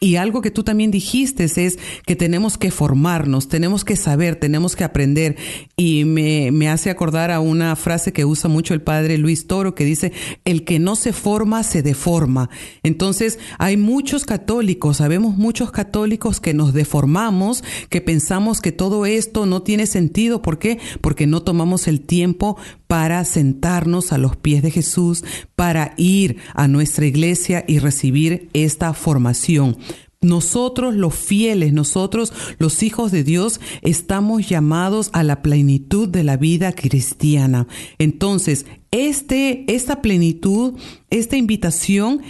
Y 0.02 0.16
algo 0.16 0.42
que 0.42 0.50
tú 0.50 0.64
también 0.64 0.90
dijiste 0.90 1.44
es 1.44 1.78
que 2.04 2.16
tenemos 2.16 2.58
que 2.58 2.72
formarnos, 2.72 3.46
tenemos 3.46 3.84
que 3.84 3.94
saber, 3.94 4.34
tenemos 4.34 4.74
que 4.74 4.82
aprender. 4.82 5.36
Y 5.76 6.04
me, 6.04 6.50
me, 6.50 6.68
hace 6.68 6.90
acordar 6.90 7.30
a 7.30 7.38
una 7.38 7.76
frase 7.76 8.12
que 8.12 8.24
usa 8.24 8.50
mucho 8.50 8.74
el 8.74 8.82
padre 8.82 9.16
Luis 9.16 9.46
Toro 9.46 9.76
que 9.76 9.84
dice, 9.84 10.12
el 10.44 10.64
que 10.64 10.80
no 10.80 10.96
se 10.96 11.12
forma 11.12 11.62
se 11.62 11.82
deforma. 11.82 12.50
Entonces 12.82 13.38
hay 13.58 13.76
muchos 13.76 14.24
católicos, 14.24 14.96
sabemos 14.96 15.36
muchos 15.36 15.70
católicos 15.70 16.40
que 16.40 16.52
nos 16.52 16.72
deformamos, 16.72 17.62
que 17.88 18.00
pensamos 18.00 18.60
que 18.60 18.72
todo 18.72 19.06
esto 19.06 19.46
no 19.46 19.62
tiene 19.62 19.86
sentido. 19.86 20.42
¿Por 20.42 20.58
qué? 20.58 20.80
Porque 21.00 21.28
no 21.28 21.44
tomamos 21.44 21.86
el 21.86 22.00
tiempo 22.00 22.56
para 22.92 23.24
sentarnos 23.24 24.12
a 24.12 24.18
los 24.18 24.36
pies 24.36 24.62
de 24.62 24.70
Jesús, 24.70 25.24
para 25.56 25.94
ir 25.96 26.36
a 26.52 26.68
nuestra 26.68 27.06
iglesia 27.06 27.64
y 27.66 27.78
recibir 27.78 28.50
esta 28.52 28.92
formación. 28.92 29.78
Nosotros 30.20 30.94
los 30.94 31.14
fieles, 31.14 31.72
nosotros 31.72 32.34
los 32.58 32.82
hijos 32.82 33.10
de 33.10 33.24
Dios, 33.24 33.62
estamos 33.80 34.46
llamados 34.46 35.08
a 35.14 35.22
la 35.22 35.40
plenitud 35.40 36.06
de 36.06 36.22
la 36.22 36.36
vida 36.36 36.72
cristiana. 36.72 37.66
Entonces, 37.96 38.66
este, 38.90 39.64
esta 39.74 40.02
plenitud, 40.02 40.74
esta 41.08 41.38
invitación 41.38 42.20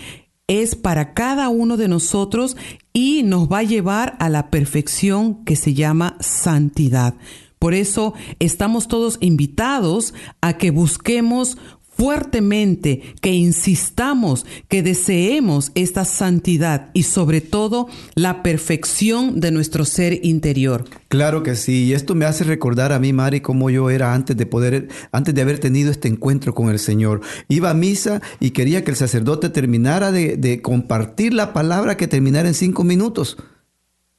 es 0.47 0.77
para 0.77 1.13
cada 1.13 1.49
uno 1.49 1.77
de 1.77 1.89
nosotros 1.89 2.57
y 2.93 3.25
nos 3.25 3.49
va 3.49 3.59
a 3.59 3.65
llevar 3.65 4.15
a 4.21 4.29
la 4.29 4.49
perfección 4.49 5.45
que 5.45 5.57
se 5.57 5.75
llama 5.75 6.17
santidad. 6.21 7.17
Por 7.63 7.75
eso 7.75 8.13
estamos 8.41 8.89
todos 8.89 9.19
invitados 9.21 10.15
a 10.41 10.59
que 10.59 10.73
busquemos 10.73 11.59
fuertemente, 11.97 13.15
que 13.21 13.31
insistamos, 13.31 14.45
que 14.67 14.83
deseemos 14.83 15.71
esta 15.77 16.05
santidad 16.05 16.91
y 16.93 17.05
sobre 17.05 17.41
todo 17.41 17.87
la 18.17 18.43
perfección 18.43 19.39
de 19.39 19.53
nuestro 19.53 19.85
ser 19.85 20.27
interior. 20.27 20.87
Claro 21.07 21.45
que 21.45 21.55
sí, 21.55 21.85
y 21.85 21.93
esto 21.93 22.17
me 22.17 22.25
hace 22.25 22.43
recordar 22.43 22.91
a 22.91 22.99
mí, 22.99 23.13
Mari, 23.13 23.43
cómo 23.43 23.71
yo 23.71 23.91
era 23.91 24.13
antes 24.13 24.37
de 24.37 24.45
poder, 24.45 24.89
antes 25.13 25.33
de 25.33 25.43
haber 25.43 25.61
tenido 25.61 25.93
este 25.93 26.09
encuentro 26.09 26.57
con 26.57 26.69
el 26.69 26.81
Señor. 26.81 27.21
Iba 27.47 27.71
a 27.71 27.75
misa 27.75 28.23
y 28.41 28.51
quería 28.51 28.83
que 28.83 28.91
el 28.91 28.97
sacerdote 28.97 29.51
terminara 29.51 30.11
de, 30.11 30.37
de 30.37 30.63
compartir 30.63 31.33
la 31.33 31.53
palabra 31.53 31.97
que 31.97 32.09
terminara 32.09 32.49
en 32.49 32.55
cinco 32.55 32.83
minutos. 32.83 33.37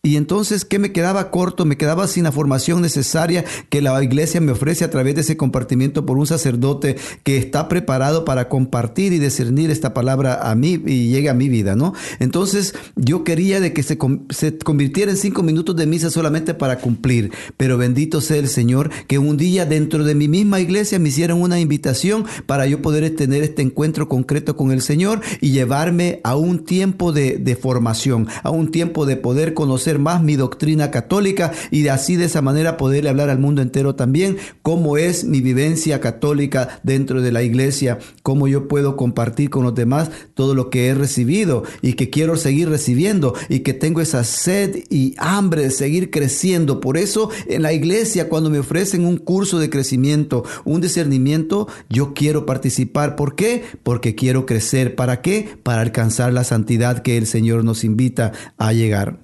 Y 0.05 0.17
entonces, 0.17 0.65
¿qué 0.65 0.79
me 0.79 0.91
quedaba 0.91 1.31
corto? 1.31 1.63
Me 1.63 1.77
quedaba 1.77 2.09
sin 2.09 2.25
la 2.25 2.33
formación 2.33 2.81
necesaria 2.81 3.45
que 3.69 3.81
la 3.81 4.03
iglesia 4.03 4.41
me 4.41 4.51
ofrece 4.51 4.83
a 4.83 4.89
través 4.89 5.15
de 5.15 5.21
ese 5.21 5.37
compartimiento 5.37 6.05
por 6.05 6.17
un 6.17 6.27
sacerdote 6.27 6.97
que 7.23 7.37
está 7.37 7.69
preparado 7.69 8.25
para 8.25 8.49
compartir 8.49 9.13
y 9.13 9.19
discernir 9.19 9.71
esta 9.71 9.93
palabra 9.93 10.51
a 10.51 10.55
mí 10.55 10.77
y 10.85 11.07
llegue 11.07 11.29
a 11.29 11.33
mi 11.33 11.47
vida, 11.47 11.77
¿no? 11.77 11.93
Entonces, 12.19 12.75
yo 12.97 13.23
quería 13.23 13.61
de 13.61 13.71
que 13.71 13.81
se, 13.81 13.97
se 14.29 14.57
convirtiera 14.57 15.09
en 15.09 15.15
cinco 15.15 15.41
minutos 15.41 15.77
de 15.77 15.85
misa 15.85 16.09
solamente 16.09 16.53
para 16.53 16.79
cumplir. 16.79 17.31
Pero 17.55 17.77
bendito 17.77 18.19
sea 18.19 18.39
el 18.39 18.49
Señor 18.49 18.89
que 19.07 19.19
un 19.19 19.37
día 19.37 19.65
dentro 19.65 20.03
de 20.03 20.15
mi 20.15 20.27
misma 20.27 20.59
iglesia 20.59 20.99
me 20.99 21.07
hicieron 21.07 21.41
una 21.41 21.61
invitación 21.61 22.25
para 22.45 22.67
yo 22.67 22.81
poder 22.81 23.15
tener 23.15 23.41
este 23.41 23.61
encuentro 23.61 24.09
concreto 24.09 24.57
con 24.57 24.73
el 24.73 24.81
Señor 24.81 25.21
y 25.39 25.51
llevarme 25.51 26.19
a 26.25 26.35
un 26.35 26.65
tiempo 26.65 27.13
de, 27.13 27.37
de 27.37 27.55
formación, 27.55 28.27
a 28.43 28.49
un 28.49 28.69
tiempo 28.69 29.05
de 29.05 29.15
poder 29.15 29.53
conocer 29.53 29.92
más 29.99 30.23
mi 30.23 30.35
doctrina 30.35 30.91
católica 30.91 31.51
y 31.71 31.81
de 31.81 31.89
así 31.89 32.15
de 32.15 32.25
esa 32.25 32.41
manera 32.41 32.77
poderle 32.77 33.09
hablar 33.09 33.29
al 33.29 33.39
mundo 33.39 33.61
entero 33.61 33.95
también 33.95 34.37
cómo 34.61 34.97
es 34.97 35.23
mi 35.23 35.41
vivencia 35.41 35.99
católica 35.99 36.79
dentro 36.83 37.21
de 37.21 37.31
la 37.31 37.43
iglesia, 37.43 37.99
cómo 38.21 38.47
yo 38.47 38.67
puedo 38.67 38.95
compartir 38.95 39.49
con 39.49 39.63
los 39.63 39.75
demás 39.75 40.11
todo 40.33 40.55
lo 40.55 40.69
que 40.69 40.87
he 40.87 40.93
recibido 40.93 41.63
y 41.81 41.93
que 41.93 42.09
quiero 42.09 42.35
seguir 42.35 42.69
recibiendo 42.69 43.33
y 43.49 43.59
que 43.59 43.73
tengo 43.73 44.01
esa 44.01 44.23
sed 44.23 44.83
y 44.89 45.15
hambre 45.17 45.63
de 45.63 45.71
seguir 45.71 46.11
creciendo. 46.11 46.79
Por 46.79 46.97
eso 46.97 47.29
en 47.47 47.61
la 47.61 47.73
iglesia 47.73 48.29
cuando 48.29 48.49
me 48.49 48.59
ofrecen 48.59 49.05
un 49.05 49.17
curso 49.17 49.59
de 49.59 49.69
crecimiento, 49.69 50.43
un 50.65 50.81
discernimiento, 50.81 51.67
yo 51.89 52.13
quiero 52.13 52.45
participar. 52.45 53.15
¿Por 53.15 53.35
qué? 53.35 53.63
Porque 53.83 54.15
quiero 54.15 54.45
crecer. 54.45 54.95
¿Para 54.95 55.21
qué? 55.21 55.57
Para 55.63 55.81
alcanzar 55.81 56.33
la 56.33 56.43
santidad 56.43 57.01
que 57.01 57.17
el 57.17 57.27
Señor 57.27 57.63
nos 57.63 57.83
invita 57.83 58.31
a 58.57 58.73
llegar. 58.73 59.22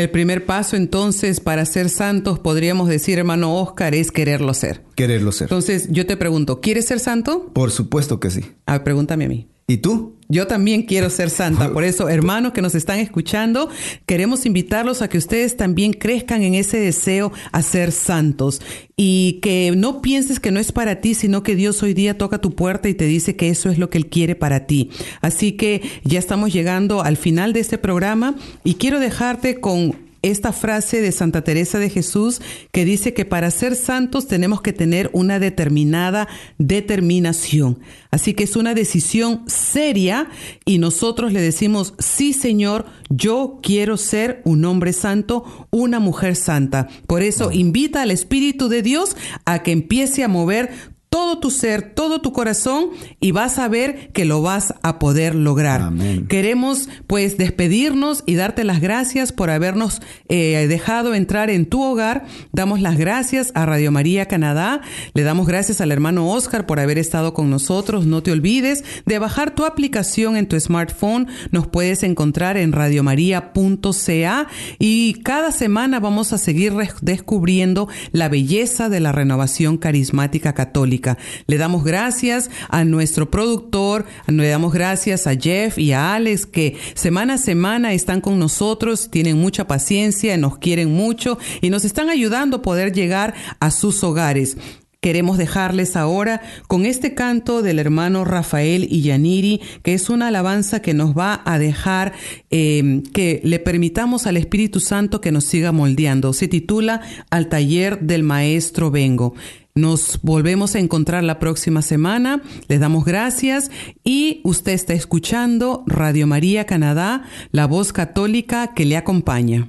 El 0.00 0.08
primer 0.08 0.46
paso 0.46 0.76
entonces 0.76 1.40
para 1.40 1.66
ser 1.66 1.90
santos, 1.90 2.38
podríamos 2.38 2.88
decir, 2.88 3.18
hermano 3.18 3.54
Oscar, 3.60 3.94
es 3.94 4.10
quererlo 4.10 4.54
ser. 4.54 4.82
Quererlo 4.94 5.30
ser. 5.30 5.44
Entonces 5.44 5.88
yo 5.90 6.06
te 6.06 6.16
pregunto, 6.16 6.62
¿quieres 6.62 6.86
ser 6.86 7.00
santo? 7.00 7.50
Por 7.52 7.70
supuesto 7.70 8.18
que 8.18 8.30
sí. 8.30 8.40
Ah, 8.64 8.82
pregúntame 8.82 9.26
a 9.26 9.28
mí. 9.28 9.50
¿Y 9.70 9.76
tú? 9.76 10.16
Yo 10.28 10.48
también 10.48 10.82
quiero 10.82 11.10
ser 11.10 11.30
santa. 11.30 11.72
Por 11.72 11.84
eso, 11.84 12.08
hermanos 12.08 12.52
que 12.52 12.60
nos 12.60 12.74
están 12.74 12.98
escuchando, 12.98 13.68
queremos 14.04 14.44
invitarlos 14.44 15.00
a 15.00 15.08
que 15.08 15.16
ustedes 15.16 15.56
también 15.56 15.92
crezcan 15.92 16.42
en 16.42 16.54
ese 16.54 16.78
deseo 16.78 17.32
a 17.52 17.62
ser 17.62 17.92
santos. 17.92 18.60
Y 18.96 19.38
que 19.42 19.72
no 19.76 20.02
pienses 20.02 20.40
que 20.40 20.50
no 20.50 20.58
es 20.58 20.72
para 20.72 21.00
ti, 21.00 21.14
sino 21.14 21.44
que 21.44 21.54
Dios 21.54 21.84
hoy 21.84 21.94
día 21.94 22.18
toca 22.18 22.40
tu 22.40 22.56
puerta 22.56 22.88
y 22.88 22.94
te 22.94 23.04
dice 23.04 23.36
que 23.36 23.48
eso 23.48 23.70
es 23.70 23.78
lo 23.78 23.90
que 23.90 23.98
Él 23.98 24.08
quiere 24.08 24.34
para 24.34 24.66
ti. 24.66 24.90
Así 25.20 25.52
que 25.52 25.82
ya 26.02 26.18
estamos 26.18 26.52
llegando 26.52 27.02
al 27.02 27.16
final 27.16 27.52
de 27.52 27.60
este 27.60 27.78
programa 27.78 28.34
y 28.64 28.74
quiero 28.74 28.98
dejarte 28.98 29.60
con 29.60 30.09
esta 30.22 30.52
frase 30.52 31.00
de 31.00 31.12
Santa 31.12 31.42
Teresa 31.42 31.78
de 31.78 31.90
Jesús 31.90 32.40
que 32.72 32.84
dice 32.84 33.14
que 33.14 33.24
para 33.24 33.50
ser 33.50 33.74
santos 33.74 34.26
tenemos 34.26 34.60
que 34.60 34.72
tener 34.72 35.10
una 35.12 35.38
determinada 35.38 36.28
determinación. 36.58 37.80
Así 38.10 38.34
que 38.34 38.44
es 38.44 38.56
una 38.56 38.74
decisión 38.74 39.44
seria 39.46 40.28
y 40.64 40.78
nosotros 40.78 41.32
le 41.32 41.40
decimos, 41.40 41.94
sí 41.98 42.32
Señor, 42.32 42.86
yo 43.08 43.60
quiero 43.62 43.96
ser 43.96 44.42
un 44.44 44.64
hombre 44.64 44.92
santo, 44.92 45.68
una 45.70 46.00
mujer 46.00 46.36
santa. 46.36 46.88
Por 47.06 47.22
eso 47.22 47.52
invita 47.52 48.02
al 48.02 48.10
Espíritu 48.10 48.68
de 48.68 48.82
Dios 48.82 49.16
a 49.44 49.62
que 49.62 49.72
empiece 49.72 50.24
a 50.24 50.28
mover 50.28 50.70
todo 51.10 51.40
tu 51.40 51.50
ser, 51.50 51.82
todo 51.82 52.20
tu 52.20 52.32
corazón 52.32 52.90
y 53.18 53.32
vas 53.32 53.58
a 53.58 53.66
ver 53.66 54.10
que 54.12 54.24
lo 54.24 54.42
vas 54.42 54.74
a 54.82 55.00
poder 55.00 55.34
lograr. 55.34 55.90
Queremos 56.28 56.88
pues 57.08 57.36
despedirnos 57.36 58.22
y 58.26 58.36
darte 58.36 58.62
las 58.62 58.80
gracias 58.80 59.32
por 59.32 59.50
habernos 59.50 60.00
eh, 60.28 60.66
dejado 60.68 61.14
entrar 61.16 61.50
en 61.50 61.66
tu 61.66 61.82
hogar. 61.82 62.26
Damos 62.52 62.80
las 62.80 62.96
gracias 62.96 63.50
a 63.56 63.66
Radio 63.66 63.90
María 63.90 64.26
Canadá. 64.26 64.82
Le 65.12 65.24
damos 65.24 65.48
gracias 65.48 65.80
al 65.80 65.90
hermano 65.90 66.30
Oscar 66.30 66.64
por 66.64 66.78
haber 66.78 66.96
estado 66.96 67.34
con 67.34 67.50
nosotros. 67.50 68.06
No 68.06 68.22
te 68.22 68.30
olvides 68.30 68.84
de 69.04 69.18
bajar 69.18 69.52
tu 69.52 69.64
aplicación 69.64 70.36
en 70.36 70.46
tu 70.46 70.58
smartphone. 70.60 71.26
Nos 71.50 71.66
puedes 71.66 72.04
encontrar 72.04 72.56
en 72.56 72.70
radiomaria.ca 72.70 74.46
y 74.78 75.14
cada 75.24 75.50
semana 75.50 75.98
vamos 75.98 76.32
a 76.32 76.38
seguir 76.38 76.72
descubriendo 77.02 77.88
la 78.12 78.28
belleza 78.28 78.88
de 78.88 79.00
la 79.00 79.10
renovación 79.10 79.76
carismática 79.76 80.52
católica. 80.52 80.99
Le 81.46 81.58
damos 81.58 81.84
gracias 81.84 82.50
a 82.68 82.84
nuestro 82.84 83.30
productor, 83.30 84.06
le 84.26 84.48
damos 84.48 84.72
gracias 84.72 85.26
a 85.26 85.34
Jeff 85.34 85.78
y 85.78 85.92
a 85.92 86.14
Alex 86.14 86.46
que 86.46 86.76
semana 86.94 87.34
a 87.34 87.38
semana 87.38 87.92
están 87.92 88.20
con 88.20 88.38
nosotros, 88.38 89.10
tienen 89.10 89.38
mucha 89.38 89.66
paciencia, 89.66 90.36
nos 90.36 90.58
quieren 90.58 90.92
mucho 90.92 91.38
y 91.60 91.70
nos 91.70 91.84
están 91.84 92.08
ayudando 92.08 92.58
a 92.58 92.62
poder 92.62 92.92
llegar 92.92 93.34
a 93.60 93.70
sus 93.70 94.02
hogares. 94.04 94.56
Queremos 95.00 95.38
dejarles 95.38 95.96
ahora 95.96 96.42
con 96.68 96.84
este 96.84 97.14
canto 97.14 97.62
del 97.62 97.78
hermano 97.78 98.26
Rafael 98.26 98.86
Yaniri, 98.86 99.62
que 99.82 99.94
es 99.94 100.10
una 100.10 100.28
alabanza 100.28 100.82
que 100.82 100.92
nos 100.92 101.16
va 101.16 101.40
a 101.46 101.58
dejar 101.58 102.12
eh, 102.50 103.02
que 103.14 103.40
le 103.42 103.58
permitamos 103.60 104.26
al 104.26 104.36
Espíritu 104.36 104.78
Santo 104.78 105.22
que 105.22 105.32
nos 105.32 105.44
siga 105.44 105.72
moldeando. 105.72 106.34
Se 106.34 106.48
titula 106.48 107.00
Al 107.30 107.48
taller 107.48 108.00
del 108.00 108.24
Maestro 108.24 108.90
Vengo. 108.90 109.34
Nos 109.80 110.20
volvemos 110.22 110.74
a 110.74 110.78
encontrar 110.78 111.24
la 111.24 111.38
próxima 111.38 111.80
semana. 111.80 112.42
Les 112.68 112.80
damos 112.80 113.06
gracias 113.06 113.70
y 114.04 114.42
usted 114.44 114.72
está 114.72 114.92
escuchando 114.92 115.84
Radio 115.86 116.26
María 116.26 116.66
Canadá, 116.66 117.22
la 117.50 117.66
voz 117.66 117.94
católica 117.94 118.74
que 118.74 118.84
le 118.84 118.98
acompaña. 118.98 119.68